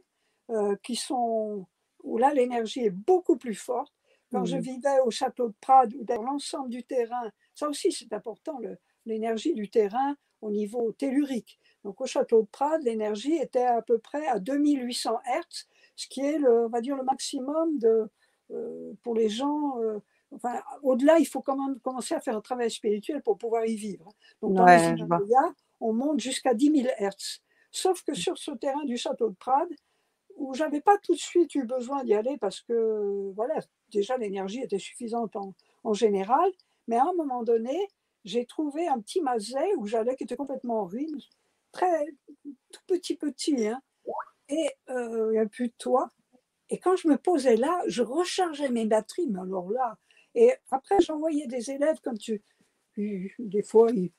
[0.50, 1.66] euh, qui sont
[2.02, 3.92] où là l'énergie est beaucoup plus forte.
[4.32, 8.12] Quand je vivais au château de Prades, ou dans l'ensemble du terrain, ça aussi c'est
[8.12, 8.58] important,
[9.06, 11.60] l'énergie du terrain au niveau tellurique.
[11.84, 16.20] Donc au château de Prades, l'énergie était à peu près à 2800 Hertz, ce qui
[16.20, 18.08] est le, on va dire le maximum de,
[18.50, 19.78] euh, pour les gens.
[19.82, 19.98] euh,
[20.34, 23.76] enfin, au-delà, il faut quand même commencer à faire un travail spirituel pour pouvoir y
[23.76, 24.08] vivre.
[24.40, 24.82] Donc dans Ouais, les
[25.80, 27.40] on monte jusqu'à 10 000 Hertz.
[27.70, 29.72] Sauf que sur ce terrain du château de Prades,
[30.42, 33.60] où j'avais pas tout de suite eu besoin d'y aller parce que voilà,
[33.90, 36.50] déjà l'énergie était suffisante en, général,
[36.88, 37.88] mais à un moment donné,
[38.24, 41.16] j'ai trouvé un petit maset où j'allais qui était complètement en ruine,
[41.70, 42.06] très
[42.72, 43.80] tout petit petit, hein,
[44.48, 46.10] et euh, il n'y a plus de toit.
[46.70, 49.96] Et quand je me posais là, je rechargeais mes batteries, mais alors là,
[50.34, 52.42] et après j'envoyais des élèves comme tu,
[52.96, 54.10] des fois ils,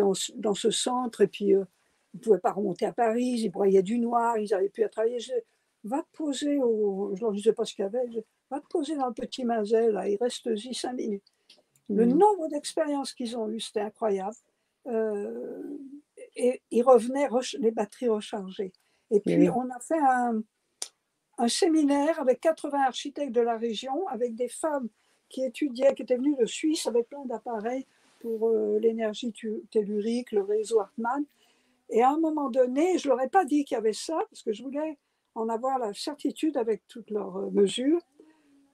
[0.00, 1.64] en- dans ce centre et puis euh,
[2.14, 4.88] ils ne pouvaient pas remonter à Paris, ils broyaient du noir, ils n'avaient plus à
[4.88, 5.18] travailler.
[5.18, 5.32] Je,
[5.84, 8.20] va te poser, au, je leur disais pas ce qu'il y avait, je,
[8.50, 11.32] va te poser dans le petit mazel, là, il reste-y cinq minutes.
[11.88, 12.18] Le Mhm.
[12.18, 14.36] nombre d'expériences qu'ils ont eues, c'était incroyable.
[14.86, 15.78] Euh,
[16.36, 17.28] et ils revenaient,
[17.58, 18.72] les batteries rechargées.
[19.10, 20.42] Et puis, on a fait un,
[21.38, 24.88] un séminaire avec 80 architectes de la région, avec des femmes
[25.28, 27.86] qui étudiaient, qui étaient venues de Suisse avec plein d'appareils
[28.20, 29.32] pour euh, l'énergie
[29.70, 31.24] tellurique, le réseau Hartmann.
[31.92, 34.18] Et à un moment donné, je ne leur ai pas dit qu'il y avait ça,
[34.30, 34.98] parce que je voulais
[35.34, 38.00] en avoir la certitude avec toutes leurs euh, mesures.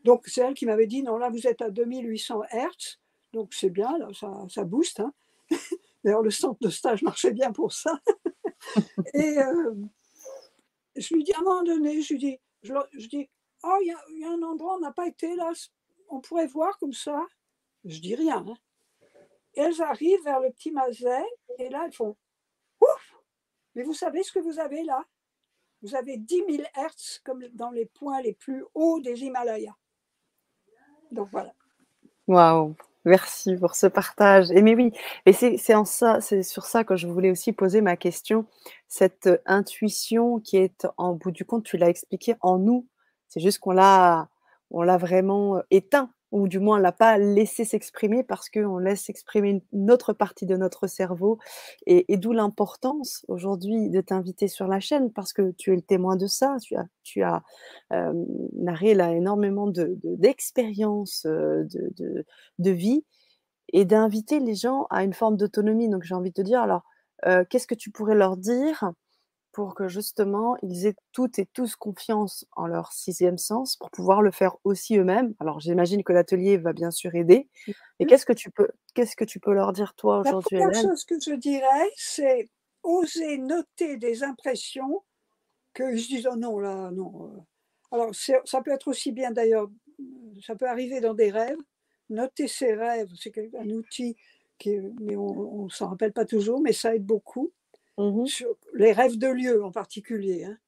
[0.05, 3.01] Donc, c'est elle qui m'avait dit, non, là, vous êtes à 2800 Hertz,
[3.33, 5.01] donc c'est bien, là, ça, ça booste.
[5.01, 5.13] hein.
[6.05, 8.01] D'ailleurs, le centre de stage marchait bien pour ça.
[9.15, 9.75] Et euh,
[10.97, 13.29] je lui dis, à un moment donné, je lui dis, je, je dis,
[13.65, 15.53] oh, il y, a- un endroit, on n'a pas été là,
[16.09, 17.27] on pourrait voir comme ça.
[17.85, 18.45] Je dis rien.
[18.49, 18.55] hein.
[19.55, 21.25] Et elles arrivent vers le petit maset,
[21.59, 22.17] et là, elles font,
[22.81, 23.15] ouf,
[23.75, 25.05] mais vous savez ce que vous avez là?
[25.83, 29.77] Vous avez 10 000 Hertz comme dans les points les plus hauts des Himalayas.
[31.13, 31.53] Donc voilà.
[32.27, 32.75] Waouh,
[33.05, 34.51] merci pour ce partage.
[34.51, 34.93] Et mais oui,
[35.25, 38.47] et c'est en ça, c'est sur ça que je voulais aussi poser ma question.
[38.89, 42.87] Cette intuition qui est en bout du compte, tu l'as expliqué en nous.
[43.29, 44.29] C'est juste qu'on l'a,
[44.71, 49.63] l'a vraiment euh, éteint, ou du moins l'a pas laissé s'exprimer parce qu'on laisse s'exprimer
[49.73, 51.39] une, autre partie de notre cerveau.
[51.87, 56.17] Et, d'où l'importance aujourd'hui de t'inviter sur la chaîne parce que tu es le témoin
[56.17, 56.57] de ça.
[56.63, 57.43] Tu as, tu as
[57.91, 62.25] énormément de, de- d'expériences euh, de, de,
[62.59, 63.05] de vie
[63.73, 65.89] et d'inviter les gens à une forme d'autonomie.
[65.89, 66.83] Donc j'ai envie de te dire, alors,
[67.51, 68.93] qu'est-ce que tu pourrais leur dire
[69.59, 74.23] pour que justement ils aient toutes et tous confiance en leur sixième sens pour pouvoir
[74.23, 75.35] le faire aussi eux-mêmes.
[75.41, 77.49] Alors j'imagine que l'atelier va bien sûr aider.
[77.99, 80.71] Et qu'est-ce que tu peux, qu'est-ce que tu peux leur dire toi La aujourd'hui, première
[80.71, 80.93] Hélène?
[80.93, 82.49] chose que je dirais, c'est
[82.85, 85.03] oser noter des impressions
[85.75, 87.33] que je dis, oh non, là, non.
[87.35, 87.41] euh.
[87.91, 89.69] Alors, ça peut être aussi bien d'ailleurs,
[90.41, 91.59] ça peut arriver dans des rêves.
[92.11, 94.15] Noter ses rêves, c'est un outil
[94.57, 97.51] qui, mais on ne s'en rappelle pas toujours, mais ça aide beaucoup.
[97.99, 98.27] Mhm.
[98.27, 100.59] Sur les rêves de lieu en particulier, hein,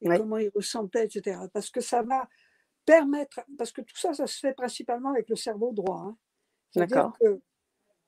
[0.00, 0.16] et Oui.
[0.16, 1.38] comment ils ressentaient, etc.
[1.52, 2.28] Parce que ça va
[2.86, 6.00] permettre, parce que tout ça, ça se fait principalement avec le cerveau droit.
[6.06, 6.16] hein.
[6.70, 7.40] C'est-à-dire que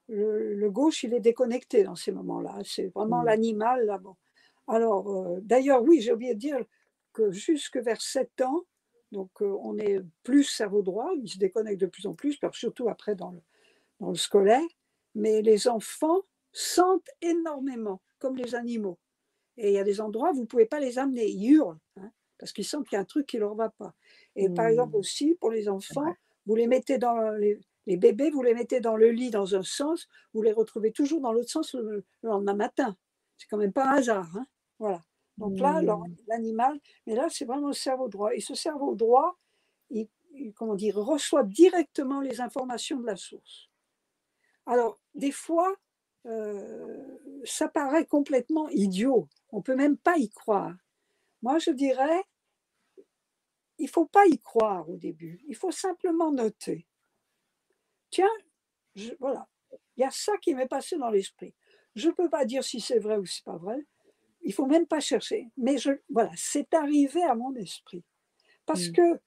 [0.08, 2.58] le, gauche, il est déconnecté dans ces moments-là.
[2.64, 3.26] C'est vraiment mmh.
[3.26, 3.98] l'animal là.
[3.98, 4.16] Bon.
[4.66, 6.58] Alors, euh, d'ailleurs, oui, j'ai oublié de dire
[7.12, 8.64] que jusque vers 7 ans,
[9.12, 12.88] donc euh, on est plus cerveau droit, il se déconnecte de plus en plus, surtout
[12.88, 13.40] après dans le,
[13.98, 14.62] dans le scolaire,
[15.14, 18.98] mais les enfants sentent énormément, comme les animaux.
[19.56, 21.78] Et il y a des endroits où vous ne pouvez pas les amener, ils hurlent,
[21.96, 23.94] hein, parce qu'ils sentent qu'il y a un truc qui ne leur va pas.
[24.36, 25.00] Et par exemple mmh.
[25.00, 26.14] aussi, pour les enfants,
[26.46, 29.62] vous les mettez dans les, les, bébés, vous les mettez dans le lit dans un
[29.62, 32.96] sens, vous les retrouvez toujours dans l'autre sens le, lendemain matin.
[33.36, 34.36] C'est quand même pas un hasard.
[34.36, 34.46] Hein
[34.78, 35.02] voilà.
[35.36, 36.16] Donc là, mmh.
[36.28, 38.34] l'animal, mais là, c'est vraiment le cerveau droit.
[38.34, 39.38] Et ce cerveau droit,
[39.90, 40.08] il,
[40.54, 43.68] comment dire, reçoit directement les informations de la source.
[44.66, 45.74] Alors, des fois,
[46.26, 49.28] euh, ça paraît complètement idiot.
[49.50, 50.74] On ne peut même pas y croire.
[51.42, 52.22] Moi, je dirais,
[53.78, 55.40] il ne faut pas y croire au début.
[55.48, 56.86] Il faut simplement noter.
[58.10, 58.30] Tiens,
[59.18, 59.48] voilà,
[59.96, 61.54] il y a ça qui m'est passé dans l'esprit.
[61.94, 63.86] Je ne peux pas dire si c'est vrai ou si n'est pas vrai.
[64.42, 65.48] Il faut même pas chercher.
[65.56, 68.04] Mais je, voilà, c'est arrivé à mon esprit.
[68.66, 68.92] Parce mmh.
[68.92, 69.20] que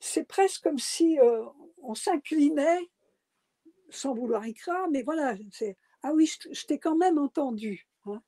[0.00, 1.44] c'est presque comme si euh,
[1.82, 2.88] on s'inclinait
[3.90, 5.76] sans vouloir y croire, mais voilà, c'est
[6.08, 7.86] ah oui, je, t'ai quand même entendu.
[8.06, 8.22] Hein.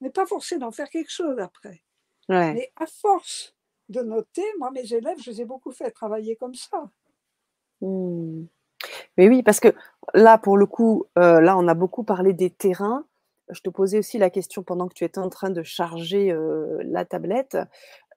[0.00, 1.82] On n'est pas forcé d'en faire quelque chose après.
[2.28, 3.54] Mais à force
[3.88, 6.90] de noter, moi, mes élèves, je les ai beaucoup fait travailler comme ça.
[7.80, 8.44] Mmh.
[9.16, 9.68] Mais oui, parce que
[10.12, 13.06] là, pour le coup, euh, là, on a beaucoup parlé des terrains.
[13.48, 16.82] Je te posais aussi la question pendant que tu étais en train de charger euh,
[16.84, 17.56] la tablette.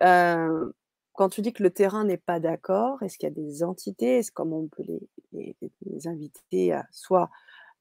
[0.03, 0.71] Euh,
[1.13, 4.17] quand tu dis que le terrain n'est pas d'accord, est-ce qu'il y a des entités?
[4.17, 4.83] Est-ce comment on peut
[5.31, 5.55] les,
[5.85, 7.29] les, inviter à soit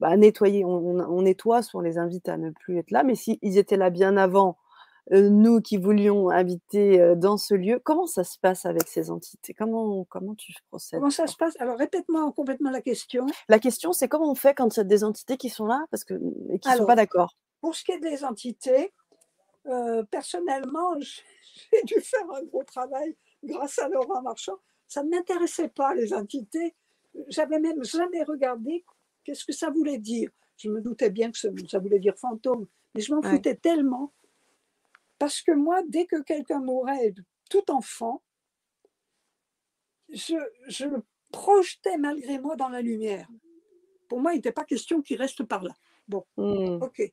[0.01, 3.03] bah, nettoyer on, nettoie, soit on les invite à ne plus être là.
[3.03, 4.57] Mais s'ils étaient là bien avant,
[5.13, 9.11] euh, nous qui voulions inviter euh, dans ce lieu, comment ça se passe avec ces
[9.11, 9.55] entités?
[9.55, 11.55] Comment, comment tu procèdes Comment ça se passe?
[11.61, 13.27] Alors répète-moi complètement la question.
[13.49, 15.85] La question, c'est comment on fait quand il y a des entités qui sont là
[15.91, 16.15] parce que,
[16.51, 17.35] et qui ne sont pas d'accord?
[17.61, 18.93] Pour ce qui est des entités,
[19.67, 24.57] euh, personnellement, j'ai dû faire un gros travail grâce à Laurent Marchand.
[24.87, 26.75] Ça ne m'intéressait pas, les entités.
[27.29, 28.85] J'avais même jamais regardé
[29.25, 30.31] qu'est-ce que ça voulait dire?
[30.57, 34.13] Je me doutais bien que ça voulait dire fantôme, mais je m'en foutais tellement.
[35.19, 37.15] Parce que moi, dès que quelqu'un mourait,
[37.51, 38.23] tout enfant,
[40.11, 40.37] je,
[40.69, 43.29] je, le projetais malgré moi dans la lumière.
[44.09, 45.75] Pour moi, il n'était pas question qu'il reste par là.
[46.07, 46.83] Bon, hmm.
[46.83, 47.13] ok.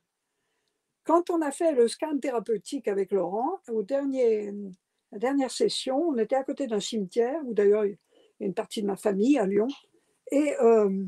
[1.03, 4.51] Quand on a fait le scan thérapeutique avec Laurent, au dernier,
[5.11, 7.97] la dernière session, on était à côté d'un cimetière, où d'ailleurs il
[8.39, 9.67] y a une partie de ma famille à Lyon,
[10.31, 11.05] et euh,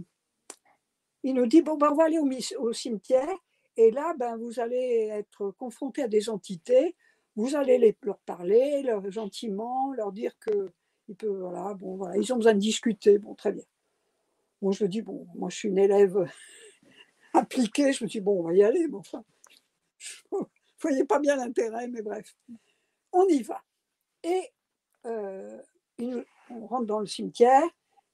[1.27, 2.19] il nous dit, bon, ben, on va aller
[2.57, 3.37] au, cimetière,
[3.75, 6.95] et là, ben, vous allez être confronté à des entités,
[7.35, 10.71] vous allez leur parler leur, gentiment, leur dire que
[11.09, 13.65] il peut, voilà, bon, voilà, ils ont besoin de discuter, bon, très bien.
[14.61, 16.31] Bon, je me dis, bon, moi je suis une élève
[17.33, 19.25] appliquée, je me dis, bon, on va y aller, bon, enfin,
[19.97, 20.45] je ne
[20.81, 22.37] voyais pas bien l'intérêt, mais bref,
[23.11, 23.61] on y va.
[24.23, 24.49] Et
[25.05, 25.61] euh,
[25.99, 27.67] on rentre dans le cimetière,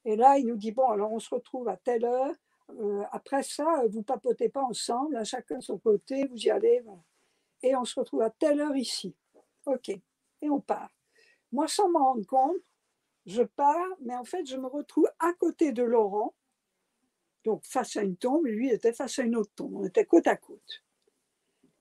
[0.03, 2.33] et là, il nous dit, bon, alors on se retrouve à telle heure,
[2.79, 6.83] euh, après ça, vous papotez pas ensemble, à chacun son côté, vous y allez,
[7.61, 9.15] et on se retrouve à telle heure ici.
[9.65, 10.91] OK, et on part.
[11.51, 12.57] Moi, sans m'en rendre compte,
[13.25, 16.33] je pars, mais en fait, je me retrouve à côté de Laurent,
[17.43, 20.27] donc face à une tombe, lui était face à une autre tombe, on était côte
[20.27, 20.83] à côte.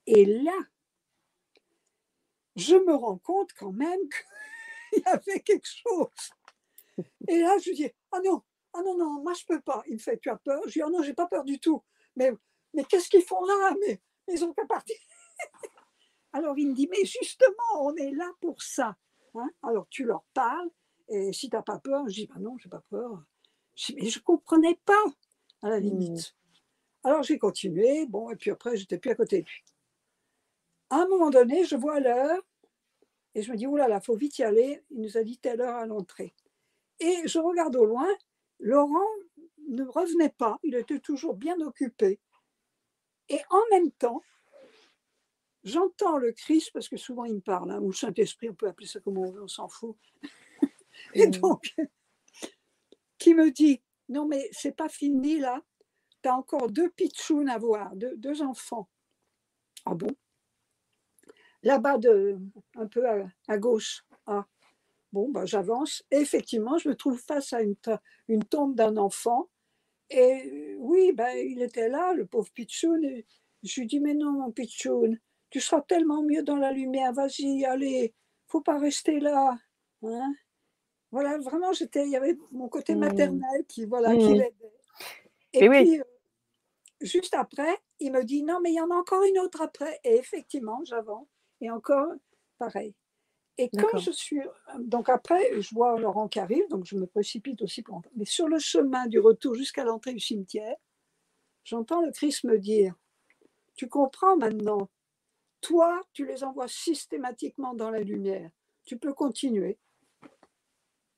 [0.05, 0.57] Et là,
[2.55, 3.99] je me rends compte quand même
[4.91, 6.07] qu'il y avait quelque chose.
[7.27, 8.43] Et là, je dis, ah non,
[8.73, 9.83] ah non, non, moi je peux pas.
[9.87, 10.61] Il me fait, tu as peur?
[10.65, 11.83] Je dis, ah non, j'ai pas peur du tout.
[12.15, 12.31] Mais,
[12.73, 13.75] mais qu'est-ce qu'ils font là?
[13.81, 14.95] Mais, ils ont qu'à partir.
[16.33, 18.95] Alors il me dit, mais justement, on est là pour ça.
[19.35, 19.49] Hein.
[19.61, 20.69] Alors tu leur parles,
[21.09, 23.23] et si tu n'as pas peur, je dis, bah non, j'ai pas peur.
[23.75, 25.03] Je dis, mais je ne comprenais pas,
[25.61, 26.33] à la limite.
[26.33, 27.07] Mmh.
[27.07, 29.63] Alors j'ai continué, bon, et puis après, j'étais plus à côté de lui.
[30.89, 32.41] À un moment donné, je vois l'heure,
[33.35, 34.83] et je me dis, oulala, là il faut vite y aller.
[34.91, 36.33] Il nous a dit telle heure à l'entrée.
[36.99, 38.07] Et je regarde au loin,
[38.63, 39.09] Laurent
[39.67, 42.21] ne revenait pas, il était toujours bien occupé.
[43.27, 44.21] Et en même temps,
[45.65, 48.67] j'entends le Christ, parce que souvent il me parle, hein, ou le Saint-Esprit, on peut
[48.67, 49.97] appeler ça comme on veut, on s'en fout.
[51.13, 51.75] Et donc,
[53.17, 55.61] qui me dit, non mais c'est pas fini là,
[56.21, 58.87] tu as encore deux pitchounes à voir, deux, enfants.
[59.85, 60.15] Ah bon?
[61.63, 61.97] Là-bas,
[62.75, 63.05] un peu
[63.47, 64.05] à, gauche.
[64.25, 64.45] Ah,
[65.13, 66.03] Bon, ben, j'avance.
[66.11, 67.77] Et effectivement, je me trouve face à une,
[68.29, 69.49] une tombe d'un enfant.
[70.09, 73.01] Et oui, ben, il était là, le pauvre Pichoun.
[73.63, 75.19] je lui dis, mais non, mon Pichoun,
[75.51, 77.13] tu seras tellement mieux dans la lumière.
[77.13, 78.13] Vas-y, allez,
[78.47, 79.57] faut pas rester là.
[80.03, 80.35] Hein
[81.11, 82.95] Voilà, vraiment, j'étais, il y avait mon côté Mmh.
[82.95, 84.35] maternel qui, voilà, qui Mmh.
[84.35, 84.71] l'aidait.
[85.53, 85.87] Et Et oui.
[85.87, 86.03] puis, euh,
[87.01, 89.99] juste après, il me dit non, mais il y en a encore une autre après.
[90.03, 91.27] Et effectivement, j'avance.
[91.61, 92.13] Et encore,
[92.59, 92.95] pareil.
[93.57, 94.41] Et quand je suis.
[94.79, 98.11] Donc après, je vois Laurent qui arrive, donc je me précipite aussi pour entrer.
[98.15, 100.75] Mais sur le chemin du retour jusqu'à l'entrée du cimetière,
[101.63, 102.95] j'entends le Christ me dire
[103.75, 104.89] Tu comprends maintenant?
[105.61, 108.49] Toi, tu les envoies systématiquement dans la lumière.
[108.85, 109.77] Tu peux continuer.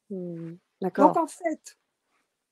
[0.09, 0.55] Mmh.
[0.81, 1.77] Donc en fait,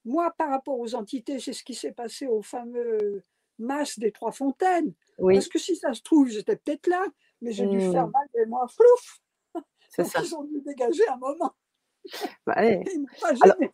[0.06, 3.24] moi, par rapport aux entités, c'est ce qui s'est passé au fameux
[3.60, 4.94] mas des Trois Fontaines.
[5.20, 7.06] Oui, Parce que si ça se trouve, j'étais peut-être là,
[7.42, 8.12] mais j'ai dû faire Mmh.
[8.12, 9.23] mal et moi, flouf
[9.96, 10.22] c'est ça.
[10.24, 11.54] ils ont dû dégager un moment.
[12.46, 12.56] Bah,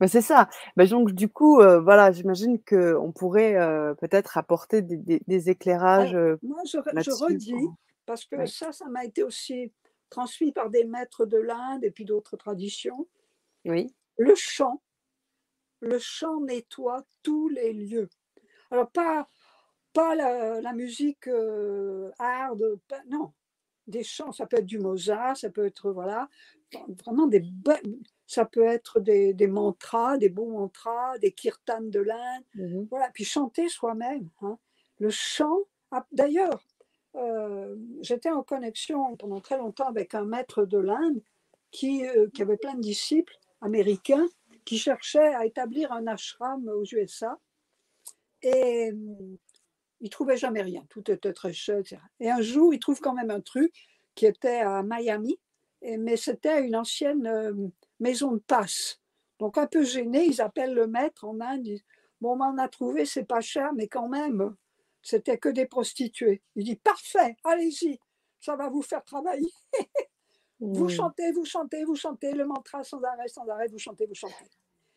[0.00, 0.48] bah, c'est ça.
[0.76, 5.50] Bah, donc du coup, heu, voilà, j'imagine qu'on pourrait, heu, peut-être apporter des des des
[5.50, 7.68] éclairages, heu, moi, je, redis,
[8.06, 9.72] parce que ça, ça m'a été aussi
[10.10, 13.06] transmis par des maîtres de l'Inde et puis d'autres traditions.
[13.64, 13.94] Oui.
[14.18, 14.82] Le chant,
[15.80, 18.08] le chant nettoie tous les lieux.
[18.70, 19.28] Alors, pas,
[19.92, 23.32] pas la, la musique euh, hard, pas- non.
[23.90, 26.28] Des chants, ça peut être du Mozart, ça peut être, voilà,
[27.04, 32.00] vraiment des bonnes- ça peut être des, des mantras, des beaux mantras, des kirtans de
[32.00, 34.28] l'Inde, Mmh voilà, puis chanter soi-même.
[34.42, 34.58] hein.
[35.00, 35.58] Le chant,
[35.90, 36.62] ah, d'ailleurs,
[37.16, 41.20] euh, j'étais en connexion pendant très longtemps avec un maître de l'Inde
[41.72, 44.26] qui, euh, qui avait plein de disciples américains
[44.64, 47.38] qui cherchaient à établir un ashram aux USA.
[48.42, 48.92] Et
[50.00, 51.98] il trouvait jamais rien, tout était très cher, etc.
[52.20, 53.72] Et un jour, il trouve quand même un truc
[54.14, 55.38] qui était à Miami,
[55.82, 57.52] et- mais c'était une ancienne euh,
[58.00, 59.00] maison de passe.
[59.38, 61.84] Donc un peu gêné, ils appellent le maître en Inde, ils disent,
[62.20, 64.54] bon, on en a trouvé, c'est pas cher, mais quand même,
[65.02, 66.42] c'était que des prostituées.
[66.56, 67.98] Il dit, parfait, allez-y,
[68.38, 69.50] ça va vous faire travailler.
[70.60, 74.14] Vous chantez, vous chantez, vous chantez, le mantra sans arrêt, sans arrêt, vous chantez, vous
[74.14, 74.34] chantez.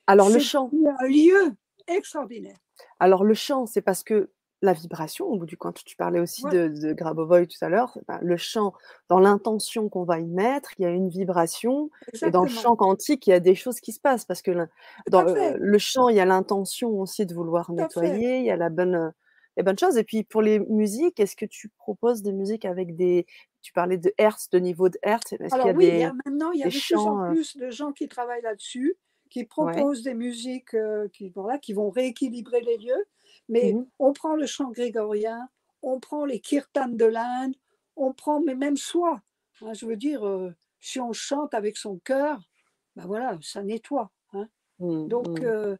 [0.08, 0.70] Alors le C'est chant
[1.00, 1.54] un lieu
[1.88, 2.58] extraordinaire.
[3.00, 4.30] alors le chant, c'est parce que
[4.64, 6.50] la vibration, au bout du compte, tu parlais aussi Ouais.
[6.50, 8.74] de de Grabovoi tout à l'heure, bah, le chant,
[9.10, 11.92] dans l'intention qu'on va y mettre, il y a une vibration
[12.24, 14.52] et dans le chant quantique, il y a des choses qui se passent parce que
[15.08, 15.24] dans
[15.60, 18.20] le chant, il y a l'intention aussi de vouloir tout à fait.
[18.20, 19.12] nettoyer, il y a la bonne, heu,
[19.58, 22.96] les bonnes choses et puis pour les musiques, est-ce que tu proposes des musiques avec
[22.96, 23.26] des
[23.62, 25.96] tu parlais de hertz, de niveau de hertz, est-ce qu'il y Alors a oui, il
[25.98, 27.94] y a maintenant, il y a des de plus en chants, heu plus de gens
[27.94, 28.98] qui travaillent là-dessus,
[29.30, 29.86] qui ouais.
[29.86, 33.06] proposent des musiques euh, qui, voilà, qui vont rééquilibrer les lieux.
[33.50, 35.50] Mais Mmh on prend le chant grégorien,
[35.82, 37.56] on prend les kirtans de l'Inde,
[37.96, 39.22] on prend, mais même soi.
[39.62, 42.42] hein, je veux dire, euh, si on chante avec son cœur,
[42.96, 44.12] ben voilà, ça nettoie.
[44.34, 44.48] hein.
[44.80, 45.46] Mmh, Donc, mmh.
[45.46, 45.78] euh,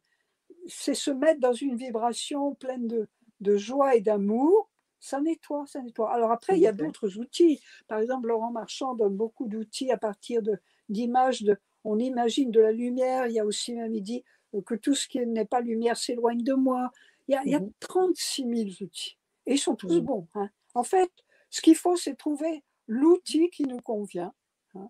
[0.68, 3.08] c'est se mettre dans une vibration pleine de,
[3.42, 4.70] de joie et d'amour.
[5.00, 6.12] Ça nettoie, ça nettoie.
[6.14, 7.62] Alors après, il y a d'autres outils.
[7.88, 10.58] Par exemple, Laurent Marchand donne beaucoup d'outils à partir de-
[10.90, 11.44] d'images.
[11.44, 13.28] De, on imagine de la lumière.
[13.28, 14.24] Il y a aussi même, il dit
[14.56, 16.92] euh, que tout ce qui n'est pas lumière s'éloigne de moi.
[17.28, 19.18] Il y, a, il y a Mmh 36 000 outils.
[19.46, 20.06] Et ils sont tous Mmh.
[20.06, 20.28] bons.
[20.36, 20.50] hein.
[20.76, 21.12] En fait,
[21.50, 24.34] ce qu'il faut, c'est trouver l'outil qui nous convient.
[24.76, 24.90] hein.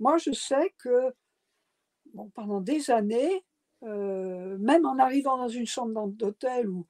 [0.00, 1.14] Moi, je sais que
[2.14, 3.44] bon, pendant des années,
[3.84, 6.86] euh, même en arrivant dans une chambre d'hôtel où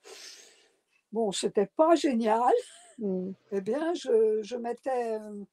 [1.12, 2.52] bon, c'était pas génial,
[2.98, 3.32] Mmh.
[3.52, 5.44] eh bien, je, je mettais, euh,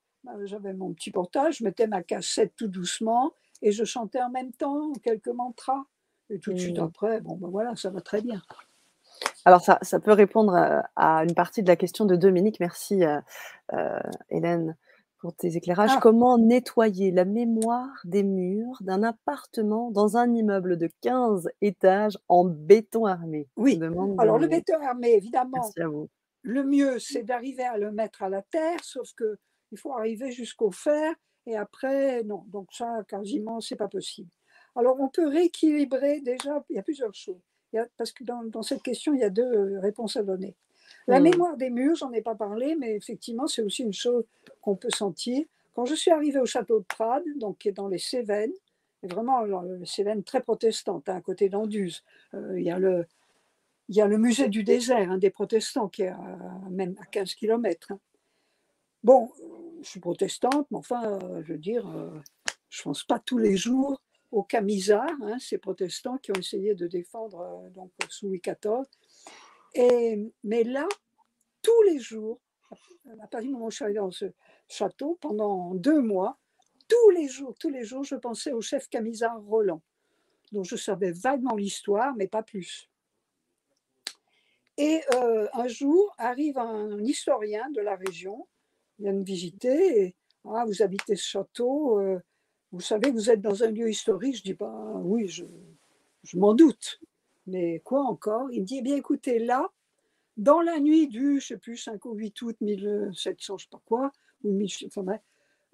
[0.45, 4.53] j'avais mon petit portage, je mettais ma cassette tout doucement et je chantais en même
[4.53, 5.83] temps quelques mantras.
[6.29, 6.83] Et tout de suite Mmh.
[6.83, 8.41] après, bon, ben voilà, ça va très bien.
[9.47, 12.59] Alors ça ça peut répondre, heu, à une partie de la question de Dominique.
[12.59, 13.19] Merci, heu
[13.73, 13.99] heu,
[14.29, 14.77] Hélène,
[15.19, 15.97] pour tes éclairages.
[15.97, 22.17] Ah, Comment nettoyer la mémoire des murs d'un appartement dans un immeuble de 15 étages
[22.29, 23.47] en béton armé?
[23.55, 23.85] oui.
[24.17, 26.09] Alors, le béton armé, évidemment, Merci à vous.
[26.43, 29.37] le mieux, c'est d'arriver à le mettre à la terre, sauf que
[29.71, 31.15] il faut arriver jusqu'au fer
[31.47, 32.45] et après, non.
[32.49, 34.31] Donc ça, quasiment, c'est pas possible.
[34.75, 37.41] Alors, on peut rééquilibrer déjà, il y a plusieurs choses.
[37.97, 40.55] Parce que dans, dans cette question, il y a deux euh, réponses à donner.
[41.07, 41.23] La Mmh.
[41.23, 44.25] mémoire des murs, j'en ai pas parlé, mais effectivement, c'est aussi une chose
[44.61, 45.45] qu'on peut sentir.
[45.73, 48.53] Quand je suis arrivée au château de Prades, donc qui est dans les Cévennes,
[49.03, 52.03] vraiment les Cévennes très protestantes, hein, à côté d'Anduze,
[52.33, 53.05] euh, il y a le,
[53.89, 56.39] il y a le musée du désert hein, des protestants qui est à,
[56.69, 57.93] même à 15 km.
[59.03, 59.31] Bon,
[59.81, 62.09] je suis protestante, mais enfin, euh, je veux dire, euh,
[62.69, 64.01] je ne pense pas tous les jours
[64.31, 68.85] aux camisards, hein, ces protestants qui ont essayé de défendre euh, donc, sous Louis XIV.
[69.73, 70.87] Et, mais là,
[71.61, 72.39] tous les jours,
[73.21, 74.25] à partir du moment où je suis arrivée dans ce
[74.67, 76.37] château, pendant deux mois,
[76.87, 79.81] tous les jours, tous les jours, je pensais au chef camisard Roland,
[80.51, 82.89] dont je savais vaguement l'histoire, mais pas plus.
[84.77, 88.47] Et euh, un jour, arrive un historien de la région,
[88.99, 92.19] vient me visiter, et ah, vous habitez ce château, euh,
[92.71, 94.37] vous savez, vous êtes dans un lieu historique.
[94.37, 95.45] Je dis, bah oui, je,
[96.23, 96.99] je m'en doute.
[97.47, 98.51] Mais quoi encore?
[98.51, 99.69] Il me dit, eh bien écoutez, là,
[100.37, 103.81] dans la nuit du, je sais plus, 5 ou 8 août 1700, je sais pas
[103.85, 104.11] quoi,
[104.43, 105.21] ou 1000, enfin, bref,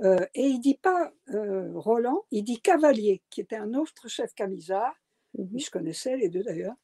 [0.01, 4.33] euh, et il dit pas euh, Roland, il dit Cavalier, qui était un autre chef
[4.33, 4.95] camisard,
[5.37, 5.59] Mhm.
[5.59, 6.75] je connaissais les deux d'ailleurs,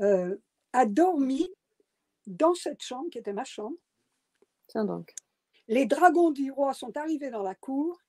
[0.00, 0.36] euh,
[0.72, 1.50] a dormi
[2.26, 3.76] dans cette chambre qui était ma chambre.
[4.68, 5.14] Tiens donc.
[5.68, 8.00] Les dragons du roi sont arrivés dans la cour.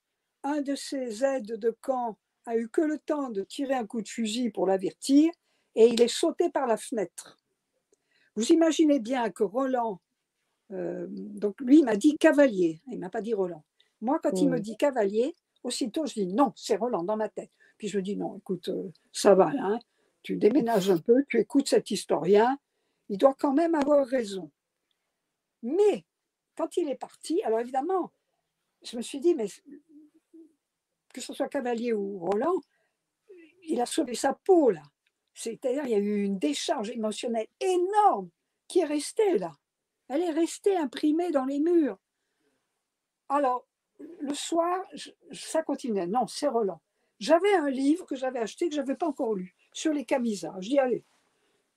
[0.44, 4.02] Un de ses aides de camp a eu que le temps de tirer un coup
[4.02, 5.32] de fusil pour l'avertir
[5.76, 7.38] et il est sauté par la fenêtre.
[8.36, 10.02] Vous imaginez bien que Roland,
[10.72, 13.64] euh, donc lui il m'a dit cavalier, il m'a pas dit Roland.
[14.02, 17.52] Moi quand il me dit cavalier, aussitôt je dis non, c'est Roland dans ma tête.
[17.78, 19.80] Puis je me dis non, écoute, euh, ça va là, hein.
[20.24, 22.58] tu déménages un peu, tu écoutes cet historien,
[23.10, 24.50] il doit quand même avoir raison.
[25.62, 26.06] Mais
[26.56, 28.12] quand il est parti, alors évidemment,
[28.84, 29.48] je me suis dit, mais
[31.12, 32.60] que ce soit Cavalier ou Roland,
[33.64, 34.84] il a sauvé sa peau là.
[35.34, 38.30] C'est-à-dire, il y a eu une décharge émotionnelle énorme
[38.68, 39.52] qui est restée là.
[40.08, 41.98] Elle est restée imprimée dans les murs.
[43.30, 43.66] Alors,
[44.20, 44.84] le soir,
[45.32, 46.08] ça continuait.
[46.08, 46.82] Non, c'est Roland.
[47.20, 50.62] J'avais un livre que j'avais acheté, que je n'avais pas encore lu, sur les camisards.
[50.62, 51.06] Je dis, allez,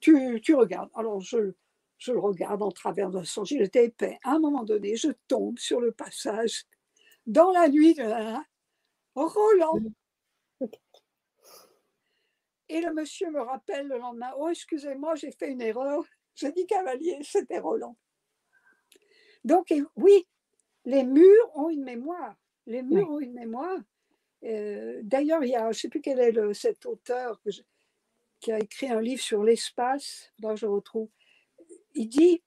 [0.01, 0.91] tu, tu regardes.
[0.95, 1.53] Alors, je,
[1.99, 4.19] je le regarde en travers de son gilet était épais.
[4.25, 6.65] À un moment donné, je tombe sur le passage
[7.27, 7.95] dans la nuit
[9.15, 9.79] Roland.
[12.69, 16.05] Et le monsieur me rappelle le lendemain, oh excusez-moi, j'ai fait une erreur.
[16.35, 17.97] J'ai dit cavalier, c'était Roland.
[19.45, 20.27] Donc et oui,
[20.85, 22.35] les murs ont une mémoire.
[22.67, 23.79] Les murs ont une mémoire.
[24.45, 27.51] Euh, D'ailleurs, il y a, je ne sais plus quel est le, cet auteur que
[27.51, 27.63] je-
[28.41, 31.09] qui a écrit un livre sur l'espace, là je retrouve.
[31.95, 32.43] Il dit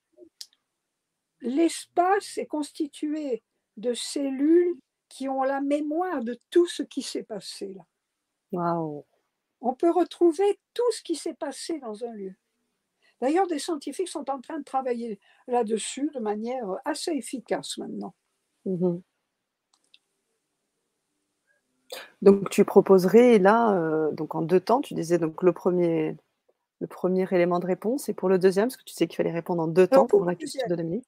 [1.41, 3.44] l'espace est constitué
[3.77, 4.76] de cellules
[5.18, 7.81] qui ont la mémoire de tout ce qui s'est passé là.
[8.52, 9.03] Waouh.
[9.61, 12.35] On peut retrouver tout ce qui s'est passé dans un lieu.
[13.19, 18.14] D'ailleurs, des scientifiques sont en train de travailler là-dessus de manière assez efficace maintenant.
[18.65, 19.02] Mhm.
[22.22, 26.15] Donc tu proposerais là, euh, donc en deux temps, tu disais donc le premier,
[26.80, 29.31] le premier élément de réponse et pour le deuxième, parce que tu sais qu'il fallait
[29.31, 31.07] répondre en deux Alors, temps pour la question de Dominique.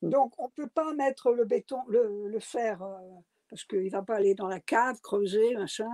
[0.00, 0.08] Mm.
[0.08, 2.96] Donc, on ne peut pas mettre le béton, le, le fer, euh,
[3.50, 5.90] parce qu'il ne va pas aller dans la cave, creuser, machin.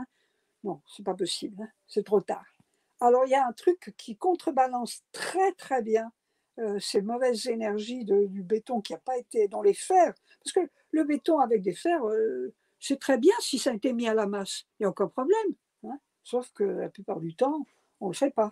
[0.64, 2.44] Non, c'est pas possible, hein, c'est trop tard.
[3.00, 6.10] Alors, il y a un truc qui contrebalance très, très bien
[6.58, 10.14] euh, ces mauvaises énergies de- du béton qui n'a pas été dans les fers.
[10.42, 13.92] Parce que le béton avec des fers, euh, c'est très bien si ça a été
[13.92, 14.64] mis à la masse.
[14.78, 15.54] Il n'y a aucun problème.
[15.84, 15.98] hein.
[16.24, 17.66] Sauf que la plupart du temps,
[18.00, 18.50] on ne le fait pas.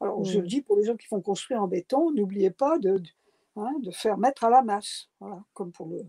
[0.00, 2.98] Alors, je le dis pour les gens qui font construire en béton, n'oubliez pas de,
[2.98, 3.10] de-
[3.56, 5.08] hein, de faire mettre à la masse.
[5.18, 6.02] Voilà, comme pour le,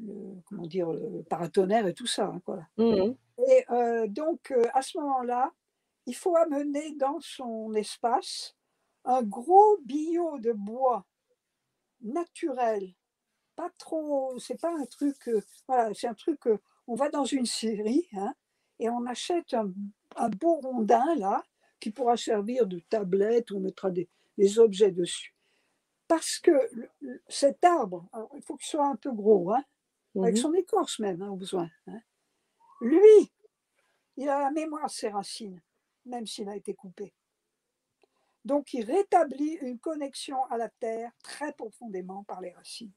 [0.00, 2.26] le- comment dire, le paratonnerre et tout ça.
[2.26, 2.66] hein, voilà.
[2.78, 3.16] Mhm.
[3.48, 5.52] Et euh, donc, euh, à ce moment-là,
[6.06, 8.56] il faut amener dans son espace
[9.04, 11.06] un gros billot de bois
[12.02, 12.94] naturel.
[13.56, 16.40] Pas trop, c'est pas un truc, euh, voilà, c'est un truc,
[16.86, 18.34] on va dans une série hein,
[18.78, 19.72] et on achète un,
[20.16, 21.44] un beau rondin là
[21.80, 24.08] qui pourra servir de tablette on mettra des,
[24.38, 25.34] des objets dessus.
[26.08, 29.64] Parce que le- cet arbre, alors, il faut qu'il soit un peu gros, hein,
[30.16, 30.40] avec Mhm.
[30.42, 31.68] son écorce même, hein, au besoin.
[31.86, 32.00] hein.
[32.80, 33.32] Lui,
[34.16, 35.60] il a la mémoire de ses racines,
[36.06, 37.12] même s'il a été coupé.
[38.44, 42.92] Donc, il rétablit une connexion à la terre très profondément par les racines.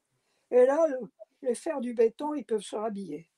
[0.50, 1.10] Et là, le-
[1.42, 3.28] les fers du béton, ils peuvent se rhabiller.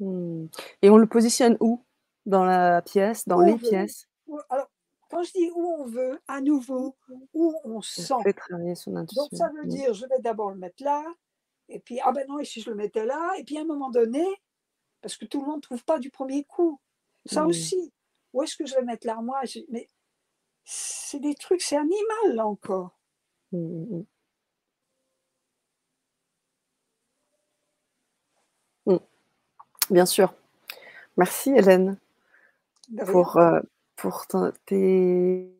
[0.00, 0.46] Mm.
[0.82, 1.84] Et on le positionne où?
[2.26, 4.06] Dans la pièce, dans Où les pièces?
[4.50, 4.70] Alors,
[5.08, 6.96] quand je dis où on veut, à nouveau,
[7.32, 8.02] où on sent.
[8.02, 8.18] son.
[8.20, 11.04] Donc, ça veut dire, je vais d'abord le mettre là,
[11.70, 13.64] et puis, ah ben non, et si je le mettais là, et puis à un
[13.64, 14.24] moment donné,
[15.00, 16.80] parce que tout le monde ne trouve pas du premier coup.
[17.26, 17.92] Ça aussi,
[18.32, 19.44] où est-ce que je vais mettre l'armoire?
[19.68, 19.88] Mais
[20.64, 22.98] c'est des trucs, c'est animal là encore.
[23.52, 24.04] Mm, mm,
[28.86, 28.98] mm.
[29.90, 30.34] Bien sûr.
[31.16, 31.98] Merci Hélène
[33.06, 33.60] pour, euh,
[33.96, 34.26] pour
[34.66, 35.50] tes,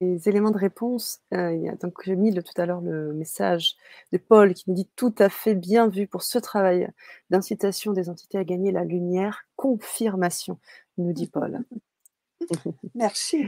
[0.00, 1.20] tes éléments de réponse.
[1.34, 3.76] Euh, il y a, donc j'ai mis le- tout à l'heure le message
[4.12, 6.88] de Paul qui nous dit tout à fait bien vu pour ce travail
[7.30, 9.44] d'incitation des entités à gagner la lumière.
[9.56, 10.58] Confirmation,
[10.98, 11.64] nous dit Paul.
[12.94, 13.46] Merci.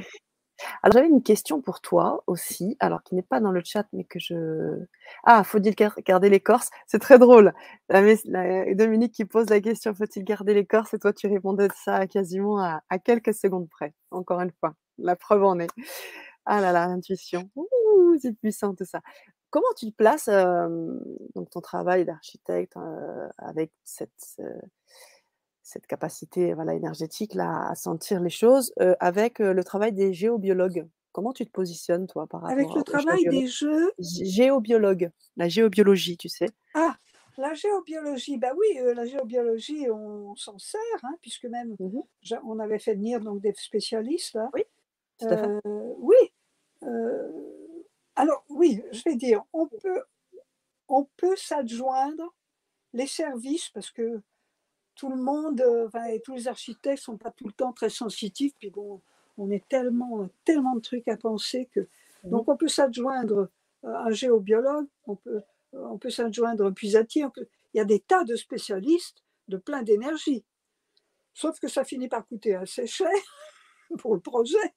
[0.82, 4.04] Alors j'avais une question pour toi aussi, alors qui n'est pas dans le chat, mais
[4.04, 4.78] que je...
[5.24, 7.52] Ah, faut-il gar- garder l'écorce C'est très drôle.
[7.88, 11.68] La mess- la- Dominique qui pose la question, faut-il garder l'écorce Et toi, tu répondais
[11.68, 13.94] de ça quasiment à, à quelques secondes près.
[14.10, 15.70] Encore une fois, la preuve en est.
[16.50, 17.50] Ah là là, l'intuition.
[18.20, 19.00] C'est puissant tout ça.
[19.50, 20.68] Comment tu te places euh,
[21.34, 24.60] donc ton travail d'architecte euh, avec cette, euh,
[25.62, 30.88] cette capacité voilà, énergétique là, à sentir les choses avec le travail des géobiologues?
[31.12, 33.90] Comment tu te positionnes, toi, par rapport Avec le travail des jeux?
[33.98, 36.48] Géobiologues, la géobiologie, tu sais.
[36.74, 36.96] Ah,
[37.36, 42.00] la géobiologie, bah oui, la géobiologie, on, s'en sert, hein, puisque même mmh
[42.44, 44.50] on avait fait venir donc des spécialistes là.
[44.54, 44.62] Oui,
[45.18, 45.60] tout à fait.
[45.64, 46.16] oui.
[48.16, 50.02] Alors oui, je vais dire, on peut,
[50.88, 52.34] on peut s'adjoindre
[52.92, 54.20] les services parce que
[54.94, 55.62] tout le monde,
[56.10, 59.00] et tous les architectes sont pas tout le temps très sensitifs, puis bon,
[59.36, 61.80] on est tellement, tellement de trucs à penser que.
[61.80, 63.48] Mmh donc on peut s'adjoindre
[63.84, 65.40] un géobiologue, on peut,
[65.72, 67.24] on peut s'adjoindre un puisatier,
[67.72, 70.44] il y a des tas de spécialistes de plein d'énergie.
[71.32, 73.09] Sauf que ça finit par coûter assez cher
[73.98, 74.74] pour le projet.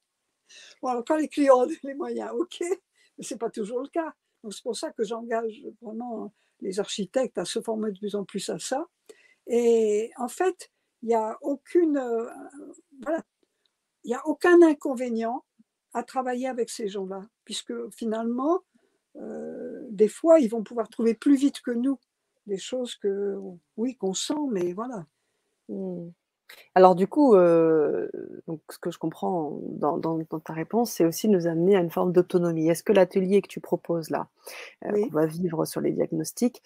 [0.82, 2.64] Bon, quand les clients ont les moyens, ok,
[3.18, 4.14] mais ce n'est pas toujours le cas.
[4.44, 8.24] Donc c'est pour ça que j'engage vraiment les architectes à se former de plus en
[8.24, 8.88] plus à ça.
[9.48, 10.72] Et en fait,
[11.02, 12.30] il n'y a aucune, euh,
[13.02, 13.24] voilà,
[14.04, 15.44] il a aucun inconvénient
[15.94, 18.62] à travailler avec ces gens-là, puisque finalement,
[19.18, 22.00] euh, des fois, ils vont pouvoir trouver plus vite que nous
[22.48, 23.38] des choses que,
[23.78, 25.06] oui, qu'on sent, mais voilà.
[25.70, 26.10] Mmh.
[26.76, 28.10] Alors du coup, euh,
[28.48, 30.00] donc, ce que je comprends dans,
[30.44, 32.70] ta réponse, c'est aussi nous amener à une forme d'autonomie.
[32.70, 34.30] Est-ce que l'atelier que tu proposes là,
[34.86, 36.62] euh, qu'on va vivre sur les diagnostics,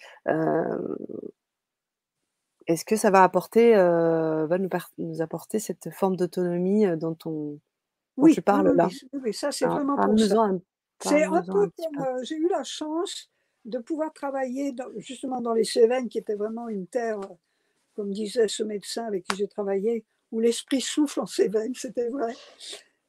[2.68, 7.60] est-ce que ça va apporter, va nous, apporter cette forme d'autonomie dont, on,
[8.16, 8.88] oui, tu parles là?
[9.12, 10.50] oui, ça c'est vraiment pour ça.
[11.00, 13.30] C'est un peu comme euh, j'ai eu la chance
[13.64, 17.20] de pouvoir travailler justement dans les Cévennes, qui était vraiment une terre,
[17.96, 22.34] comme disait ce médecin avec qui j'ai travaillé, où l'esprit souffle en Cévennes, c'était vrai.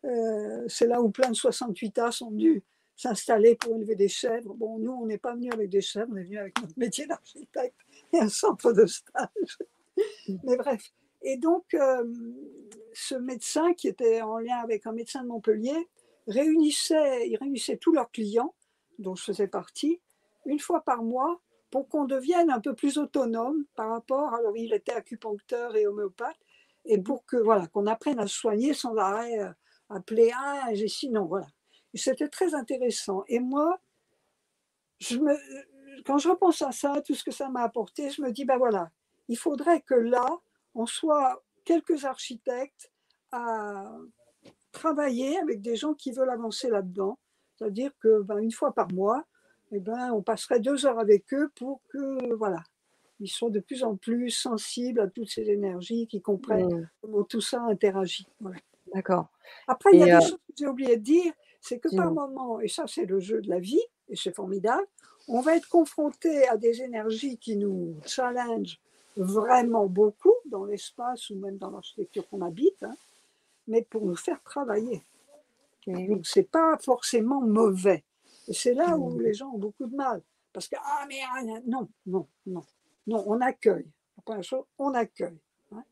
[0.05, 2.63] Euh, c'est là où plein de 68A sont venus
[2.95, 4.53] s'installer pour élever des chèvres.
[4.55, 7.05] Bon, nous, on n'est pas venus avec des chèvres, on est venus avec notre métier
[7.05, 7.77] d'architecte
[8.13, 9.59] et un centre de stage.
[10.43, 10.81] Mais bref.
[11.21, 12.05] Et donc, euh,
[12.93, 15.87] ce médecin qui était en lien avec un médecin de Montpellier
[16.27, 18.53] réunissait, il réunissait tous leurs clients,
[18.99, 19.99] dont je faisais partie,
[20.45, 24.33] une fois par mois pour qu'on devienne un peu plus autonome par rapport.
[24.33, 26.37] Alors, il était acupuncteur et homéopathe,
[26.85, 29.51] et pour que voilà qu'on apprenne à se soigner sans arrêt, euh,
[29.89, 31.47] appeler un, et sinon voilà.
[31.93, 33.23] C'était très intéressant.
[33.27, 33.79] Et moi,
[34.99, 35.35] je me,
[36.05, 38.57] quand je repense à ça, tout ce que ça m'a apporté, je me dis ben
[38.57, 38.91] voilà,
[39.27, 40.25] il faudrait que là,
[40.75, 42.91] on soit quelques architectes
[43.31, 43.91] à
[44.71, 47.17] travailler avec des gens qui veulent avancer là-dedans.
[47.55, 49.25] C'est-à-dire que ben, une fois par mois,
[49.71, 52.63] eh ben, on passerait deux heures avec eux pour que, voilà,
[53.19, 56.89] ils soient de plus en plus sensibles à toutes ces énergies, qui comprennent mmh.
[57.01, 58.27] comment tout ça interagit.
[58.93, 59.27] D'accord.
[59.67, 62.59] Après, il y a des choses que j'ai oublié de dire, c'est que par moment,
[62.61, 64.85] et ça c'est le jeu de la vie, et c'est formidable,
[65.27, 68.79] on va être confronté à des énergies qui nous challengent
[69.17, 72.95] vraiment beaucoup dans l'espace ou même dans l'architecture qu'on habite, hein,
[73.67, 75.03] mais pour nous faire travailler.
[75.87, 78.03] Donc, ce n'est pas forcément mauvais.
[78.47, 79.21] Et c'est là où mmh.
[79.21, 80.21] les gens ont beaucoup de mal.
[80.53, 82.63] Parce que, ah, mais ah, non, non, non,
[83.05, 83.87] non, on accueille.
[84.17, 85.37] La première chose, on accueille.
[85.71, 85.83] Hein.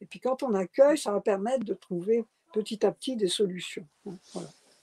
[0.00, 3.86] Et puis quand on accueille, ça va permettre de trouver petit à petit des solutions.
[4.06, 4.16] Hein,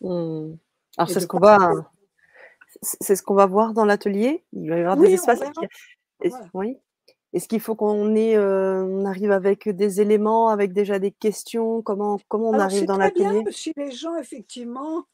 [0.02, 0.56] mmh.
[0.98, 1.72] Alors, c'est ce qu'on va.
[2.82, 4.44] C'est ce qu'on va voir dans l'atelier.
[4.54, 5.42] Il va y avoir des espaces.
[6.54, 6.78] Oui.
[7.34, 11.82] Est-ce qu'il faut qu'on ait, euh, on arrive avec des éléments, avec déjà des questions?
[11.82, 13.44] Comment, comment on arrive dans l'atelier?
[13.52, 15.06] Si les gens, effectivement,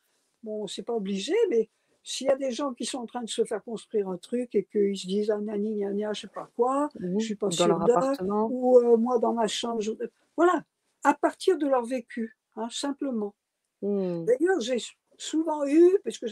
[0.43, 1.69] bon, c'est pas obligé, mais
[2.03, 4.55] s'il y a des gens qui sont en train de se faire construire un truc
[4.55, 7.35] et qu'ils se disent ah nani nani je sais pas quoi, je mmh je suis
[7.35, 7.68] pas sûr
[8.49, 9.81] ou euh, moi dans ma chambre,
[10.35, 10.64] voilà,
[11.03, 13.35] à partir de leur vécu, hein, simplement.
[13.81, 14.26] Mmh.
[14.26, 14.77] D'ailleurs, j'ai
[15.18, 16.27] souvent eu, parce que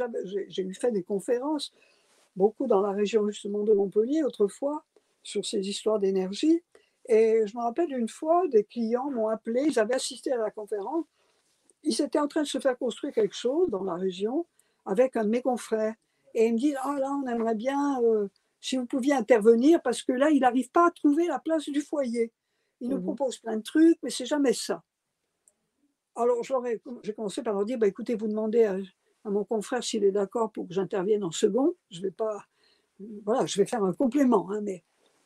[0.48, 1.74] j'ai eu fait des conférences,
[2.36, 4.84] beaucoup dans la région justement de Montpellier autrefois,
[5.24, 6.64] sur ces histoires d'énergie.
[7.08, 10.52] Et je me rappelle une fois, des clients m'ont appelé, ils avaient assisté à la
[10.52, 11.06] conférence,
[11.86, 14.46] ils étaient en train de se faire construire quelque chose dans la région
[14.86, 15.96] avec un de mes confrères.
[16.34, 18.28] Et ils me disent, ah là, on aimerait bien, euh,
[18.60, 21.82] si vous pouviez intervenir, parce que là, il n'arrive pas à trouver la place du
[21.82, 22.34] foyer.
[22.82, 24.84] Il nous mmh propose plein de trucs, mais c'est jamais ça.
[26.16, 26.44] Alors,
[27.04, 28.78] j'ai commencé par leur dire, bah, écoutez, vous demandez à,
[29.24, 31.76] à mon confrère s'il est d'accord pour que j'intervienne en second.
[31.90, 32.46] Je vais pas,
[33.24, 34.84] voilà, je vais faire un complément, hein, mais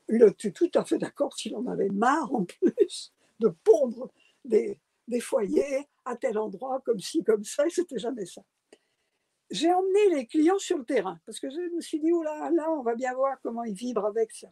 [0.07, 4.09] il était tout à fait d'accord s'il en avait marre en plus de pondre
[4.45, 4.79] des,
[5.21, 8.41] foyers à tel endroit, comme ci, comme ça, et c'était jamais ça.
[9.49, 12.51] J'ai emmené les clients sur le terrain parce que je me suis dit, oh là,
[12.51, 14.47] là, on va bien voir comment ils vibrent avec ça.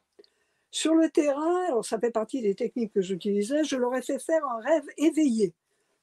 [0.72, 4.20] Sur le terrain, alors ça fait partie des techniques que j'utilisais, je leur ai fait
[4.20, 5.54] faire un rêve éveillé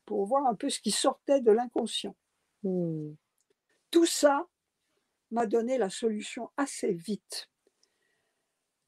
[0.04, 2.14] pour voir un peu ce qui sortait de l'inconscient.
[2.62, 3.14] Hmm.
[3.90, 4.46] Tout ça
[5.30, 7.48] m'a donné la solution assez vite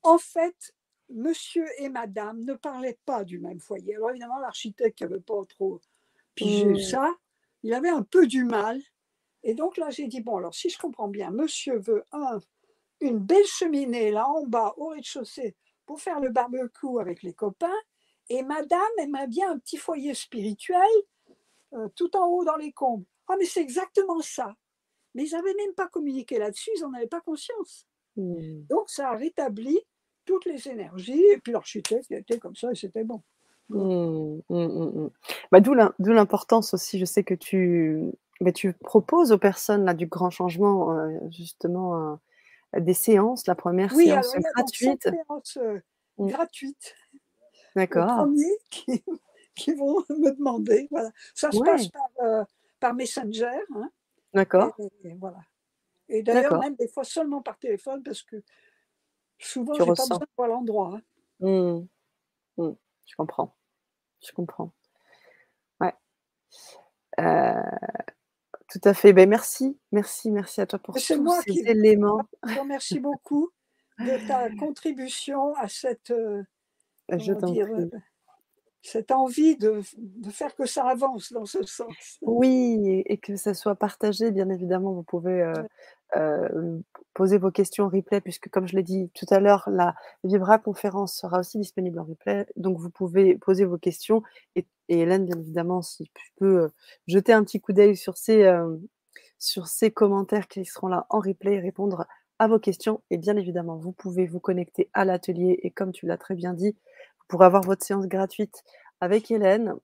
[0.06, 0.72] en fait,
[1.08, 3.96] monsieur et madame ne parlaient pas du même foyer.
[3.96, 5.80] Alors évidemment, l'architecte n'avait pas trop
[6.36, 6.78] pigé Mmh.
[6.78, 7.12] ça,
[7.64, 8.80] il avait un peu du mal.
[9.42, 12.38] Et donc là, j'ai dit, bon, alors si je comprends bien, monsieur veut un,
[13.00, 15.56] une belle cheminée là en bas au rez-de-chaussée
[15.86, 17.80] pour faire le barbecue avec les copains,
[18.28, 20.80] et madame aimerait bien un petit foyer spirituel
[21.74, 23.04] euh, tout en haut dans les combles.
[23.28, 24.54] Ah, mais c'est exactement ça.
[25.14, 27.86] Mais ils n'avaient même pas communiqué là-dessus, ils n'en avaient pas conscience.
[28.16, 28.66] Mmh.
[28.68, 29.78] Donc ça a rétabli
[30.24, 33.22] toutes les énergies, et puis l'architecte il était comme ça, et c'était bon.
[33.68, 35.10] Mmh, mmh, mmh, mmh.
[35.50, 38.00] Bah, d'où l'im- d'où l'importance aussi, je sais que tu,
[38.40, 42.12] bah, tu proposes aux personnes là, du grand changement, euh, justement,
[42.76, 43.46] euh, des séances.
[43.46, 45.08] La première Oui, séance alors gratuite.
[45.10, 45.80] séances euh,
[46.18, 46.94] gratuites.
[47.74, 48.28] Le D'accord.
[48.70, 49.04] qui,
[49.54, 51.10] qui vont me demander, voilà.
[51.34, 52.44] Ça se passe par, euh,
[52.80, 53.90] par Messenger, hein,
[54.32, 55.38] d'accord, et, et voilà.
[56.08, 58.42] Et d'ailleurs, même des fois seulement par téléphone, parce que
[59.38, 60.96] souvent, Tu j'ai pas besoin de voir l'endroit.
[60.96, 61.02] hein.
[63.06, 63.54] Je comprends.
[64.24, 64.72] Je comprends.
[65.80, 65.94] Ouais.
[67.20, 67.62] Euh,
[68.68, 69.12] tout à fait.
[69.12, 72.22] Ben, merci, merci, merci à toi pour tous moi ces qui éléments.
[72.46, 73.50] je te remercie beaucoup
[73.98, 76.42] de ta contribution à cette, euh,
[77.10, 77.82] Je dire, prie.
[77.84, 77.90] euh,
[78.82, 82.18] cette envie de, de faire que ça avance dans ce sens.
[82.22, 85.52] Oui, et que ça soit partagé, bien évidemment, vous pouvez,
[86.16, 86.82] heu,
[87.14, 90.58] poser vos questions en replay puisque comme je l'ai dit tout à l'heure, la Vibra
[90.58, 94.22] conférence sera aussi disponible en replay, donc vous pouvez poser vos questions
[94.56, 96.70] et Hélène, bien évidemment, si tu peux, heu,
[97.08, 98.80] jeter un petit coup d'œil sur ces, hem,
[99.38, 102.06] sur ces commentaires qui seront là en replay répondre
[102.38, 103.02] à vos questions.
[103.10, 105.58] Et bien évidemment, vous pouvez vous connecter à l'atelier.
[105.62, 106.76] Et comme tu l'as très bien dit,
[107.28, 108.62] pourrez avoir votre séance gratuite
[109.00, 109.74] avec Hélène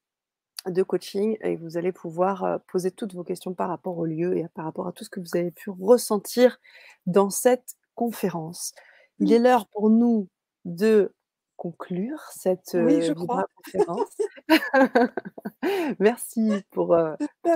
[0.69, 4.47] de coaching et vous allez pouvoir, poser toutes vos questions par rapport au lieu et
[4.55, 6.59] par rapport à tout ce que vous avez pu ressentir
[7.07, 8.73] dans cette conférence.
[9.19, 9.43] Il est Mmh.
[9.43, 10.29] l'heure pour nous
[10.65, 11.13] de
[11.57, 13.47] conclure cette, Oui, heu, je Vibra crois.
[13.57, 14.09] conférence.
[16.01, 16.97] Merci pour,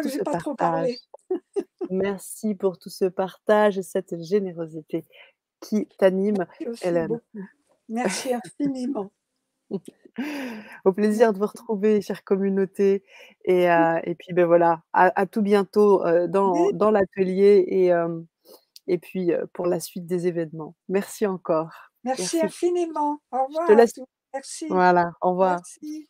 [0.03, 0.97] tout ce pas partage.
[1.91, 5.05] Merci pour tout ce partage et cette générosité
[5.61, 6.47] qui t'anime,
[6.83, 7.09] Hélène.
[7.09, 7.49] beaucoup.
[7.89, 9.11] Merci infiniment.
[10.85, 13.05] Au plaisir de vous retrouver, chère communauté
[13.45, 13.65] et
[14.05, 17.65] et puis, beh, voilà, à à tout bientôt, dans l'atelier
[18.89, 20.77] et puis, pour la suite des événements.
[20.89, 21.71] Merci encore.
[22.05, 22.41] Merci Merci.
[22.41, 23.21] infiniment.
[23.33, 23.93] Au Je te revoir laisse.
[24.35, 24.67] Merci.
[24.69, 25.61] voilà, au revoir.
[25.81, 26.07] Merci.